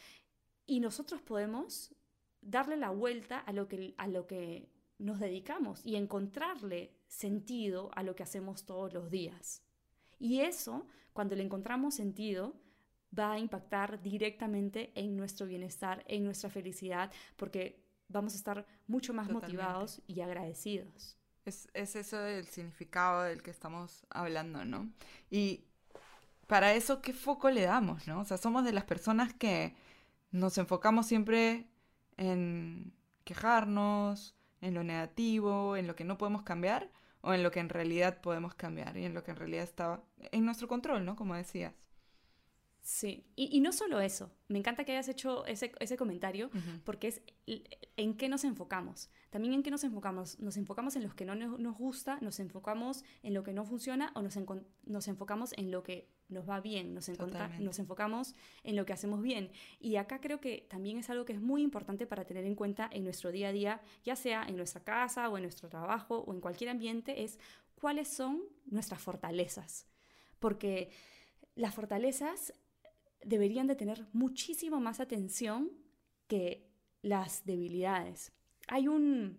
Y 0.67 0.81
nosotros 0.81 1.23
podemos 1.23 1.95
darle 2.43 2.77
la 2.77 2.91
vuelta 2.91 3.39
a 3.39 3.55
lo 3.55 3.69
que, 3.69 3.95
a 3.97 4.07
lo 4.07 4.27
que 4.27 4.69
nos 4.99 5.19
dedicamos 5.19 5.81
y 5.83 5.97
encontrarle 5.97 6.93
sentido 7.07 7.91
a 7.95 8.03
lo 8.03 8.15
que 8.15 8.23
hacemos 8.23 8.67
todos 8.67 8.93
los 8.93 9.11
días. 9.11 9.66
Y 10.19 10.41
eso, 10.41 10.87
cuando 11.13 11.35
le 11.37 11.43
encontramos 11.43 11.95
sentido, 11.95 12.55
va 13.17 13.33
a 13.33 13.39
impactar 13.39 14.01
directamente 14.03 14.93
en 14.95 15.17
nuestro 15.17 15.47
bienestar, 15.47 16.05
en 16.09 16.25
nuestra 16.25 16.51
felicidad, 16.51 17.13
porque 17.37 17.83
vamos 18.09 18.35
a 18.35 18.37
estar 18.37 18.67
mucho 18.87 19.13
más 19.15 19.31
motivados 19.31 20.03
y 20.07 20.21
agradecidos. 20.21 21.17
Es, 21.45 21.69
es 21.75 21.95
eso 21.97 22.25
el 22.27 22.47
significado 22.47 23.23
del 23.23 23.43
que 23.43 23.51
estamos 23.51 24.05
hablando, 24.11 24.65
¿no? 24.65 24.91
Y 25.31 25.65
para 26.47 26.75
eso, 26.75 27.01
¿qué 27.01 27.13
foco 27.13 27.51
le 27.51 27.63
damos, 27.63 28.07
no? 28.07 28.21
O 28.21 28.25
sea, 28.25 28.37
somos 28.37 28.65
de 28.65 28.73
las 28.73 28.85
personas 28.85 29.33
que 29.33 29.75
nos 30.31 30.59
enfocamos 30.59 31.07
siempre 31.07 31.67
en 32.17 32.93
quejarnos, 33.25 34.35
en 34.61 34.75
lo 34.75 34.85
negativo, 34.85 35.77
en 35.77 35.87
lo 35.87 35.95
que 35.97 36.05
no 36.05 36.19
podemos 36.19 36.43
cambiar, 36.43 36.91
o 37.27 37.35
en 37.35 37.43
lo 37.43 37.51
que 37.51 37.59
en 37.59 37.69
realidad 37.69 38.21
podemos 38.21 38.55
cambiar 38.55 38.97
y 38.97 39.05
en 39.05 39.13
lo 39.13 39.25
que 39.25 39.33
en 39.33 39.37
realidad 39.37 39.65
estaba 39.65 40.01
en 40.31 40.45
nuestro 40.45 40.69
control, 40.69 41.05
¿no? 41.05 41.17
Como 41.17 41.35
decías. 41.35 41.75
Sí, 42.87 43.27
y, 43.35 43.59
no 43.59 43.73
solo 43.73 44.01
eso, 44.01 44.31
me 44.47 44.61
encanta 44.61 44.85
que 44.85 44.93
hayas 44.93 45.09
hecho 45.09 45.45
ese, 45.47 45.73
ese 45.81 45.97
comentario 45.97 46.51
porque 46.85 47.09
es 47.09 47.21
en 47.97 48.17
qué 48.17 48.29
nos 48.29 48.45
enfocamos. 48.45 49.11
También 49.31 49.55
en 49.55 49.65
qué 49.65 49.73
nos 49.73 49.83
enfocamos. 49.83 50.39
Nos 50.39 50.57
enfocamos 50.57 50.95
en 50.95 51.03
los 51.03 51.13
que 51.13 51.25
no 51.25 51.35
nos 51.35 51.77
gusta, 51.77 52.21
nos 52.21 52.39
enfocamos 52.39 53.03
en 53.25 53.35
lo 53.35 53.43
que 53.43 53.53
no 53.53 53.65
funciona 53.65 54.13
o 54.15 54.23
nos, 54.23 54.39
nos 54.85 55.09
enfocamos 55.09 55.53
en 55.57 55.73
lo 55.73 55.83
que 55.83 56.09
nos 56.29 56.49
va 56.49 56.61
bien, 56.61 56.95
nos, 56.95 57.11
nos 57.59 57.79
enfocamos 57.81 58.37
en 58.63 58.77
lo 58.77 58.87
que 58.87 58.93
hacemos 58.93 59.21
bien. 59.21 59.51
Y 59.81 59.97
acá 59.97 60.21
creo 60.21 60.41
que 60.41 60.65
también 60.71 60.97
es 60.99 61.11
algo 61.11 61.25
que 61.25 61.33
es 61.33 61.41
muy 61.41 61.63
importante 61.63 62.07
para 62.07 62.25
tener 62.25 62.45
en 62.45 62.55
cuenta 62.55 62.89
en 62.93 63.03
nuestro 63.03 63.33
día 63.33 63.49
a 63.49 63.53
día, 63.53 63.81
ya 64.05 64.15
sea 64.15 64.45
en 64.45 64.57
nuestra 64.57 64.85
casa 64.85 65.29
o 65.29 65.37
en 65.37 65.43
nuestro 65.43 65.69
trabajo 65.69 66.19
o 66.19 66.33
en 66.33 66.41
cualquier 66.41 66.71
ambiente, 66.71 67.25
es 67.25 67.41
cuáles 67.75 68.07
son 68.07 68.45
nuestras 68.65 69.01
fortalezas. 69.01 69.89
Porque 70.39 70.91
las 71.57 71.75
fortalezas 71.75 72.53
deberían 73.27 73.67
de 73.67 73.75
tener 73.75 74.07
muchísimo 74.13 74.81
más 74.81 75.01
atención 75.01 75.73
que 76.29 76.71
las 77.03 77.45
debilidades. 77.45 78.33
Hay 78.69 78.89
un, 78.89 79.39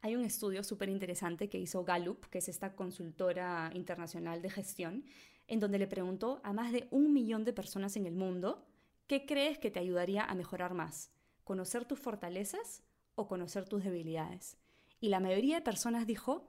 hay 0.00 0.16
un 0.16 0.24
estudio 0.24 0.64
súper 0.64 0.88
interesante 0.88 1.48
que 1.48 1.58
hizo 1.58 1.84
Gallup, 1.84 2.26
que 2.26 2.38
es 2.38 2.48
esta 2.48 2.74
consultora 2.74 3.70
internacional 3.72 4.42
de 4.42 4.50
gestión, 4.50 5.04
en 5.46 5.60
donde 5.60 5.78
le 5.78 5.86
preguntó 5.86 6.40
a 6.42 6.52
más 6.52 6.72
de 6.72 6.88
un 6.90 7.12
millón 7.12 7.44
de 7.44 7.52
personas 7.52 7.96
en 7.96 8.06
el 8.06 8.16
mundo, 8.16 8.66
¿qué 9.06 9.26
crees 9.26 9.58
que 9.58 9.70
te 9.70 9.78
ayudaría 9.78 10.24
a 10.24 10.34
mejorar 10.34 10.74
más? 10.74 11.12
¿Conocer 11.44 11.84
tus 11.84 12.00
fortalezas 12.00 12.82
o 13.14 13.28
conocer 13.28 13.68
tus 13.68 13.84
debilidades? 13.84 14.56
Y 15.00 15.08
la 15.08 15.20
mayoría 15.20 15.56
de 15.56 15.62
personas 15.62 16.06
dijo, 16.06 16.48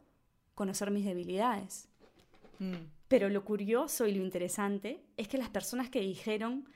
conocer 0.56 0.90
mis 0.90 1.06
debilidades. 1.06 1.90
Mm. 2.58 2.88
Pero 3.08 3.30
lo 3.30 3.46
curioso 3.46 4.08
y 4.08 4.16
lo 4.16 4.24
interesante 4.24 5.06
es 5.18 5.28
que 5.28 5.38
las 5.38 5.50
personas 5.50 5.90
que 5.90 6.02
dijeron 6.02 6.68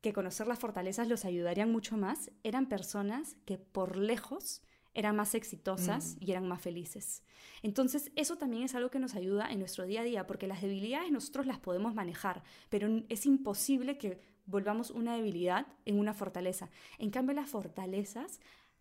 que 0.00 0.12
conocer 0.12 0.46
las 0.46 0.58
fortalezas 0.58 1.08
los 1.08 1.24
ayudarían 1.24 1.72
mucho 1.72 1.96
más 1.96 2.30
eran 2.42 2.68
personas 2.68 3.36
que 3.46 3.58
por 3.58 3.96
lejos 3.96 4.62
eran 4.92 5.16
más 5.16 5.34
exitosas 5.34 6.14
mm. 6.14 6.24
y 6.24 6.30
eran 6.30 6.46
más 6.46 6.60
felices. 6.60 7.22
Entonces, 7.62 8.12
eso 8.14 8.36
también 8.36 8.62
es 8.62 8.74
algo 8.74 8.90
que 8.90 8.98
nos 9.00 9.14
ayuda 9.14 9.50
en 9.50 9.58
nuestro 9.58 9.86
día 9.86 10.02
a 10.02 10.04
día, 10.04 10.26
porque 10.26 10.46
las 10.46 10.62
debilidades 10.62 11.10
nosotros 11.10 11.46
las 11.46 11.58
podemos 11.58 11.94
manejar, 11.94 12.44
pero 12.68 13.02
es 13.08 13.26
imposible 13.26 13.98
que 13.98 14.20
volvamos 14.46 14.90
una 14.90 15.16
debilidad 15.16 15.66
en 15.84 15.98
una 15.98 16.14
fortaleza. 16.14 16.68
En 16.98 17.10
cambio, 17.10 17.34
las 17.34 17.48
fortalezas 17.48 18.40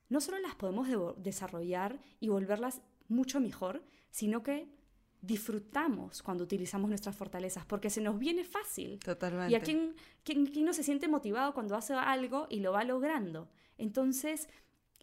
no 0.10 0.22
solo 0.22 0.38
las 0.40 0.56
podemos 0.56 0.88
desarrollar 1.18 2.00
y 2.20 2.28
volverlas 2.28 2.82
mucho 3.08 3.40
mejor, 3.40 3.84
sino 4.12 4.44
que 4.44 4.68
disfrutamos 5.24 6.22
cuando 6.22 6.44
utilizamos 6.44 6.90
nuestras 6.90 7.16
fortalezas, 7.16 7.66
porque 7.66 7.90
se 7.90 8.02
nos 8.02 8.20
viene 8.20 8.44
fácil. 8.44 9.00
Totalmente. 9.00 9.54
¿Y 9.54 9.56
a 9.56 9.62
quién, 9.62 9.96
quién, 10.24 10.46
quién 10.46 10.66
no 10.66 10.74
se 10.74 10.84
siente 10.84 11.08
motivado 11.08 11.54
cuando 11.54 11.78
hace 11.78 11.94
algo 11.94 12.46
y 12.50 12.60
lo 12.60 12.74
va 12.74 12.84
logrando? 12.84 13.50
Entonces, 13.78 14.50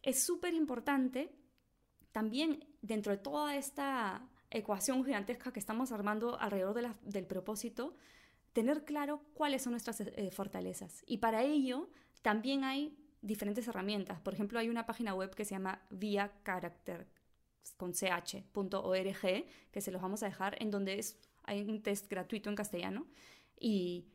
es 0.02 0.22
súper 0.22 0.52
importante 0.52 1.32
también 2.12 2.66
dentro 2.82 3.12
de 3.12 3.18
toda 3.18 3.56
esta 3.56 4.28
ecuación 4.50 5.04
gigantesca 5.04 5.52
que 5.52 5.60
estamos 5.60 5.90
armando 5.90 6.38
alrededor 6.38 6.94
del 7.02 7.26
propósito, 7.26 7.96
tener 8.52 8.84
claro 8.84 9.22
cuáles 9.32 9.62
son 9.62 9.72
nuestras 9.72 10.02
eh, 10.02 10.30
fortalezas. 10.32 11.02
Y 11.06 11.18
para 11.18 11.44
ello 11.44 11.88
también 12.20 12.64
hay 12.64 12.94
diferentes 13.22 13.66
herramientas. 13.68 14.20
Por 14.20 14.34
ejemplo, 14.34 14.58
hay 14.58 14.68
una 14.68 14.84
página 14.84 15.14
web 15.14 15.34
que 15.34 15.46
se 15.46 15.52
llama 15.52 15.80
Via 15.88 16.30
Character, 16.44 17.06
con 17.76 17.92
ch.org, 17.92 19.46
que 19.70 19.80
se 19.80 19.90
los 19.90 20.02
vamos 20.02 20.22
a 20.22 20.26
dejar, 20.26 20.56
en 20.62 20.70
donde 20.70 20.98
es, 20.98 21.18
hay 21.44 21.62
un 21.62 21.82
test 21.82 22.08
gratuito 22.08 22.50
en 22.50 22.56
castellano 22.56 23.06
y 23.58 24.06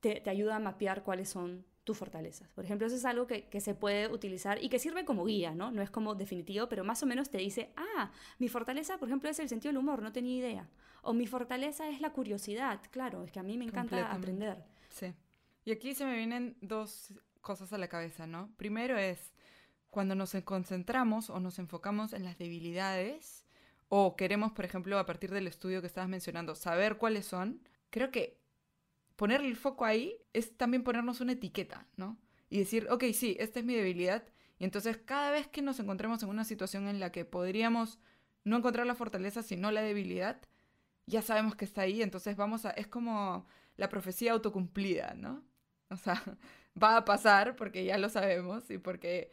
te, 0.00 0.20
te 0.20 0.30
ayuda 0.30 0.56
a 0.56 0.58
mapear 0.58 1.02
cuáles 1.02 1.28
son 1.28 1.64
tus 1.84 1.98
fortalezas. 1.98 2.50
Por 2.52 2.64
ejemplo, 2.64 2.86
eso 2.86 2.96
es 2.96 3.04
algo 3.04 3.26
que, 3.26 3.48
que, 3.48 3.60
se 3.60 3.74
puede 3.74 4.08
utilizar 4.08 4.62
y 4.62 4.70
que 4.70 4.78
sirve 4.78 5.04
como 5.04 5.26
guía, 5.26 5.54
¿no? 5.54 5.70
No 5.70 5.82
es 5.82 5.90
como 5.90 6.14
definitivo, 6.14 6.68
pero 6.68 6.82
más 6.82 7.02
o 7.02 7.06
menos 7.06 7.30
te 7.30 7.38
dice, 7.38 7.72
ah, 7.76 8.10
mi 8.38 8.48
fortaleza, 8.48 8.96
por 8.98 9.08
ejemplo, 9.08 9.28
es 9.28 9.38
el 9.38 9.48
sentido 9.48 9.70
del 9.70 9.78
humor, 9.78 10.02
no 10.02 10.10
tenía 10.10 10.36
idea. 10.36 10.70
O 11.02 11.12
mi 11.12 11.26
fortaleza 11.26 11.88
es 11.90 12.00
la 12.00 12.10
curiosidad, 12.10 12.80
claro, 12.90 13.22
es 13.22 13.30
que 13.30 13.38
a 13.38 13.42
mí 13.42 13.58
me 13.58 13.66
encanta 13.66 14.10
aprender. 14.10 14.64
Sí. 14.88 15.12
Y 15.66 15.72
aquí 15.72 15.94
se 15.94 16.06
me 16.06 16.16
vienen 16.16 16.56
dos 16.62 17.12
cosas 17.42 17.72
a 17.74 17.78
la 17.78 17.88
cabeza, 17.88 18.26
¿no? 18.26 18.50
Primero 18.56 18.96
es 18.96 19.34
cuando 19.94 20.16
nos 20.16 20.34
concentramos 20.44 21.30
o 21.30 21.38
nos 21.38 21.60
enfocamos 21.60 22.14
en 22.14 22.24
las 22.24 22.36
debilidades 22.36 23.44
o 23.88 24.16
queremos, 24.16 24.50
por 24.50 24.64
ejemplo, 24.64 24.98
a 24.98 25.06
partir 25.06 25.30
del 25.30 25.46
estudio 25.46 25.80
que 25.80 25.86
estabas 25.86 26.10
mencionando, 26.10 26.56
saber 26.56 26.96
cuáles 26.96 27.26
son, 27.26 27.60
creo 27.90 28.10
que 28.10 28.36
ponerle 29.14 29.46
el 29.46 29.54
foco 29.54 29.84
ahí 29.84 30.16
es 30.32 30.56
también 30.56 30.82
ponernos 30.82 31.20
una 31.20 31.30
etiqueta, 31.32 31.86
¿no? 31.96 32.18
Y 32.50 32.58
decir, 32.58 32.88
ok, 32.90 33.04
sí, 33.14 33.36
esta 33.38 33.60
es 33.60 33.64
mi 33.64 33.76
debilidad. 33.76 34.24
Y 34.58 34.64
entonces 34.64 34.96
cada 34.96 35.30
vez 35.30 35.46
que 35.46 35.62
nos 35.62 35.78
encontremos 35.78 36.24
en 36.24 36.28
una 36.28 36.42
situación 36.42 36.88
en 36.88 36.98
la 36.98 37.12
que 37.12 37.24
podríamos 37.24 38.00
no 38.42 38.56
encontrar 38.56 38.88
la 38.88 38.96
fortaleza, 38.96 39.44
sino 39.44 39.70
la 39.70 39.82
debilidad, 39.82 40.42
ya 41.06 41.22
sabemos 41.22 41.54
que 41.54 41.66
está 41.66 41.82
ahí, 41.82 42.02
entonces 42.02 42.36
vamos 42.36 42.66
a, 42.66 42.70
es 42.70 42.88
como 42.88 43.46
la 43.76 43.88
profecía 43.88 44.32
autocumplida, 44.32 45.14
¿no? 45.14 45.44
O 45.88 45.96
sea, 45.96 46.20
va 46.82 46.96
a 46.96 47.04
pasar 47.04 47.54
porque 47.54 47.84
ya 47.84 47.96
lo 47.96 48.08
sabemos 48.08 48.68
y 48.70 48.78
porque 48.78 49.30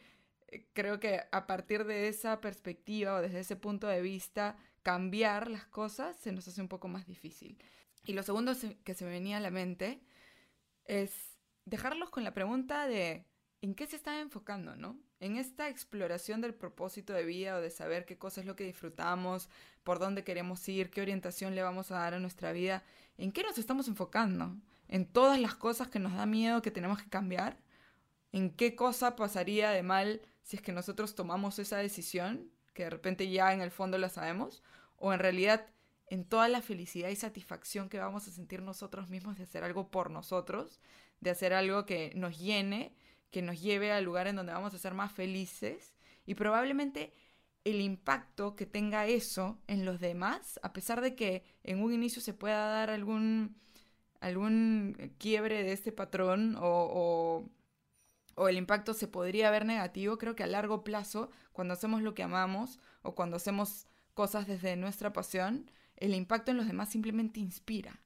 creo 0.72 1.00
que 1.00 1.20
a 1.30 1.46
partir 1.46 1.84
de 1.84 2.08
esa 2.08 2.40
perspectiva 2.40 3.14
o 3.14 3.22
desde 3.22 3.40
ese 3.40 3.56
punto 3.56 3.86
de 3.86 4.02
vista, 4.02 4.56
cambiar 4.82 5.50
las 5.50 5.66
cosas 5.66 6.16
se 6.16 6.32
nos 6.32 6.46
hace 6.48 6.60
un 6.60 6.68
poco 6.68 6.88
más 6.88 7.06
difícil. 7.06 7.58
Y 8.04 8.14
lo 8.14 8.22
segundo 8.22 8.52
que 8.84 8.94
se 8.94 9.04
me 9.04 9.12
venía 9.12 9.36
a 9.36 9.40
la 9.40 9.50
mente 9.50 10.02
es 10.84 11.12
dejarlos 11.64 12.10
con 12.10 12.24
la 12.24 12.34
pregunta 12.34 12.86
de 12.86 13.26
¿en 13.60 13.74
qué 13.74 13.86
se 13.86 13.96
están 13.96 14.16
enfocando, 14.16 14.74
no? 14.76 14.98
En 15.20 15.36
esta 15.36 15.68
exploración 15.68 16.40
del 16.40 16.52
propósito 16.52 17.12
de 17.12 17.24
vida 17.24 17.56
o 17.56 17.60
de 17.60 17.70
saber 17.70 18.04
qué 18.04 18.18
cosa 18.18 18.40
es 18.40 18.46
lo 18.46 18.56
que 18.56 18.64
disfrutamos, 18.64 19.48
por 19.84 20.00
dónde 20.00 20.24
queremos 20.24 20.68
ir, 20.68 20.90
qué 20.90 21.00
orientación 21.00 21.54
le 21.54 21.62
vamos 21.62 21.92
a 21.92 21.94
dar 21.94 22.14
a 22.14 22.18
nuestra 22.18 22.52
vida, 22.52 22.82
¿en 23.16 23.30
qué 23.30 23.44
nos 23.44 23.58
estamos 23.58 23.86
enfocando? 23.86 24.56
¿En 24.88 25.06
todas 25.06 25.40
las 25.40 25.54
cosas 25.54 25.88
que 25.88 26.00
nos 26.00 26.12
da 26.14 26.26
miedo 26.26 26.60
que 26.60 26.72
tenemos 26.72 27.00
que 27.00 27.08
cambiar? 27.08 27.56
¿En 28.32 28.50
qué 28.50 28.74
cosa 28.74 29.14
pasaría 29.14 29.70
de 29.70 29.84
mal 29.84 30.22
si 30.42 30.56
es 30.56 30.62
que 30.62 30.72
nosotros 30.72 31.14
tomamos 31.14 31.58
esa 31.58 31.78
decisión, 31.78 32.50
que 32.74 32.84
de 32.84 32.90
repente 32.90 33.30
ya 33.30 33.52
en 33.52 33.60
el 33.60 33.70
fondo 33.70 33.98
la 33.98 34.08
sabemos? 34.08 34.62
¿O 34.96 35.12
en 35.12 35.18
realidad 35.18 35.66
en 36.08 36.24
toda 36.24 36.48
la 36.48 36.62
felicidad 36.62 37.08
y 37.08 37.16
satisfacción 37.16 37.88
que 37.88 37.98
vamos 37.98 38.28
a 38.28 38.30
sentir 38.30 38.62
nosotros 38.62 39.08
mismos 39.08 39.36
de 39.38 39.44
hacer 39.44 39.64
algo 39.64 39.90
por 39.90 40.10
nosotros, 40.10 40.80
de 41.20 41.30
hacer 41.30 41.54
algo 41.54 41.86
que 41.86 42.12
nos 42.14 42.38
llene 42.38 42.94
que 43.32 43.42
nos 43.42 43.60
lleve 43.60 43.90
al 43.90 44.04
lugar 44.04 44.28
en 44.28 44.36
donde 44.36 44.52
vamos 44.52 44.74
a 44.74 44.78
ser 44.78 44.94
más 44.94 45.10
felices 45.10 45.94
y 46.26 46.34
probablemente 46.34 47.12
el 47.64 47.80
impacto 47.80 48.54
que 48.54 48.66
tenga 48.66 49.06
eso 49.06 49.58
en 49.66 49.84
los 49.84 50.00
demás, 50.00 50.60
a 50.62 50.72
pesar 50.72 51.00
de 51.00 51.14
que 51.16 51.42
en 51.64 51.82
un 51.82 51.92
inicio 51.92 52.20
se 52.20 52.34
pueda 52.34 52.66
dar 52.66 52.90
algún, 52.90 53.56
algún 54.20 55.12
quiebre 55.18 55.64
de 55.64 55.72
este 55.72 55.92
patrón 55.92 56.56
o, 56.56 56.62
o, 56.62 57.48
el 58.36 58.56
impacto 58.56 58.94
se 58.94 59.08
podría 59.08 59.50
ver 59.50 59.64
negativo, 59.64 60.18
creo 60.18 60.34
que 60.34 60.42
a 60.42 60.46
largo 60.46 60.84
plazo, 60.84 61.30
cuando 61.52 61.74
hacemos 61.74 62.02
lo 62.02 62.14
que 62.14 62.22
amamos 62.22 62.78
o 63.02 63.14
cuando 63.14 63.36
hacemos 63.36 63.86
cosas 64.14 64.46
desde 64.46 64.76
nuestra 64.76 65.12
pasión, 65.12 65.70
el 65.96 66.14
impacto 66.14 66.50
en 66.50 66.56
los 66.56 66.66
demás 66.66 66.88
simplemente 66.88 67.40
inspira. 67.40 68.00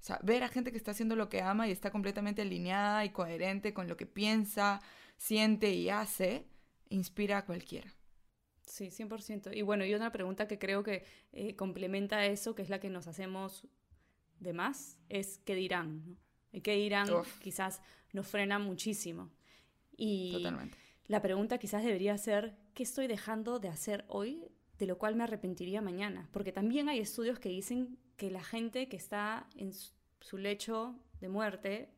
O 0.00 0.04
sea, 0.04 0.18
ver 0.22 0.42
a 0.42 0.48
gente 0.48 0.72
que 0.72 0.78
está 0.78 0.90
haciendo 0.90 1.14
lo 1.14 1.28
que 1.28 1.42
ama 1.42 1.68
y 1.68 1.70
está 1.70 1.90
completamente 1.90 2.42
alineada 2.42 3.04
y 3.04 3.10
coherente 3.10 3.72
con 3.72 3.88
lo 3.88 3.96
que 3.96 4.06
piensa, 4.06 4.80
siente 5.16 5.72
y 5.72 5.90
hace, 5.90 6.48
inspira 6.88 7.38
a 7.38 7.44
cualquiera. 7.44 7.94
Sí, 8.66 8.86
100%. 8.86 9.56
Y 9.56 9.62
bueno, 9.62 9.84
y 9.84 9.94
una 9.94 10.10
pregunta 10.10 10.48
que 10.48 10.58
creo 10.58 10.82
que 10.82 11.04
eh, 11.32 11.54
complementa 11.56 12.26
eso, 12.26 12.54
que 12.54 12.62
es 12.62 12.68
la 12.68 12.80
que 12.80 12.90
nos 12.90 13.06
hacemos 13.06 13.66
de 14.40 14.52
más, 14.52 14.98
es 15.08 15.38
qué 15.44 15.54
dirán. 15.54 16.18
qué 16.62 16.74
dirán 16.74 17.08
quizás 17.40 17.80
nos 18.12 18.26
frena 18.26 18.58
muchísimo. 18.58 19.30
Y 20.04 20.32
Totalmente. 20.32 20.76
la 21.06 21.22
pregunta 21.22 21.58
quizás 21.58 21.84
debería 21.84 22.18
ser, 22.18 22.56
¿qué 22.74 22.82
estoy 22.82 23.06
dejando 23.06 23.60
de 23.60 23.68
hacer 23.68 24.04
hoy 24.08 24.48
de 24.76 24.86
lo 24.86 24.98
cual 24.98 25.14
me 25.14 25.22
arrepentiría 25.22 25.80
mañana? 25.80 26.28
Porque 26.32 26.50
también 26.50 26.88
hay 26.88 26.98
estudios 26.98 27.38
que 27.38 27.50
dicen 27.50 27.98
que 28.16 28.28
la 28.28 28.42
gente 28.42 28.88
que 28.88 28.96
está 28.96 29.46
en 29.54 29.72
su 29.72 30.38
lecho 30.38 30.98
de 31.20 31.28
muerte, 31.28 31.94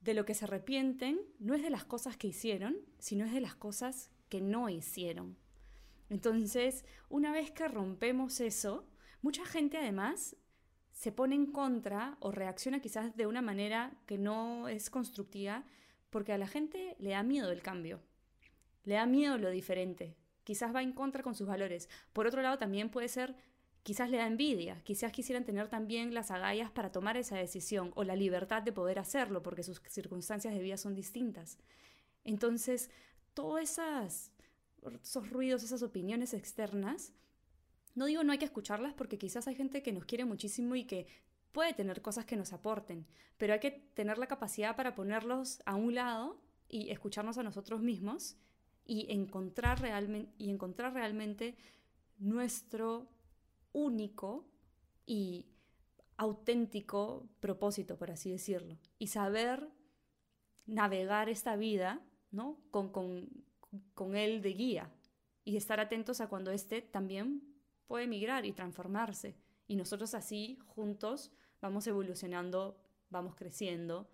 de 0.00 0.14
lo 0.14 0.24
que 0.24 0.32
se 0.32 0.46
arrepienten 0.46 1.20
no 1.40 1.54
es 1.54 1.62
de 1.62 1.68
las 1.68 1.84
cosas 1.84 2.16
que 2.16 2.28
hicieron, 2.28 2.74
sino 2.98 3.26
es 3.26 3.34
de 3.34 3.42
las 3.42 3.54
cosas 3.54 4.10
que 4.30 4.40
no 4.40 4.70
hicieron. 4.70 5.36
Entonces, 6.08 6.86
una 7.10 7.32
vez 7.32 7.50
que 7.50 7.68
rompemos 7.68 8.40
eso, 8.40 8.88
mucha 9.20 9.44
gente 9.44 9.76
además 9.76 10.36
se 10.90 11.12
pone 11.12 11.34
en 11.34 11.52
contra 11.52 12.16
o 12.20 12.32
reacciona 12.32 12.80
quizás 12.80 13.14
de 13.14 13.26
una 13.26 13.42
manera 13.42 13.92
que 14.06 14.16
no 14.16 14.68
es 14.68 14.88
constructiva, 14.88 15.66
porque 16.12 16.32
a 16.32 16.38
la 16.38 16.46
gente 16.46 16.94
le 16.98 17.10
da 17.10 17.22
miedo 17.22 17.50
el 17.50 17.62
cambio, 17.62 17.98
le 18.84 18.94
da 18.96 19.06
miedo 19.06 19.38
lo 19.38 19.48
diferente, 19.48 20.14
quizás 20.44 20.74
va 20.74 20.82
en 20.82 20.92
contra 20.92 21.22
con 21.22 21.34
sus 21.34 21.48
valores. 21.48 21.88
Por 22.12 22.26
otro 22.26 22.42
lado, 22.42 22.58
también 22.58 22.90
puede 22.90 23.08
ser 23.08 23.34
quizás 23.82 24.10
le 24.10 24.18
da 24.18 24.26
envidia, 24.26 24.82
quizás 24.84 25.10
quisieran 25.10 25.44
tener 25.44 25.68
también 25.68 26.12
las 26.12 26.30
agallas 26.30 26.70
para 26.70 26.92
tomar 26.92 27.16
esa 27.16 27.36
decisión 27.36 27.92
o 27.96 28.04
la 28.04 28.14
libertad 28.14 28.62
de 28.62 28.72
poder 28.72 28.98
hacerlo 28.98 29.42
porque 29.42 29.62
sus 29.62 29.80
circunstancias 29.88 30.54
de 30.54 30.60
vida 30.60 30.76
son 30.76 30.94
distintas. 30.94 31.58
Entonces, 32.24 32.90
todos 33.32 33.60
esos 33.60 35.30
ruidos, 35.30 35.64
esas 35.64 35.82
opiniones 35.82 36.34
externas, 36.34 37.14
no 37.94 38.04
digo 38.04 38.22
no 38.22 38.32
hay 38.32 38.38
que 38.38 38.44
escucharlas 38.44 38.92
porque 38.92 39.18
quizás 39.18 39.48
hay 39.48 39.54
gente 39.54 39.82
que 39.82 39.92
nos 39.92 40.04
quiere 40.04 40.26
muchísimo 40.26 40.76
y 40.76 40.84
que 40.84 41.06
puede 41.52 41.74
tener 41.74 42.02
cosas 42.02 42.24
que 42.24 42.36
nos 42.36 42.52
aporten, 42.52 43.06
pero 43.36 43.52
hay 43.52 43.60
que 43.60 43.70
tener 43.70 44.18
la 44.18 44.26
capacidad 44.26 44.74
para 44.74 44.94
ponerlos 44.94 45.62
a 45.66 45.76
un 45.76 45.94
lado 45.94 46.40
y 46.68 46.90
escucharnos 46.90 47.38
a 47.38 47.42
nosotros 47.42 47.82
mismos 47.82 48.36
y 48.84 49.12
encontrar, 49.12 49.80
realmente, 49.80 50.32
y 50.38 50.50
encontrar 50.50 50.94
realmente 50.94 51.56
nuestro 52.18 53.08
único 53.72 54.48
y 55.06 55.46
auténtico 56.16 57.28
propósito, 57.40 57.96
por 57.96 58.10
así 58.10 58.30
decirlo, 58.30 58.78
y 58.98 59.08
saber 59.08 59.68
navegar 60.66 61.28
esta 61.28 61.56
vida 61.56 62.00
¿no? 62.30 62.58
con, 62.70 62.90
con, 62.90 63.28
con 63.94 64.16
él 64.16 64.42
de 64.42 64.52
guía 64.52 64.90
y 65.44 65.56
estar 65.56 65.80
atentos 65.80 66.20
a 66.20 66.28
cuando 66.28 66.52
éste 66.52 66.82
también 66.82 67.42
puede 67.86 68.06
migrar 68.06 68.46
y 68.46 68.52
transformarse. 68.52 69.36
Y 69.66 69.76
nosotros 69.76 70.14
así, 70.14 70.58
juntos, 70.66 71.32
vamos 71.62 71.86
evolucionando, 71.86 72.76
vamos 73.08 73.34
creciendo, 73.34 74.10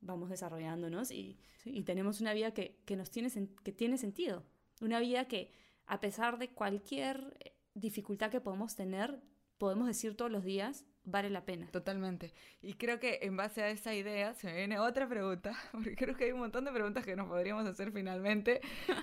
vamos 0.00 0.30
desarrollándonos 0.30 1.10
y, 1.10 1.38
y 1.64 1.82
tenemos 1.82 2.22
una 2.22 2.32
vida 2.32 2.54
que, 2.54 2.78
que 2.86 2.96
nos 2.96 3.10
tiene, 3.10 3.30
que 3.62 3.72
tiene 3.72 3.98
sentido. 3.98 4.44
Una 4.80 5.00
vida 5.00 5.26
que, 5.26 5.52
a 5.86 6.00
pesar 6.00 6.38
de 6.38 6.48
cualquier 6.48 7.36
dificultad 7.74 8.30
que 8.30 8.40
podemos 8.40 8.76
tener, 8.76 9.20
podemos 9.58 9.86
decir 9.86 10.16
todos 10.16 10.30
los 10.30 10.44
días, 10.44 10.86
vale 11.04 11.30
la 11.30 11.44
pena. 11.44 11.68
Totalmente. 11.70 12.32
Y 12.62 12.74
creo 12.74 13.00
que 13.00 13.20
en 13.22 13.36
base 13.36 13.62
a 13.62 13.70
esa 13.70 13.94
idea 13.94 14.34
se 14.34 14.46
me 14.46 14.56
viene 14.56 14.78
otra 14.78 15.08
pregunta, 15.08 15.52
porque 15.72 15.96
creo 15.96 16.16
que 16.16 16.24
hay 16.24 16.32
un 16.32 16.40
montón 16.40 16.64
de 16.64 16.72
preguntas 16.72 17.04
que 17.04 17.16
nos 17.16 17.28
podríamos 17.28 17.66
hacer 17.66 17.92
finalmente 17.92 18.60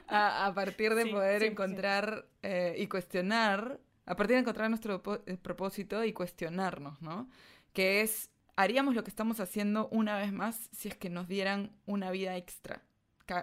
a, 0.08 0.52
partir 0.56 0.96
de 0.96 1.08
poder 1.08 1.44
encontrar 1.44 2.26
eh, 2.42 2.76
y 2.78 2.88
cuestionar, 2.88 3.80
a 4.06 4.16
partir 4.16 4.36
de 4.36 4.42
encontrar 4.42 4.70
nuestro 4.70 5.02
eh, 5.26 5.38
propósito 5.38 6.04
y 6.04 6.14
cuestionarnos, 6.14 7.02
¿no? 7.02 7.28
Que 7.76 8.02
es, 8.02 8.32
¿haríamos 8.56 8.96
lo 8.96 9.04
que 9.04 9.12
estamos 9.12 9.40
haciendo 9.40 9.88
una 9.90 10.18
vez 10.18 10.34
más 10.34 10.70
si 10.72 10.88
es 10.88 10.96
que 10.96 11.12
nos 11.12 11.28
dieran 11.28 11.78
una 11.86 12.10
vida 12.10 12.36
extra? 12.38 12.82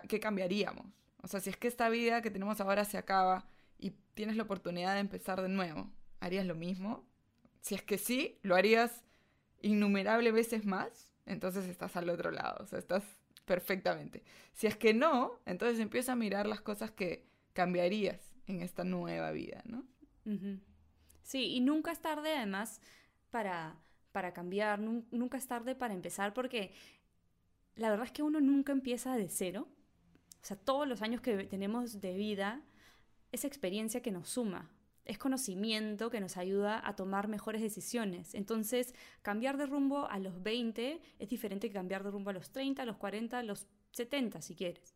¿Qué 0.08 0.18
cambiaríamos? 0.18 0.86
O 1.22 1.28
sea, 1.28 1.38
si 1.38 1.50
es 1.50 1.56
que 1.56 1.68
esta 1.68 1.88
vida 1.88 2.22
que 2.22 2.30
tenemos 2.30 2.60
ahora 2.60 2.84
se 2.84 2.98
acaba 2.98 3.46
y 3.78 3.90
tienes 4.14 4.36
la 4.36 4.42
oportunidad 4.42 4.94
de 4.94 5.00
empezar 5.00 5.40
de 5.42 5.48
nuevo, 5.48 5.92
¿harías 6.18 6.46
lo 6.46 6.54
mismo? 6.54 7.06
Si 7.60 7.74
es 7.74 7.82
que 7.82 7.98
sí, 7.98 8.38
lo 8.42 8.56
harías 8.56 9.04
innumerables 9.60 10.32
veces 10.32 10.64
más, 10.64 11.12
entonces 11.26 11.66
estás 11.66 11.96
al 11.96 12.08
otro 12.08 12.30
lado, 12.30 12.64
o 12.64 12.66
sea, 12.66 12.78
estás 12.78 13.04
perfectamente. 13.44 14.24
Si 14.52 14.66
es 14.66 14.76
que 14.76 14.94
no, 14.94 15.40
entonces 15.46 15.78
empieza 15.78 16.12
a 16.12 16.16
mirar 16.16 16.46
las 16.46 16.60
cosas 16.60 16.90
que 16.90 17.28
cambiarías 17.52 18.20
en 18.46 18.62
esta 18.62 18.82
nueva 18.82 19.30
vida, 19.30 19.62
¿no? 19.64 19.84
Sí, 21.22 21.54
y 21.54 21.60
nunca 21.60 21.92
es 21.92 22.00
tarde 22.00 22.34
además 22.34 22.80
para, 23.30 23.76
para 24.12 24.32
cambiar, 24.32 24.78
nunca 24.78 25.38
es 25.38 25.46
tarde 25.46 25.74
para 25.74 25.94
empezar, 25.94 26.32
porque 26.34 26.72
la 27.76 27.90
verdad 27.90 28.06
es 28.06 28.12
que 28.12 28.22
uno 28.22 28.40
nunca 28.40 28.72
empieza 28.72 29.16
de 29.16 29.28
cero. 29.28 29.68
O 30.42 30.44
sea, 30.44 30.56
todos 30.56 30.86
los 30.86 31.02
años 31.02 31.20
que 31.20 31.44
tenemos 31.44 32.00
de 32.00 32.14
vida 32.14 32.62
es 33.30 33.44
experiencia 33.44 34.02
que 34.02 34.10
nos 34.10 34.28
suma, 34.28 34.70
es 35.04 35.18
conocimiento 35.18 36.10
que 36.10 36.20
nos 36.20 36.36
ayuda 36.36 36.80
a 36.86 36.94
tomar 36.94 37.28
mejores 37.28 37.62
decisiones. 37.62 38.34
Entonces, 38.34 38.94
cambiar 39.22 39.56
de 39.56 39.66
rumbo 39.66 40.06
a 40.08 40.18
los 40.18 40.42
20 40.42 41.00
es 41.18 41.28
diferente 41.28 41.68
que 41.68 41.74
cambiar 41.74 42.04
de 42.04 42.10
rumbo 42.10 42.30
a 42.30 42.34
los 42.34 42.50
30, 42.50 42.82
a 42.82 42.86
los 42.86 42.96
40, 42.96 43.38
a 43.38 43.42
los 43.42 43.66
70, 43.92 44.42
si 44.42 44.54
quieres. 44.54 44.91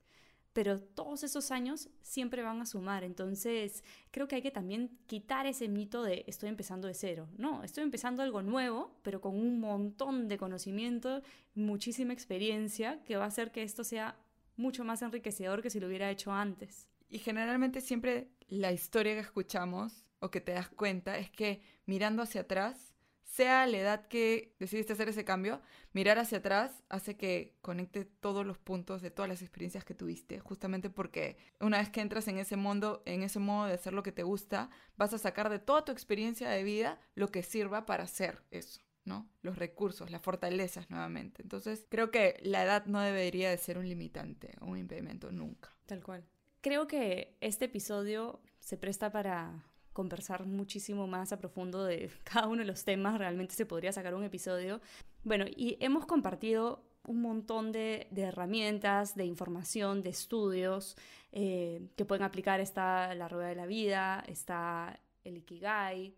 Pero 0.57 0.81
todos 0.81 1.23
esos 1.23 1.51
años 1.51 1.91
siempre 2.01 2.43
van 2.43 2.63
a 2.63 2.65
sumar. 2.65 3.05
Entonces, 3.05 3.85
creo 4.11 4.27
que 4.27 4.37
hay 4.37 4.41
que 4.41 4.51
también 4.51 4.99
quitar 5.07 5.45
ese 5.45 5.69
mito 5.69 6.03
de 6.03 6.25
estoy 6.27 6.49
empezando 6.49 6.89
de 6.89 6.95
cero. 6.95 7.29
No, 7.37 7.63
estoy 7.63 7.85
empezando 7.85 8.23
algo 8.23 8.41
nuevo, 8.41 8.99
pero 9.03 9.21
con 9.21 9.39
un 9.39 9.61
montón 9.61 10.29
de 10.29 10.39
conocimiento, 10.39 11.21
muchísima 11.55 12.15
experiencia, 12.15 13.05
que 13.05 13.17
va 13.17 13.25
a 13.25 13.29
hacer 13.29 13.53
que 13.53 13.65
esto 13.65 13.85
sea 13.85 14.17
mucho 14.57 14.83
más 14.83 15.03
enriquecedor 15.03 15.61
que 15.61 15.69
si 15.69 15.79
lo 15.79 15.89
hubiera 15.89 16.11
hecho 16.11 16.33
antes. 16.33 16.89
Y 17.11 17.19
generalmente 17.19 17.83
siempre 17.83 18.31
la 18.49 18.73
historia 18.73 19.13
que 19.13 19.21
escuchamos 19.21 20.07
o 20.21 20.31
que 20.31 20.41
te 20.41 20.53
das 20.53 20.71
cuenta 20.71 21.19
es 21.19 21.31
que 21.31 21.61
mirando 21.85 22.23
hacia 22.23 22.41
atrás, 22.41 22.95
sea 23.37 23.67
la 23.67 23.77
edad 23.77 24.09
que 24.09 24.55
decidiste 24.59 24.95
hacer 24.95 25.11
ese 25.11 25.27
cambio, 25.27 25.61
mirar 25.93 26.19
hacia 26.19 26.39
atrás 26.39 26.83
hace 26.89 27.19
que 27.19 27.55
conecte 27.61 28.07
todos 28.07 28.47
los 28.47 28.57
puntos 28.57 29.03
de 29.03 29.11
todas 29.11 29.29
las 29.29 29.43
experiencias 29.43 29.85
que 29.85 29.95
tuviste, 29.95 30.41
justamente 30.41 30.89
porque 30.89 31.37
una 31.61 31.79
vez 31.79 31.91
que 31.91 32.01
entras 32.01 32.29
en 32.29 32.39
ese 32.39 32.57
mundo, 32.57 33.03
en 33.05 33.23
ese 33.23 33.39
modo 33.39 33.67
de 33.67 33.75
hacer 33.75 33.93
lo 33.93 34.03
que 34.03 34.13
te 34.13 34.23
gusta, 34.23 34.71
vas 34.97 35.13
a 35.13 35.19
sacar 35.19 35.51
de 35.51 35.59
toda 35.59 35.85
tu 35.85 35.93
experiencia 35.93 36.49
de 36.49 36.63
vida 36.63 36.99
lo 37.15 37.29
que 37.29 37.43
sirva 37.43 37.85
para 37.85 38.05
hacer 38.05 38.43
eso. 38.51 38.81
¿no? 39.05 39.29
Los 39.43 39.57
recursos, 39.57 40.11
las 40.11 40.23
fortalezas 40.23 40.91
nuevamente. 40.91 41.43
Entonces, 41.43 41.87
creo 41.89 42.11
que 42.11 42.41
la 42.43 42.65
edad 42.65 42.87
no 42.87 43.01
debería 43.01 43.51
de 43.51 43.59
ser 43.59 43.79
un 43.79 43.89
limitante 43.89 44.57
o 44.61 44.67
un 44.67 44.79
impedimento 44.79 45.31
nunca. 45.31 45.77
Tal 45.87 46.03
cual. 46.03 46.25
Creo 46.61 46.89
que 46.89 47.37
este 47.41 47.67
episodio 47.67 48.41
se 48.59 48.77
presta 48.77 49.13
para 49.13 49.63
conversar 49.97 50.45
muchísimo 50.45 51.07
más 51.07 51.33
a 51.33 51.39
profundo 51.39 51.83
de 51.83 52.11
cada 52.25 52.49
uno 52.49 52.61
de 52.61 52.67
los 52.67 52.85
temas. 52.85 53.19
Realmente 53.19 53.55
se 53.55 53.65
podría 53.65 53.93
sacar 53.93 54.15
un 54.15 54.25
episodio. 54.25 54.83
Bueno, 55.25 55.47
y 55.49 55.79
hemos 55.81 56.05
compartido 56.05 56.85
un 57.05 57.23
montón 57.23 57.73
de, 57.73 58.09
herramientas, 58.15 59.15
de 59.15 59.25
información, 59.25 60.03
de 60.03 60.11
estudios 60.11 60.99
eh, 61.33 61.89
que 61.97 62.05
pueden 62.05 62.25
aplicar. 62.25 62.61
Está 62.61 63.15
la 63.15 63.27
rueda 63.27 63.49
de 63.49 63.55
la 63.55 63.65
vida, 63.65 64.23
está 64.29 65.01
el 65.25 65.39
Ikigai. 65.39 66.15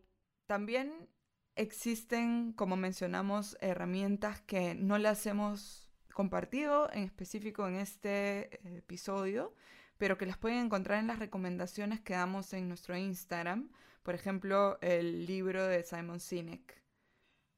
También 0.46 1.08
existen, 1.54 2.52
como 2.54 2.76
mencionamos, 2.76 3.56
herramientas 3.60 4.40
que 4.40 4.74
no 4.74 4.98
las 4.98 5.24
hemos 5.26 5.88
compartido 6.12 6.92
en 6.92 7.04
específico 7.04 7.68
en 7.68 7.76
este 7.76 8.56
eh, 8.66 8.78
episodio, 8.78 9.54
pero 9.98 10.16
que 10.16 10.26
las 10.26 10.38
pueden 10.38 10.66
encontrar 10.66 10.98
en 10.98 11.08
las 11.08 11.18
recomendaciones 11.18 12.00
que 12.00 12.14
damos 12.14 12.52
en 12.52 12.68
nuestro 12.68 12.96
Instagram. 12.96 13.70
Por 14.02 14.14
ejemplo, 14.14 14.78
el 14.80 15.26
libro 15.26 15.66
de 15.66 15.82
Simon 15.82 16.20
Sinek, 16.20 16.82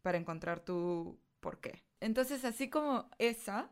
para 0.03 0.18
encontrar 0.18 0.61
tu 0.61 1.20
por 1.41 1.61
qué. 1.61 1.84
Entonces, 2.01 2.45
así 2.45 2.68
como 2.68 3.09
esa, 3.18 3.70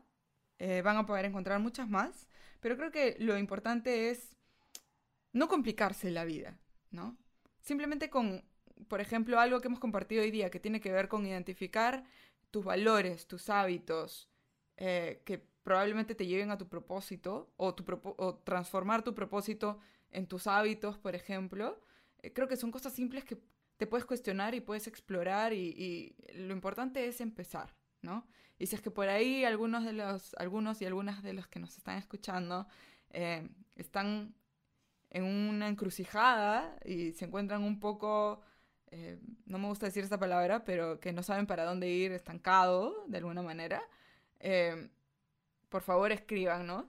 eh, 0.59 0.81
van 0.81 0.97
a 0.97 1.05
poder 1.05 1.25
encontrar 1.25 1.59
muchas 1.59 1.89
más, 1.89 2.27
pero 2.59 2.77
creo 2.77 2.91
que 2.91 3.15
lo 3.19 3.37
importante 3.37 4.09
es 4.09 4.37
no 5.33 5.47
complicarse 5.47 6.11
la 6.11 6.25
vida, 6.25 6.57
¿no? 6.91 7.17
Simplemente 7.61 8.09
con 8.09 8.43
por 8.87 9.01
ejemplo, 9.01 9.39
algo 9.39 9.59
que 9.59 9.67
hemos 9.67 9.79
compartido 9.79 10.21
hoy 10.21 10.31
día 10.31 10.49
que 10.49 10.59
tiene 10.59 10.79
que 10.79 10.91
ver 10.91 11.07
con 11.07 11.25
identificar 11.25 12.03
tus 12.51 12.63
valores, 12.63 13.27
tus 13.27 13.49
hábitos, 13.49 14.29
eh, 14.77 15.21
que 15.25 15.45
probablemente 15.69 16.15
te 16.15 16.25
lleven 16.25 16.49
a 16.49 16.57
tu 16.57 16.67
propósito 16.67 17.53
o, 17.55 17.75
transformar 18.43 19.03
tu 19.03 19.13
propósito 19.13 19.77
en 20.09 20.25
tus 20.25 20.47
hábitos, 20.47 20.97
por 20.97 21.13
ejemplo. 21.13 21.79
Eh, 22.23 22.33
creo 22.33 22.47
que 22.47 22.57
son 22.57 22.71
cosas 22.71 22.91
simples 22.91 23.23
que 23.23 23.37
te 23.77 23.85
puedes 23.85 24.03
cuestionar 24.03 24.55
y 24.55 24.61
puedes 24.61 24.87
explorar 24.87 25.53
y, 25.53 26.15
lo 26.33 26.53
importante 26.55 27.05
es 27.05 27.21
empezar, 27.21 27.75
¿no? 28.01 28.25
Y 28.57 28.65
si 28.65 28.77
es 28.77 28.81
que 28.81 28.89
por 28.89 29.09
ahí 29.09 29.45
algunos 29.45 29.85
de 29.85 29.93
los, 29.93 30.33
algunos 30.39 30.81
y 30.81 30.87
algunas 30.87 31.21
de 31.21 31.33
los 31.33 31.47
que 31.47 31.59
nos 31.59 31.77
están 31.77 31.99
escuchando 31.99 32.67
eh, 33.11 33.47
están 33.75 34.33
en 35.11 35.23
una 35.23 35.67
encrucijada 35.67 36.79
y 36.83 37.11
se 37.11 37.25
encuentran 37.25 37.61
un 37.63 37.79
poco 37.79 38.41
eh, 38.89 39.19
no 39.45 39.59
me 39.59 39.67
gusta 39.67 39.85
decir 39.85 40.03
esta 40.03 40.17
palabra, 40.17 40.63
pero 40.63 40.99
que 40.99 41.13
no 41.13 41.21
saben 41.21 41.45
para 41.45 41.63
dónde 41.63 41.89
ir 41.89 42.11
estancado 42.11 43.05
de 43.07 43.19
alguna 43.19 43.43
manera, 43.43 43.83
por 45.69 45.81
favor 45.81 46.11
escríbanos. 46.11 46.85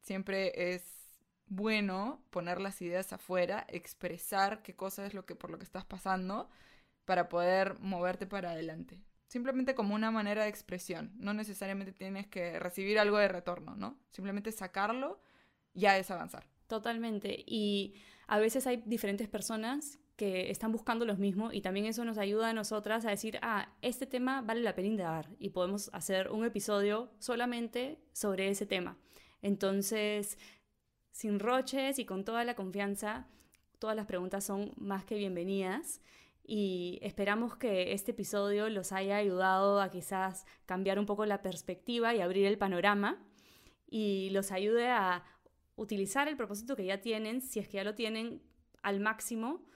Siempre 0.00 0.74
es 0.74 0.98
bueno 1.46 2.22
poner 2.30 2.60
las 2.60 2.80
ideas 2.82 3.12
afuera, 3.12 3.66
expresar 3.68 4.62
qué 4.62 4.76
cosa 4.76 5.06
es 5.06 5.14
lo 5.14 5.26
que 5.26 5.34
por 5.34 5.50
lo 5.50 5.58
que 5.58 5.64
estás 5.64 5.84
pasando 5.84 6.48
para 7.04 7.28
poder 7.28 7.78
moverte 7.80 8.26
para 8.26 8.50
adelante. 8.50 9.02
Simplemente 9.26 9.74
como 9.74 9.94
una 9.94 10.10
manera 10.10 10.44
de 10.44 10.48
expresión. 10.48 11.12
No 11.16 11.34
necesariamente 11.34 11.92
tienes 11.92 12.26
que 12.26 12.58
recibir 12.58 12.98
algo 12.98 13.18
de 13.18 13.28
retorno, 13.28 13.76
¿no? 13.76 13.98
Simplemente 14.10 14.52
sacarlo 14.52 15.20
ya 15.74 15.98
es 15.98 16.10
avanzar. 16.10 16.46
Totalmente. 16.66 17.44
Y 17.46 17.94
a 18.26 18.38
veces 18.38 18.66
hay 18.66 18.82
diferentes 18.84 19.28
personas 19.28 19.98
que 20.18 20.50
están 20.50 20.72
buscando 20.72 21.04
los 21.06 21.20
mismos 21.20 21.54
y 21.54 21.60
también 21.60 21.86
eso 21.86 22.04
nos 22.04 22.18
ayuda 22.18 22.50
a 22.50 22.52
nosotras 22.52 23.06
a 23.06 23.10
decir, 23.10 23.38
ah, 23.40 23.72
este 23.82 24.04
tema 24.04 24.42
vale 24.42 24.62
la 24.62 24.74
pena 24.74 24.88
indagar 24.88 25.30
y 25.38 25.50
podemos 25.50 25.90
hacer 25.92 26.32
un 26.32 26.44
episodio 26.44 27.08
solamente 27.20 28.02
sobre 28.12 28.48
ese 28.48 28.66
tema. 28.66 28.98
Entonces, 29.42 30.36
sin 31.12 31.38
roches 31.38 32.00
y 32.00 32.04
con 32.04 32.24
toda 32.24 32.42
la 32.42 32.56
confianza, 32.56 33.28
todas 33.78 33.94
las 33.94 34.06
preguntas 34.06 34.42
son 34.42 34.72
más 34.76 35.04
que 35.04 35.14
bienvenidas 35.14 36.00
y 36.42 36.98
esperamos 37.00 37.54
que 37.54 37.92
este 37.92 38.10
episodio 38.10 38.68
los 38.70 38.90
haya 38.90 39.18
ayudado 39.18 39.80
a 39.80 39.88
quizás 39.88 40.46
cambiar 40.66 40.98
un 40.98 41.06
poco 41.06 41.26
la 41.26 41.42
perspectiva 41.42 42.12
y 42.12 42.20
abrir 42.20 42.46
el 42.46 42.58
panorama 42.58 43.24
y 43.86 44.30
los 44.30 44.50
ayude 44.50 44.88
a 44.88 45.22
utilizar 45.76 46.26
el 46.26 46.36
propósito 46.36 46.74
que 46.74 46.86
ya 46.86 47.00
tienen, 47.00 47.40
si 47.40 47.60
es 47.60 47.68
que 47.68 47.76
ya 47.76 47.84
lo 47.84 47.94
tienen 47.94 48.42
al 48.82 48.98
máximo, 48.98 49.68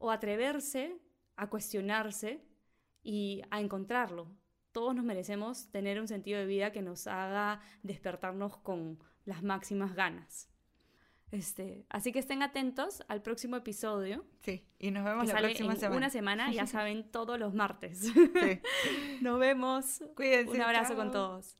o 0.00 0.10
atreverse 0.10 0.98
a 1.36 1.48
cuestionarse 1.48 2.42
y 3.02 3.42
a 3.50 3.60
encontrarlo. 3.60 4.26
Todos 4.72 4.94
nos 4.94 5.04
merecemos 5.04 5.70
tener 5.70 6.00
un 6.00 6.08
sentido 6.08 6.40
de 6.40 6.46
vida 6.46 6.72
que 6.72 6.82
nos 6.82 7.06
haga 7.06 7.60
despertarnos 7.82 8.56
con 8.58 8.98
las 9.24 9.42
máximas 9.42 9.94
ganas. 9.94 10.48
Este, 11.30 11.86
así 11.88 12.10
que 12.12 12.18
estén 12.18 12.42
atentos 12.42 13.04
al 13.08 13.22
próximo 13.22 13.56
episodio. 13.56 14.24
Sí, 14.40 14.66
y 14.78 14.90
nos 14.90 15.04
vemos 15.04 15.28
la 15.28 15.38
próxima 15.38 15.76
semana. 15.76 15.96
Una 15.96 16.10
semana, 16.10 16.52
ya 16.52 16.66
saben, 16.66 17.08
todos 17.10 17.38
los 17.38 17.54
martes. 17.54 18.12
nos 19.20 19.38
vemos. 19.38 20.02
Cuídense. 20.16 20.56
Un 20.56 20.62
abrazo 20.62 20.96
con 20.96 21.12
todos. 21.12 21.56